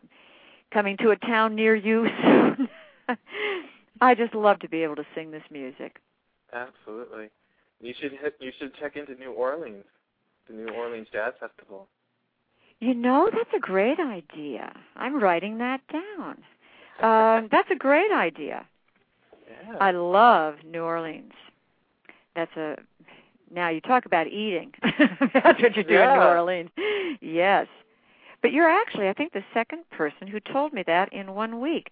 coming 0.72 0.96
to 0.98 1.10
a 1.10 1.16
town 1.16 1.54
near 1.54 1.74
you 1.74 2.06
soon. 2.22 2.68
I 4.00 4.14
just 4.14 4.34
love 4.34 4.60
to 4.60 4.68
be 4.68 4.82
able 4.82 4.96
to 4.96 5.06
sing 5.14 5.30
this 5.30 5.42
music. 5.50 6.00
Absolutely. 6.52 7.30
You 7.80 7.94
should 8.00 8.12
hit, 8.12 8.36
you 8.40 8.52
should 8.58 8.74
check 8.76 8.96
into 8.96 9.14
New 9.14 9.32
Orleans, 9.32 9.84
the 10.48 10.54
New 10.54 10.68
Orleans 10.68 11.06
Jazz 11.12 11.34
Festival. 11.38 11.88
You 12.80 12.94
know, 12.94 13.28
that's 13.32 13.50
a 13.56 13.58
great 13.58 13.98
idea. 13.98 14.72
I'm 14.96 15.20
writing 15.20 15.58
that 15.58 15.80
down. 15.92 16.38
Um, 17.00 17.48
that's 17.50 17.70
a 17.70 17.76
great 17.76 18.12
idea. 18.12 18.66
Yeah. 19.48 19.76
I 19.80 19.90
love 19.90 20.56
New 20.64 20.82
Orleans. 20.82 21.32
That's 22.36 22.56
a 22.56 22.76
now 23.50 23.70
you 23.70 23.80
talk 23.80 24.04
about 24.04 24.26
eating. 24.26 24.72
That's 24.82 25.60
what 25.62 25.74
you 25.74 25.82
do 25.82 25.94
in 25.94 26.08
New 26.08 26.20
Orleans. 26.20 26.70
Yes. 27.22 27.66
But 28.42 28.52
you're 28.52 28.68
actually 28.68 29.08
I 29.08 29.14
think 29.14 29.32
the 29.32 29.44
second 29.54 29.88
person 29.90 30.28
who 30.28 30.38
told 30.38 30.72
me 30.72 30.84
that 30.86 31.12
in 31.12 31.34
one 31.34 31.60
week. 31.60 31.90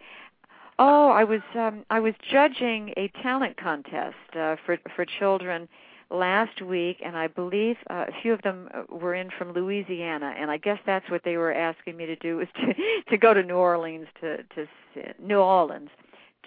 Oh, 0.79 1.09
I 1.09 1.25
was 1.25 1.41
um 1.55 1.85
I 1.91 1.99
was 1.99 2.15
judging 2.31 2.93
a 2.97 3.09
talent 3.23 3.57
contest 3.57 4.17
uh, 4.39 4.57
for 4.65 4.79
for 4.95 5.07
children 5.07 5.69
last 6.11 6.63
week 6.63 6.99
and 7.05 7.17
I 7.17 7.27
believe 7.27 7.77
uh, 7.91 8.05
a 8.09 8.23
few 8.23 8.33
of 8.33 8.43
them 8.43 8.69
uh, 8.73 8.83
were 8.95 9.15
in 9.15 9.31
from 9.37 9.53
Louisiana 9.53 10.35
and 10.39 10.51
I 10.51 10.57
guess 10.57 10.79
that's 10.87 11.11
what 11.11 11.23
they 11.25 11.37
were 11.37 11.53
asking 11.53 11.97
me 11.97 12.07
to 12.07 12.17
do 12.17 12.37
was 12.37 12.49
to 12.57 12.75
to 13.11 13.17
go 13.19 13.35
to 13.35 13.43
New 13.43 13.57
Orleans 13.57 14.07
to 14.21 14.39
to 14.39 14.67
New 15.21 15.39
Orleans 15.39 15.91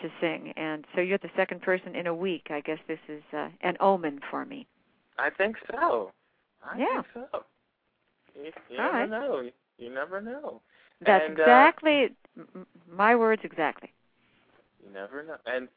to 0.01 0.10
sing. 0.22 0.53
And 0.55 0.86
so 0.95 1.01
you're 1.01 1.18
the 1.18 1.30
second 1.36 1.62
person 1.62 1.95
in 1.95 2.07
a 2.07 2.14
week. 2.14 2.47
I 2.49 2.62
guess 2.62 2.80
this 2.88 2.99
is 3.07 3.24
uh, 3.34 3.49
an 3.62 3.78
omen 3.80 4.20
for 4.30 4.45
me. 4.45 4.68
I 5.18 5.30
think 5.30 5.57
so. 5.72 6.12
I 6.64 6.78
Yeah. 6.78 7.01
think 7.01 7.05
so. 7.14 7.43
You, 8.36 8.51
you 8.70 8.78
never 8.78 8.93
right. 8.93 9.10
know. 9.10 9.41
You, 9.41 9.51
you 9.78 9.93
never 9.93 10.22
know. 10.22 10.62
That's 11.05 11.24
And, 11.28 11.39
uh, 11.39 11.43
exactly 11.43 12.10
m- 12.38 12.68
my 12.89 13.16
words 13.16 13.41
exactly. 13.43 13.91
You 14.86 14.93
never 14.93 15.24
know. 15.24 15.38
And 15.45 15.68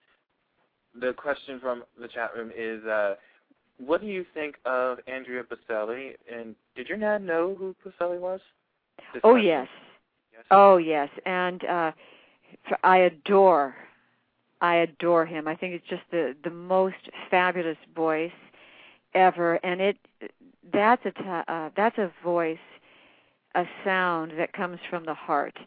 the 1.01 1.12
question 1.14 1.59
from 1.61 1.85
the 2.01 2.09
chat 2.09 2.30
room 2.37 2.53
is, 2.57 2.85
uh, 2.85 3.14
what 3.87 4.01
do 4.01 4.07
you 4.07 4.24
think 4.35 4.57
of 4.64 4.99
Andrea 5.07 5.43
Bocelli? 5.43 6.14
And 6.33 6.55
did 6.76 6.89
your 6.89 6.99
dad 6.99 7.22
know 7.22 7.55
who 7.59 7.74
Bocelli 7.85 8.18
was? 8.18 8.41
This 9.12 9.20
Oh 9.24 9.37
yes. 9.37 9.68
Yes. 10.33 10.45
Oh 10.51 10.76
yes. 10.76 11.09
And 11.26 11.64
uh 11.64 11.93
I 12.83 12.99
adore 12.99 13.74
I 14.61 14.76
adore 14.76 15.26
him. 15.26 15.49
I 15.49 15.57
think 15.57 15.74
it's 15.74 15.89
just 15.89 16.03
the 16.11 16.35
the 16.45 16.51
most 16.51 17.11
fabulous 17.30 17.78
voice 17.95 18.30
ever 19.14 19.55
and 19.64 19.80
it 19.80 19.97
that's 20.72 21.05
a 21.05 21.11
ta- 21.11 21.45
uh, 21.49 21.70
that's 21.76 21.99
a 21.99 22.11
voice 22.22 22.59
a 23.55 23.64
sound 23.85 24.33
that 24.39 24.53
comes 24.53 24.78
from 24.89 25.05
the 25.05 25.14
heart 25.14 25.59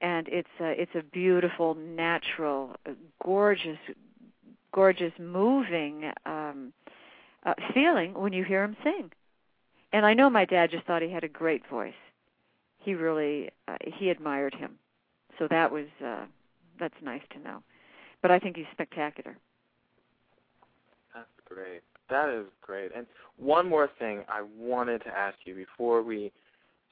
and 0.00 0.28
it's 0.28 0.48
a, 0.60 0.80
it's 0.80 0.94
a 0.94 1.02
beautiful 1.02 1.74
natural 1.74 2.76
uh, 2.86 2.92
gorgeous 3.22 3.78
gorgeous 4.72 5.12
moving 5.18 6.12
um 6.26 6.72
uh, 7.44 7.54
feeling 7.72 8.14
when 8.14 8.32
you 8.32 8.44
hear 8.44 8.62
him 8.64 8.76
sing 8.82 9.10
and 9.92 10.04
i 10.06 10.14
know 10.14 10.28
my 10.30 10.44
dad 10.44 10.70
just 10.70 10.86
thought 10.86 11.02
he 11.02 11.10
had 11.10 11.24
a 11.24 11.28
great 11.28 11.62
voice 11.68 11.94
he 12.78 12.94
really 12.94 13.50
uh, 13.68 13.76
he 13.98 14.10
admired 14.10 14.54
him 14.54 14.78
so 15.38 15.46
that 15.48 15.70
was 15.70 15.86
uh 16.04 16.24
that's 16.78 16.94
nice 17.02 17.22
to 17.30 17.38
know 17.40 17.62
but 18.22 18.30
i 18.30 18.38
think 18.38 18.56
he's 18.56 18.66
spectacular 18.72 19.36
That's 21.14 21.26
great. 21.46 21.82
That 22.10 22.28
is 22.28 22.46
great. 22.60 22.90
And 22.94 23.06
one 23.38 23.68
more 23.68 23.88
thing 23.98 24.24
I 24.28 24.42
wanted 24.58 25.02
to 25.04 25.08
ask 25.08 25.36
you 25.44 25.54
before 25.54 26.02
we 26.02 26.30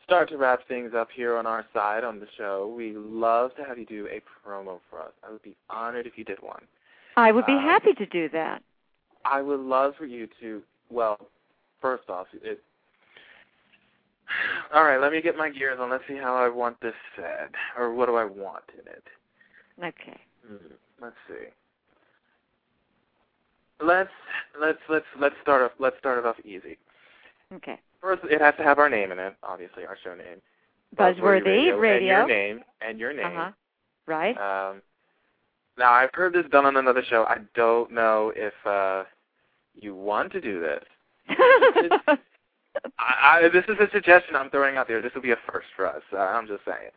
start 0.05 0.29
to 0.31 0.37
wrap 0.39 0.67
things 0.67 0.93
up 0.97 1.09
here 1.15 1.37
on 1.37 1.47
our 1.47 1.67
side 1.75 2.03
on 2.03 2.19
the 2.19 2.27
show. 2.39 2.73
We 2.75 2.93
love 2.97 3.55
to 3.57 3.65
have 3.65 3.79
you 3.79 3.85
do 3.85 4.09
a 4.09 4.21
promo 4.43 4.81
for 4.89 5.01
us. 5.01 5.13
I 5.27 5.31
would 5.31 5.43
be 5.43 5.55
honored 5.69 6.07
if 6.07 6.17
you 6.17 6.25
did 6.25 6.41
one. 6.43 6.63
i 7.17 7.31
would 7.31 7.45
be 7.47 7.53
Um, 7.53 7.61
happy 7.61 7.93
to 7.95 8.07
do 8.07 8.29
that 8.31 8.63
I 9.25 9.43
would 9.43 9.61
love 9.61 9.95
for 9.97 10.07
you 10.07 10.29
to, 10.41 10.63
well, 10.91 11.19
first 11.81 12.09
off, 12.09 12.27
it. 12.43 12.63
All 14.75 14.85
right, 14.85 15.01
let 15.01 15.13
me 15.13 15.21
get 15.21 15.37
my 15.37 15.51
gears 15.51 15.79
on. 15.81 15.91
Let's 15.91 16.05
see 16.09 16.17
how 16.17 16.35
I 16.35 16.49
want 16.49 16.81
this 16.81 16.95
said, 17.17 17.51
or 17.77 17.95
what 17.95 18.07
do 18.07 18.17
I 18.17 18.25
want 18.25 18.65
in 18.75 18.87
it. 18.91 19.05
okay 19.85 20.19
Hmm, 20.47 20.75
let's 21.01 21.17
see. 21.29 21.47
Let's 23.81 24.11
let's 24.61 24.79
let's 24.89 25.07
let's 25.21 25.35
start 25.43 25.63
off 25.63 25.73
let's 25.79 25.99
start 25.99 26.19
it 26.19 26.27
off 26.27 26.37
easy. 26.45 26.79
okay 27.55 27.79
First, 28.01 28.23
it 28.25 28.41
has 28.41 28.55
to 28.57 28.65
have 28.65 28.79
our 28.79 28.89
name 28.89 29.13
in 29.13 29.19
it, 29.19 29.35
obviously, 29.43 29.85
our 29.87 29.97
show 30.03 30.15
name. 30.15 30.41
buzzworthy 30.97 31.69
And 31.71 31.81
radio 31.81 32.05
your 32.07 32.27
name 32.27 32.61
and 32.81 32.99
your 32.99 33.13
name. 33.13 33.27
uh-huh 33.27 33.51
right 34.07 34.37
Um, 34.37 34.83
now 35.79 35.93
I've 35.93 36.11
heard 36.13 36.35
this 36.35 36.47
done 36.51 36.67
on 36.67 36.77
another 36.77 37.03
show. 37.09 37.25
I 37.25 37.39
don't 37.55 37.93
know 37.93 38.33
if 38.35 38.55
uh, 38.67 39.05
you 39.75 39.95
want 39.95 40.33
to 40.33 40.41
do 40.41 40.61
this. 40.61 40.85
I, 42.99 43.41
I, 43.45 43.49
this 43.53 43.65
is 43.69 43.77
a 43.81 43.91
suggestion 43.93 44.37
I'm 44.37 44.51
throwing 44.51 44.77
out 44.77 44.89
there. 44.89 45.03
This 45.03 45.13
will 45.15 45.23
be 45.23 45.33
a 45.33 45.37
first 45.51 45.69
for 45.77 45.87
us. 45.87 46.03
Uh, 46.13 46.19
I'm 46.19 46.47
just 46.47 46.65
saying. 46.65 46.91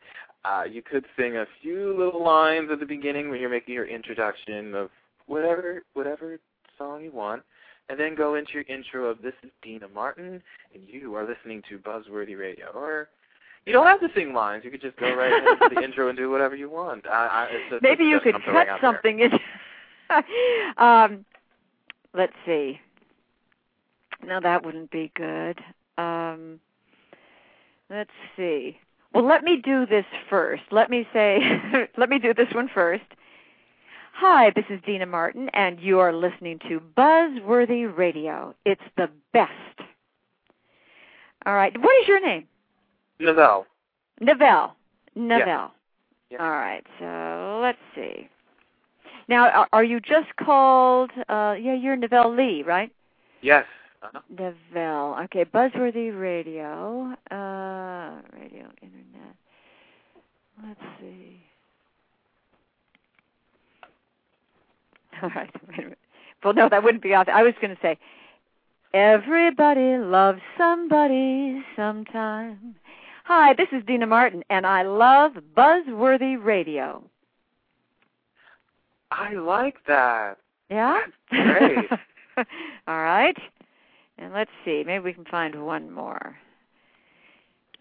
Uh, 0.44 0.64
you 0.64 0.82
could 0.82 1.06
sing 1.18 1.38
a 1.38 1.46
few 1.62 1.98
little 1.98 2.24
lines 2.24 2.70
at 2.72 2.80
the 2.80 2.86
beginning 2.86 3.30
when 3.30 3.40
you're 3.40 3.50
making 3.50 3.74
your 3.74 3.88
introduction 3.88 4.76
of 4.76 4.90
whatever 5.26 5.84
whatever 5.94 6.40
song 6.78 7.04
you 7.04 7.12
want, 7.12 7.42
and 7.90 8.00
then 8.00 8.16
go 8.16 8.36
into 8.36 8.54
your 8.54 8.64
intro 8.64 9.06
of 9.06 9.22
"This 9.22 9.34
is 9.44 9.50
Deana 9.64 9.88
Martin, 9.88 10.42
and 10.74 10.84
you 10.88 11.16
are 11.16 11.28
listening 11.28 11.64
to 11.70 11.80
Buzzworthy 11.80 12.38
Radio." 12.38 12.68
Or 12.76 13.10
you 13.66 13.74
don't 13.74 13.88
have 13.88 14.00
to 14.02 14.10
sing 14.16 14.34
lines. 14.34 14.64
You 14.64 14.72
could 14.72 14.82
just 14.82 14.98
go 14.98 15.14
right 15.14 15.32
into 15.34 15.76
the 15.76 15.82
intro 15.82 16.10
and 16.10 16.18
do 16.18 16.30
whatever 16.30 16.56
you 16.56 16.70
want. 16.70 17.08
I, 17.08 17.28
I, 17.28 17.48
it's 17.52 17.74
a 17.74 17.80
maybe 17.82 18.06
you 18.06 18.20
could 18.20 18.36
cut 18.46 18.68
something 18.82 19.20
in 19.20 19.32
um 20.78 21.26
let's 22.14 22.34
see 22.46 22.80
no 24.24 24.40
that 24.40 24.64
wouldn't 24.64 24.92
be 24.92 25.12
good 25.16 25.60
um 25.98 26.60
let's 27.90 28.12
see 28.38 28.78
Well, 29.16 29.26
let 29.26 29.44
me 29.44 29.62
do 29.64 29.86
this 29.86 30.06
first. 30.30 30.64
Let 30.72 30.90
me 30.90 31.08
say, 31.14 31.40
let 31.98 32.10
me 32.10 32.20
do 32.20 32.34
this 32.34 32.54
one 32.54 32.70
first. 32.72 33.06
Hi, 34.14 34.52
this 34.56 34.66
is 34.70 34.80
Deana 34.86 35.06
Martin, 35.06 35.50
and 35.54 35.80
you 35.80 36.00
are 36.00 36.14
listening 36.14 36.60
to 36.68 36.82
Buzzworthy 36.98 37.98
Radio. 37.98 38.54
It's 38.66 38.82
the 38.98 39.10
best. 39.34 39.52
All 41.46 41.54
right. 41.56 41.76
What 41.80 42.02
is 42.02 42.08
your 42.08 42.22
name? 42.26 42.46
Novell. 43.20 43.66
Novell. 44.22 44.72
Novell. 45.18 45.72
Yeah. 46.30 46.38
All 46.40 46.50
right. 46.50 46.86
So 47.00 47.60
let's 47.62 47.78
see. 47.96 48.30
Now, 49.28 49.50
are, 49.50 49.68
are 49.74 49.84
you 49.84 50.00
just 50.00 50.36
called? 50.38 51.12
Uh, 51.30 51.56
yeah, 51.60 51.74
you're 51.74 51.98
Novell 51.98 52.36
Lee, 52.36 52.64
right? 52.64 52.92
Yes. 53.42 53.66
Uh-huh. 54.04 54.20
Novell. 54.34 55.24
Okay, 55.26 55.46
Buzzworthy 55.46 56.18
Radio. 56.20 57.16
Uh, 57.32 58.22
radio, 58.34 58.70
internet. 58.82 59.36
Let's 60.64 60.80
see. 61.00 61.42
All 65.24 65.30
right. 65.30 65.50
Wait 65.70 65.80
a 65.80 65.82
minute. 65.82 65.98
Well, 66.44 66.54
no, 66.54 66.70
that 66.70 66.84
wouldn't 66.84 67.02
be 67.02 67.14
off. 67.14 67.28
I 67.28 67.42
was 67.42 67.54
going 67.60 67.76
to 67.76 67.82
say, 67.82 67.98
everybody 68.94 69.98
loves 69.98 70.42
somebody 70.58 71.64
sometime. 71.76 72.76
Hi, 73.28 73.54
this 73.54 73.70
is 73.72 73.84
Deana 73.88 74.06
Martin, 74.06 74.44
and 74.52 74.68
I 74.68 74.84
love 74.84 75.32
Buzzworthy 75.58 76.38
Radio. 76.40 77.02
I 79.10 79.34
like 79.34 79.78
that. 79.88 80.38
Yeah? 80.70 81.00
Great. 81.32 81.90
All 82.38 83.02
right. 83.02 83.36
And 84.20 84.32
let's 84.32 84.52
see. 84.64 84.84
Maybe 84.86 85.06
we 85.06 85.14
can 85.14 85.26
find 85.26 85.66
one 85.66 85.90
more. 85.90 86.38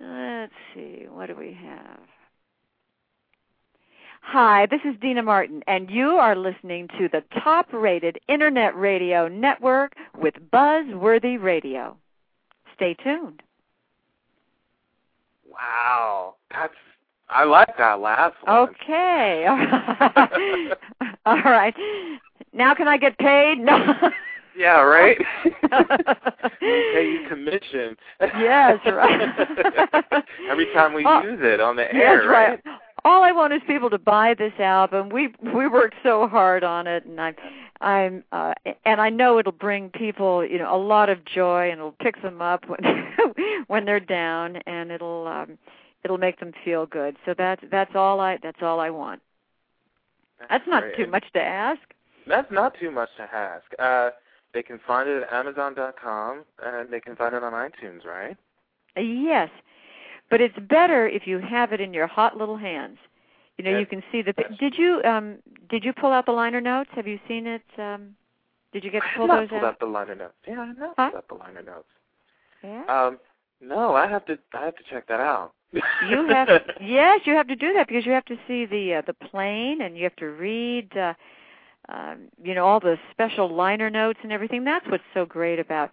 Let's 0.00 0.54
see. 0.74 1.04
What 1.10 1.26
do 1.26 1.34
we 1.34 1.54
have? 1.62 2.00
Hi, 4.22 4.64
this 4.70 4.80
is 4.86 4.98
Deana 4.98 5.22
Martin, 5.22 5.62
and 5.66 5.90
you 5.90 6.12
are 6.12 6.34
listening 6.34 6.88
to 6.96 7.10
the 7.12 7.22
top 7.42 7.70
rated 7.70 8.18
internet 8.30 8.74
radio 8.74 9.28
network 9.28 9.92
with 10.18 10.36
Buzzworthy 10.50 11.38
Radio. 11.38 11.98
Stay 12.74 12.94
tuned. 12.94 13.42
Wow. 15.54 16.34
That's 16.50 16.74
I 17.28 17.44
like 17.44 17.76
that 17.78 18.00
last 18.00 18.36
one. 18.44 18.68
Okay. 18.68 19.46
All 21.26 21.42
right. 21.42 21.74
Now 22.52 22.74
can 22.74 22.86
I 22.86 22.98
get 22.98 23.18
paid? 23.18 23.58
No. 23.58 23.94
Yeah, 24.56 24.82
right. 24.82 25.18
pay 26.60 27.10
you 27.10 27.26
commission. 27.28 27.96
Yes, 28.20 28.78
right. 28.86 29.28
Every 30.50 30.66
time 30.72 30.94
we 30.94 31.04
Oh, 31.04 31.22
use 31.22 31.40
it 31.42 31.60
on 31.60 31.74
the 31.76 31.92
air, 31.92 32.22
Yes, 32.22 32.28
right. 32.28 32.60
All 33.04 33.22
I 33.22 33.32
want 33.32 33.52
is 33.52 33.60
people 33.66 33.90
to 33.90 33.98
buy 33.98 34.34
this 34.34 34.52
album. 34.60 35.08
We 35.08 35.34
we 35.42 35.66
worked 35.66 35.96
so 36.02 36.28
hard 36.28 36.62
on 36.62 36.86
it, 36.86 37.04
and 37.04 37.20
I'm 37.20 37.34
I'm 37.84 38.24
uh, 38.32 38.54
and 38.86 39.00
I 39.00 39.10
know 39.10 39.38
it'll 39.38 39.52
bring 39.52 39.90
people 39.90 40.44
you 40.44 40.58
know 40.58 40.74
a 40.74 40.78
lot 40.78 41.10
of 41.10 41.24
joy, 41.24 41.70
and 41.70 41.78
it'll 41.78 41.92
pick 41.92 42.20
them 42.22 42.40
up 42.40 42.64
when 42.68 42.80
when 43.66 43.84
they're 43.84 44.00
down, 44.00 44.56
and 44.66 44.90
it'll 44.90 45.26
um, 45.26 45.58
it'll 46.02 46.18
make 46.18 46.40
them 46.40 46.52
feel 46.64 46.86
good. 46.86 47.16
So 47.26 47.34
that's 47.36 47.62
that's 47.70 47.94
all 47.94 48.20
I 48.20 48.38
that's 48.42 48.62
all 48.62 48.80
I 48.80 48.90
want. 48.90 49.20
That's 50.48 50.66
not 50.66 50.82
great. 50.82 50.96
too 50.96 51.06
much 51.06 51.24
to 51.34 51.40
ask. 51.40 51.80
That's 52.26 52.50
not 52.50 52.74
too 52.80 52.90
much 52.90 53.10
to 53.18 53.22
ask. 53.22 53.64
Uh, 53.78 54.10
they 54.54 54.62
can 54.62 54.80
find 54.86 55.08
it 55.08 55.22
at 55.22 55.32
Amazon.com, 55.32 56.44
and 56.62 56.90
they 56.90 57.00
can 57.00 57.16
find 57.16 57.34
it 57.34 57.42
on 57.42 57.52
iTunes, 57.52 58.04
right? 58.04 58.36
Yes, 58.96 59.50
but 60.30 60.40
it's 60.40 60.58
better 60.68 61.06
if 61.06 61.26
you 61.26 61.38
have 61.38 61.72
it 61.72 61.80
in 61.80 61.92
your 61.92 62.06
hot 62.06 62.36
little 62.36 62.56
hands. 62.56 62.98
You 63.58 63.64
know, 63.64 63.70
Yes, 63.70 63.80
you 63.80 63.86
can 63.86 64.02
see 64.10 64.22
the. 64.22 64.34
yes. 64.36 64.52
Did 64.58 64.74
you 64.76 65.00
um 65.04 65.38
did 65.68 65.84
you 65.84 65.92
pull 65.92 66.12
out 66.12 66.26
the 66.26 66.32
liner 66.32 66.60
notes? 66.60 66.90
Have 66.94 67.06
you 67.06 67.18
seen 67.28 67.46
it? 67.46 67.62
Um, 67.78 68.14
did 68.72 68.82
you 68.84 68.90
get 68.90 69.00
to 69.02 69.06
I 69.08 69.16
pull 69.16 69.28
have 69.28 69.28
not 69.28 69.40
those 69.42 69.48
pulled 69.50 69.64
out? 69.64 69.68
out 69.68 69.78
the 69.80 69.86
liner 69.86 70.14
notes. 70.14 70.34
Yeah, 70.46 70.60
I 70.60 70.66
have 70.66 70.78
not 70.78 70.94
Huh? 70.96 71.10
pulled 71.10 71.16
out 71.18 71.28
the 71.28 71.34
liner 71.34 71.62
notes. 71.62 71.88
Yeah. 72.62 72.84
Um, 72.88 73.18
no, 73.60 73.94
I 73.94 74.08
have 74.08 74.24
to. 74.26 74.38
I 74.52 74.64
have 74.64 74.76
to 74.76 74.82
check 74.90 75.06
that 75.08 75.20
out. 75.20 75.52
You 76.10 76.26
have 76.28 76.48
yes, 76.80 77.20
you 77.24 77.34
have 77.34 77.46
to 77.48 77.56
do 77.56 77.72
that 77.74 77.86
because 77.86 78.04
you 78.04 78.12
have 78.12 78.24
to 78.26 78.36
see 78.48 78.66
the 78.66 78.94
uh, 78.94 79.02
the 79.06 79.14
plane 79.14 79.82
and 79.82 79.96
you 79.96 80.04
have 80.04 80.16
to 80.16 80.26
read 80.26 80.96
uh, 80.96 81.14
um, 81.88 82.28
you 82.42 82.54
know 82.54 82.66
all 82.66 82.80
the 82.80 82.96
special 83.12 83.48
liner 83.54 83.90
notes 83.90 84.18
and 84.22 84.32
everything. 84.32 84.64
That's 84.64 84.86
what's 84.88 85.04
so 85.14 85.24
great 85.24 85.60
about 85.60 85.90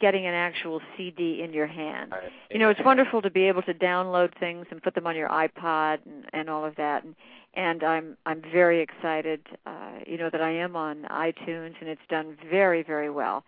getting 0.00 0.26
an 0.26 0.34
actual 0.34 0.80
CD 0.96 1.42
in 1.42 1.52
your 1.52 1.66
hand. 1.66 2.12
I- 2.14 2.30
You 2.50 2.58
know, 2.58 2.70
it's 2.70 2.80
wonderful 2.84 3.22
to 3.22 3.30
be 3.30 3.44
able 3.48 3.62
to 3.62 3.74
download 3.74 4.34
things 4.38 4.66
and 4.70 4.82
put 4.82 4.94
them 4.94 5.06
on 5.06 5.16
your 5.16 5.28
iPod 5.28 5.98
and, 6.06 6.24
and 6.32 6.50
all 6.50 6.64
of 6.64 6.76
that. 6.76 7.04
And 7.04 7.14
and 7.56 7.84
I'm 7.84 8.16
I'm 8.26 8.42
very 8.42 8.80
excited. 8.80 9.40
Uh, 9.64 10.00
you 10.06 10.18
know 10.18 10.28
that 10.30 10.40
I 10.42 10.50
am 10.50 10.74
on 10.76 11.02
iTunes 11.10 11.74
and 11.80 11.88
it's 11.88 12.06
done 12.08 12.36
very 12.50 12.82
very 12.82 13.10
well. 13.10 13.44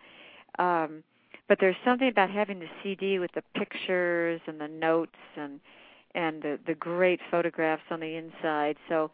Um, 0.59 1.03
but 1.47 1.59
there's 1.59 1.75
something 1.85 2.07
about 2.07 2.29
having 2.29 2.59
the 2.59 2.69
CD 2.83 3.19
with 3.19 3.31
the 3.33 3.43
pictures 3.55 4.41
and 4.47 4.59
the 4.59 4.67
notes 4.67 5.15
and 5.35 5.59
and 6.15 6.41
the 6.41 6.59
the 6.65 6.73
great 6.75 7.19
photographs 7.29 7.83
on 7.91 7.99
the 7.99 8.15
inside. 8.15 8.77
So, 8.89 9.11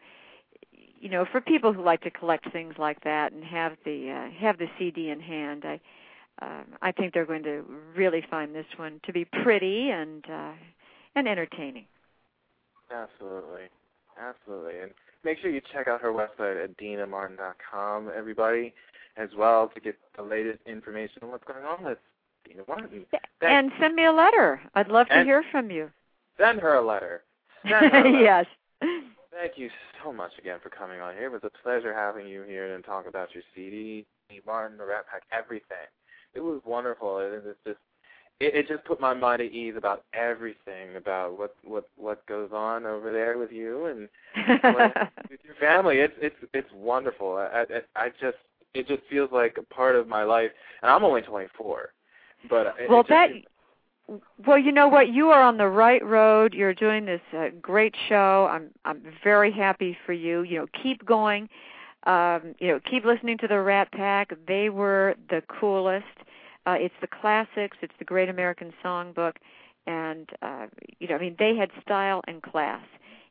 you 1.00 1.08
know, 1.08 1.24
for 1.30 1.40
people 1.40 1.72
who 1.72 1.82
like 1.82 2.00
to 2.02 2.10
collect 2.10 2.50
things 2.52 2.74
like 2.78 3.02
that 3.04 3.32
and 3.32 3.44
have 3.44 3.76
the 3.84 4.10
uh, 4.10 4.30
have 4.40 4.58
the 4.58 4.68
CD 4.78 5.10
in 5.10 5.20
hand, 5.20 5.64
I 5.64 5.80
um, 6.42 6.64
I 6.82 6.92
think 6.92 7.14
they're 7.14 7.26
going 7.26 7.42
to 7.44 7.64
really 7.96 8.24
find 8.30 8.54
this 8.54 8.66
one 8.76 9.00
to 9.04 9.12
be 9.12 9.24
pretty 9.24 9.90
and 9.90 10.24
uh, 10.30 10.52
and 11.16 11.28
entertaining. 11.28 11.86
Absolutely. 12.90 13.62
Absolutely. 14.20 14.78
And 14.80 14.90
make 15.24 15.38
sure 15.38 15.50
you 15.50 15.60
check 15.72 15.88
out 15.88 16.00
her 16.00 16.12
website 16.12 16.62
at 16.62 16.76
DeanaMartin.com, 16.78 18.10
everybody, 18.16 18.72
as 19.16 19.28
well, 19.36 19.68
to 19.74 19.80
get 19.80 19.96
the 20.16 20.22
latest 20.22 20.60
information 20.66 21.22
on 21.22 21.30
what's 21.30 21.44
going 21.44 21.64
on 21.64 21.82
with 21.84 21.98
Deana 22.44 22.62
Martin. 22.68 23.04
Thank- 23.10 23.22
And 23.42 23.72
send 23.80 23.94
me 23.94 24.04
a 24.04 24.12
letter. 24.12 24.60
I'd 24.74 24.88
love 24.88 25.08
to 25.08 25.14
And- 25.14 25.26
hear 25.26 25.42
from 25.50 25.70
you. 25.70 25.90
Send 26.38 26.60
her 26.60 26.74
a 26.74 26.82
letter. 26.82 27.22
Send 27.62 27.92
her 27.92 27.98
a 28.00 28.02
letter. 28.04 28.20
yes. 28.20 28.46
Thank 28.80 29.56
you 29.56 29.70
so 30.02 30.12
much 30.12 30.32
again 30.38 30.58
for 30.62 30.68
coming 30.68 31.00
on 31.00 31.14
here. 31.14 31.26
It 31.26 31.32
was 31.32 31.42
a 31.44 31.50
pleasure 31.62 31.92
having 31.94 32.28
you 32.28 32.42
here 32.42 32.72
and 32.74 32.84
talk 32.84 33.06
about 33.08 33.34
your 33.34 33.42
CD, 33.54 34.04
Deana 34.28 34.42
Martin, 34.46 34.78
the 34.78 34.84
Rat 34.84 35.06
Pack, 35.10 35.22
everything. 35.32 35.88
It 36.34 36.40
was 36.40 36.60
wonderful. 36.64 37.18
It, 37.18 37.42
it's 37.46 37.58
just 37.64 37.78
it, 38.40 38.54
it 38.54 38.68
just 38.68 38.84
put 38.84 39.00
my 39.00 39.14
mind 39.14 39.42
at 39.42 39.52
ease 39.52 39.74
about 39.76 40.04
everything 40.12 40.96
about 40.96 41.38
what 41.38 41.54
what 41.64 41.88
what 41.96 42.24
goes 42.26 42.50
on 42.52 42.86
over 42.86 43.12
there 43.12 43.38
with 43.38 43.52
you 43.52 43.86
and 43.86 44.08
with 44.74 45.40
your 45.44 45.54
family. 45.60 45.98
It's 45.98 46.14
it's 46.20 46.36
it's 46.52 46.68
wonderful. 46.74 47.36
I, 47.36 47.64
I 47.96 48.04
I 48.06 48.08
just 48.20 48.38
it 48.74 48.88
just 48.88 49.02
feels 49.08 49.30
like 49.32 49.56
a 49.58 49.74
part 49.74 49.96
of 49.96 50.08
my 50.08 50.24
life, 50.24 50.50
and 50.82 50.90
I'm 50.90 51.04
only 51.04 51.22
24. 51.22 51.90
But 52.50 52.74
it, 52.78 52.90
well, 52.90 53.00
it 53.00 53.06
that 53.08 53.30
well, 54.46 54.58
you 54.58 54.72
know 54.72 54.88
what? 54.88 55.08
You 55.08 55.30
are 55.30 55.42
on 55.42 55.56
the 55.56 55.68
right 55.68 56.04
road. 56.04 56.52
You're 56.52 56.74
doing 56.74 57.06
this 57.06 57.22
uh, 57.32 57.46
great 57.62 57.94
show. 58.08 58.48
I'm 58.50 58.70
I'm 58.84 59.02
very 59.22 59.52
happy 59.52 59.96
for 60.04 60.12
you. 60.12 60.42
You 60.42 60.60
know, 60.60 60.66
keep 60.82 61.04
going. 61.06 61.48
Um, 62.06 62.54
you 62.58 62.68
know, 62.68 62.80
keep 62.90 63.04
listening 63.06 63.38
to 63.38 63.48
the 63.48 63.60
Rat 63.60 63.90
Pack. 63.92 64.32
They 64.46 64.68
were 64.68 65.14
the 65.30 65.42
coolest. 65.48 66.04
Uh, 66.66 66.76
it's 66.78 66.94
the 67.00 67.06
classics. 67.06 67.76
It's 67.82 67.92
the 67.98 68.04
Great 68.04 68.28
American 68.28 68.72
Songbook, 68.84 69.34
and 69.86 70.28
uh, 70.42 70.66
you 70.98 71.08
know, 71.08 71.16
I 71.16 71.18
mean, 71.18 71.36
they 71.38 71.54
had 71.56 71.70
style 71.82 72.22
and 72.26 72.42
class, 72.42 72.84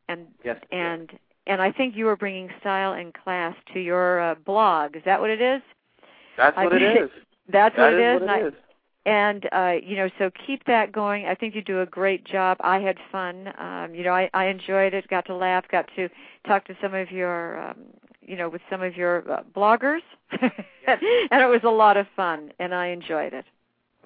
and 0.07 0.27
yes, 0.43 0.57
and 0.71 1.11
and 1.47 1.61
I 1.61 1.71
think 1.71 1.95
you 1.95 2.07
are 2.07 2.15
bringing 2.15 2.49
style 2.59 2.93
and 2.93 3.13
class 3.13 3.55
to 3.73 3.79
your 3.79 4.21
uh, 4.21 4.35
blog. 4.35 4.95
Is 4.95 5.03
that 5.05 5.19
what 5.19 5.29
it 5.29 5.41
is? 5.41 5.61
that's 6.37 6.55
what 6.57 6.73
it 6.73 6.79
think- 6.95 7.05
is. 7.05 7.09
That's 7.51 7.75
That 7.75 7.81
what 7.83 7.93
it 7.93 7.99
is. 7.99 8.15
is 8.15 8.21
and 8.21 8.27
what 8.27 8.29
I- 8.29 8.39
it 8.39 8.47
is. 8.47 8.53
and 9.05 9.49
uh 9.51 9.73
you 9.85 9.97
know 9.97 10.09
so 10.17 10.31
keep 10.47 10.63
that 10.65 10.93
going 10.93 11.25
i 11.25 11.35
think 11.35 11.53
you 11.55 11.61
do 11.61 11.81
a 11.81 11.85
great 11.85 12.23
job 12.23 12.55
i 12.61 12.79
had 12.79 12.97
fun 13.11 13.51
um 13.57 13.93
you 13.93 14.01
know 14.01 14.13
i 14.13 14.29
i 14.33 14.45
enjoyed 14.45 14.93
it 14.93 15.05
got 15.09 15.25
to 15.25 15.35
laugh 15.35 15.65
got 15.69 15.89
to 15.93 16.07
talk 16.47 16.63
to 16.65 16.73
some 16.81 16.93
of 16.93 17.11
your 17.11 17.59
um 17.69 17.75
you 18.25 18.35
know 18.35 18.49
with 18.49 18.61
some 18.69 18.81
of 18.81 18.95
your 18.95 19.29
uh, 19.31 19.43
bloggers 19.55 20.01
and 20.31 20.41
it 21.31 21.49
was 21.49 21.61
a 21.63 21.69
lot 21.69 21.97
of 21.97 22.05
fun 22.15 22.51
and 22.59 22.73
i 22.73 22.87
enjoyed 22.87 23.33
it 23.33 23.45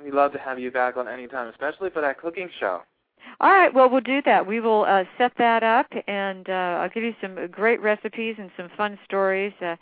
We'd 0.03 0.13
love 0.13 0.31
to 0.33 0.37
have 0.37 0.59
you 0.59 0.69
back 0.69 0.95
on 0.95 1.07
any 1.07 1.25
time, 1.25 1.47
especially 1.47 1.89
for 1.89 2.01
that 2.01 2.19
cooking 2.21 2.49
show. 2.59 2.81
all 3.41 3.49
right 3.49 3.73
well 3.73 3.89
we'll 3.89 4.01
do 4.01 4.21
that 4.25 4.45
we 4.45 4.59
will 4.59 4.85
uh 4.85 5.03
set 5.17 5.31
that 5.37 5.63
up 5.63 5.87
and 6.07 6.49
uh 6.49 6.81
i'll 6.81 6.89
give 6.89 7.03
you 7.03 7.15
some 7.21 7.35
great 7.51 7.81
recipes 7.81 8.35
and 8.37 8.51
some 8.55 8.69
fun 8.77 8.97
stories 9.05 9.53
uh, 9.61 9.75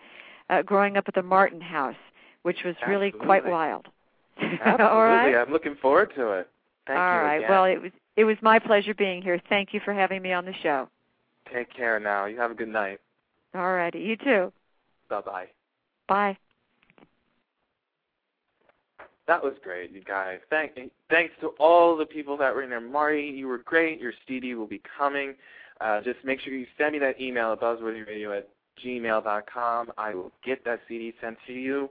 uh 0.49 0.61
growing 0.61 0.95
up 0.97 1.05
at 1.07 1.15
the 1.15 1.21
martin 1.23 1.61
house 1.61 1.95
which 2.43 2.63
was 2.63 2.75
really 2.87 3.11
quite 3.11 3.45
wild 3.45 3.87
Absolutely. 4.37 4.85
all 4.85 5.01
right 5.03 5.35
I'm 5.35 5.51
looking 5.51 5.75
forward 5.81 6.11
to 6.15 6.31
it. 6.31 6.49
Thank 6.87 6.99
All 6.99 7.19
right. 7.19 7.37
again. 7.37 7.49
Well, 7.49 7.65
it 7.65 7.81
was 7.81 7.91
it 8.15 8.23
was 8.25 8.37
my 8.41 8.59
pleasure 8.59 8.93
being 8.93 9.21
here. 9.21 9.41
Thank 9.49 9.73
you 9.73 9.79
for 9.83 9.93
having 9.93 10.21
me 10.21 10.31
on 10.33 10.45
the 10.45 10.53
show. 10.61 10.87
Take 11.53 11.73
care 11.73 11.99
now. 11.99 12.25
You 12.25 12.37
have 12.39 12.51
a 12.51 12.55
good 12.55 12.69
night. 12.69 12.99
All 13.55 13.73
righty. 13.73 13.99
You 13.99 14.17
too. 14.17 14.53
Bye 15.09 15.21
bye. 15.21 15.47
Bye. 16.07 16.37
That 19.27 19.43
was 19.43 19.53
great, 19.63 19.91
you 19.91 20.01
guys. 20.03 20.39
Thank, 20.49 20.73
thanks 21.09 21.33
to 21.41 21.47
all 21.59 21.97
the 21.97 22.05
people 22.05 22.37
that 22.37 22.53
were 22.53 22.61
in 22.61 22.69
there. 22.69 22.79
Marty, 22.79 23.23
you 23.23 23.47
were 23.47 23.57
great. 23.57 23.99
Your 23.99 24.13
CD 24.27 24.53
will 24.53 24.67
be 24.67 24.81
coming. 24.97 25.33
Uh, 25.81 26.01
just 26.01 26.19
make 26.23 26.39
sure 26.41 26.53
you 26.53 26.67
send 26.77 26.93
me 26.93 26.99
that 26.99 27.19
email 27.19 27.51
at 27.53 27.59
buzzworthyradio 27.59 28.37
at 28.37 28.49
gmail.com. 28.83 29.91
I 29.97 30.13
will 30.13 30.31
get 30.43 30.63
that 30.65 30.81
CD 30.87 31.13
sent 31.21 31.37
to 31.47 31.53
you. 31.53 31.89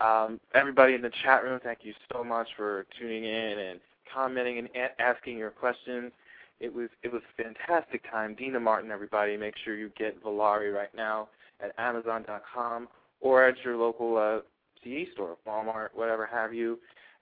Um, 0.00 0.40
everybody 0.54 0.94
in 0.94 1.02
the 1.02 1.10
chat 1.22 1.44
room, 1.44 1.60
thank 1.62 1.80
you 1.82 1.92
so 2.12 2.24
much 2.24 2.48
for 2.56 2.86
tuning 2.98 3.24
in 3.24 3.58
and 3.58 3.80
commenting 4.12 4.58
and 4.58 4.68
a- 4.74 5.00
asking 5.00 5.36
your 5.36 5.50
questions. 5.50 6.12
It 6.60 6.72
was 6.74 6.88
it 7.02 7.12
was 7.12 7.22
a 7.22 7.42
fantastic 7.42 8.08
time. 8.10 8.34
Deana 8.34 8.60
Martin, 8.60 8.90
everybody, 8.90 9.36
make 9.36 9.54
sure 9.64 9.74
you 9.74 9.90
get 9.98 10.22
Volare 10.22 10.74
right 10.74 10.94
now 10.94 11.28
at 11.60 11.72
Amazon.com 11.78 12.88
or 13.20 13.44
at 13.46 13.56
your 13.64 13.76
local 13.76 14.16
uh, 14.16 14.40
CD 14.82 15.08
store, 15.12 15.36
Walmart, 15.46 15.88
whatever 15.94 16.26
have 16.26 16.54
you, 16.54 16.78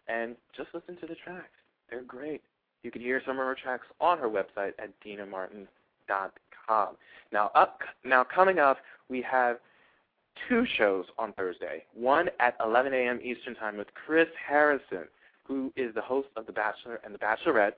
and 0.08 0.36
just 0.56 0.70
listen 0.74 0.96
to 0.96 1.06
the 1.06 1.14
tracks. 1.14 1.48
They're 1.88 2.02
great. 2.02 2.42
You 2.82 2.90
can 2.90 3.00
hear 3.00 3.22
some 3.24 3.38
of 3.38 3.44
her 3.46 3.54
tracks 3.54 3.86
on 4.00 4.18
her 4.18 4.28
website 4.28 4.72
at 4.78 4.90
DeanaMartin.com. 5.04 6.96
Now 7.32 7.50
up 7.54 7.80
now 8.04 8.24
coming 8.24 8.58
up, 8.58 8.78
we 9.08 9.22
have 9.22 9.58
two 10.48 10.66
shows 10.76 11.06
on 11.18 11.32
Thursday. 11.32 11.84
One 11.94 12.28
at 12.40 12.56
11 12.64 12.92
a.m. 12.92 13.20
Eastern 13.22 13.54
Time 13.54 13.76
with 13.76 13.88
Chris 13.94 14.28
Harrison, 14.46 15.06
who 15.44 15.72
is 15.76 15.94
the 15.94 16.02
host 16.02 16.28
of 16.36 16.46
The 16.46 16.52
Bachelor 16.52 17.00
and 17.04 17.14
The 17.14 17.18
Bachelorette 17.18 17.72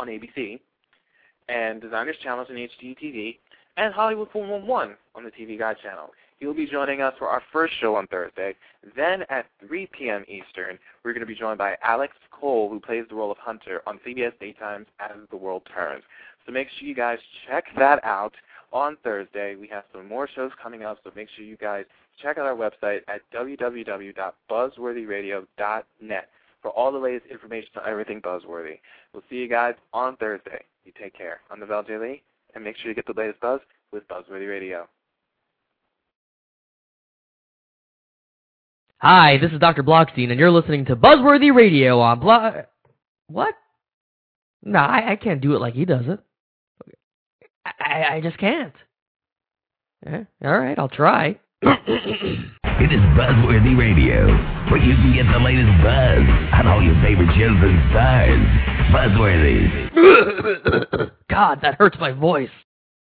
on 0.00 0.08
ABC, 0.08 0.58
and 1.48 1.80
Designers 1.80 2.16
Challenge 2.22 2.50
on 2.50 2.56
HGTV, 2.56 3.38
and 3.76 3.94
Hollywood 3.94 4.28
411 4.32 4.96
on 5.14 5.24
the 5.24 5.30
TV 5.30 5.56
Guide 5.58 5.76
channel. 5.82 6.10
He'll 6.38 6.54
be 6.54 6.66
joining 6.66 7.02
us 7.02 7.12
for 7.18 7.28
our 7.28 7.42
first 7.52 7.74
show 7.80 7.96
on 7.96 8.06
Thursday. 8.06 8.54
Then 8.96 9.24
at 9.28 9.44
3 9.66 9.90
p.m. 9.92 10.24
Eastern, 10.26 10.78
we're 11.04 11.12
going 11.12 11.20
to 11.20 11.26
be 11.26 11.34
joined 11.34 11.58
by 11.58 11.76
Alex 11.84 12.14
Cole, 12.30 12.70
who 12.70 12.80
plays 12.80 13.04
the 13.10 13.14
role 13.14 13.30
of 13.30 13.36
Hunter 13.36 13.82
on 13.86 14.00
CBS 14.06 14.32
Daytime's 14.40 14.86
As 14.98 15.18
the 15.30 15.36
World 15.36 15.64
Turns. 15.74 16.02
So 16.46 16.52
make 16.52 16.68
sure 16.78 16.88
you 16.88 16.94
guys 16.94 17.18
check 17.46 17.64
that 17.76 18.02
out 18.04 18.32
on 18.72 18.96
Thursday. 19.04 19.54
We 19.56 19.68
have 19.68 19.84
some 19.92 20.08
more 20.08 20.26
shows 20.34 20.50
coming 20.62 20.82
up, 20.82 20.96
so 21.04 21.10
make 21.14 21.28
sure 21.36 21.44
you 21.44 21.58
guys 21.58 21.84
check 22.22 22.38
out 22.38 22.46
our 22.46 22.56
website 22.56 23.00
at 23.08 23.20
www.buzzworthyradio.net 23.34 26.28
for 26.62 26.70
all 26.70 26.92
the 26.92 26.98
latest 26.98 27.26
information 27.30 27.70
on 27.76 27.88
everything 27.88 28.20
Buzzworthy. 28.20 28.78
We'll 29.12 29.22
see 29.30 29.36
you 29.36 29.48
guys 29.48 29.74
on 29.92 30.16
Thursday. 30.16 30.64
You 30.84 30.92
take 31.00 31.16
care. 31.16 31.40
I'm 31.50 31.60
Neville 31.60 31.84
J. 31.84 31.98
Lee, 31.98 32.22
and 32.54 32.64
make 32.64 32.76
sure 32.76 32.90
you 32.90 32.94
get 32.94 33.06
the 33.06 33.14
latest 33.16 33.40
buzz 33.40 33.60
with 33.92 34.06
Buzzworthy 34.08 34.48
Radio. 34.48 34.88
Hi, 38.98 39.38
this 39.38 39.50
is 39.50 39.58
Dr. 39.58 39.82
Blockstein, 39.82 40.30
and 40.30 40.38
you're 40.38 40.50
listening 40.50 40.84
to 40.86 40.96
Buzzworthy 40.96 41.54
Radio 41.54 42.00
on 42.00 42.20
Block. 42.20 42.66
What? 43.28 43.54
No, 44.62 44.78
I, 44.78 45.12
I 45.12 45.16
can't 45.16 45.40
do 45.40 45.54
it 45.54 45.60
like 45.60 45.72
he 45.72 45.86
does 45.86 46.04
it. 46.06 46.20
I, 47.64 48.16
I 48.16 48.20
just 48.22 48.36
can't. 48.36 48.74
Yeah, 50.04 50.24
all 50.44 50.58
right, 50.58 50.78
I'll 50.78 50.88
try. 50.88 51.38
It 51.62 52.90
is 52.90 53.00
Buzzworthy 53.12 53.76
Radio, 53.76 54.26
where 54.70 54.80
you 54.80 54.94
can 54.94 55.12
get 55.14 55.26
the 55.30 55.38
latest 55.38 55.68
buzz 55.84 56.24
on 56.54 56.66
all 56.66 56.82
your 56.82 56.94
favorite 57.02 57.28
shows 57.36 57.60
and 57.60 57.90
stars. 57.90 58.40
Buzzworthy. 58.90 59.68
God, 61.30 61.60
that 61.60 61.74
hurts 61.74 61.98
my 62.00 62.12
voice. 62.12 62.48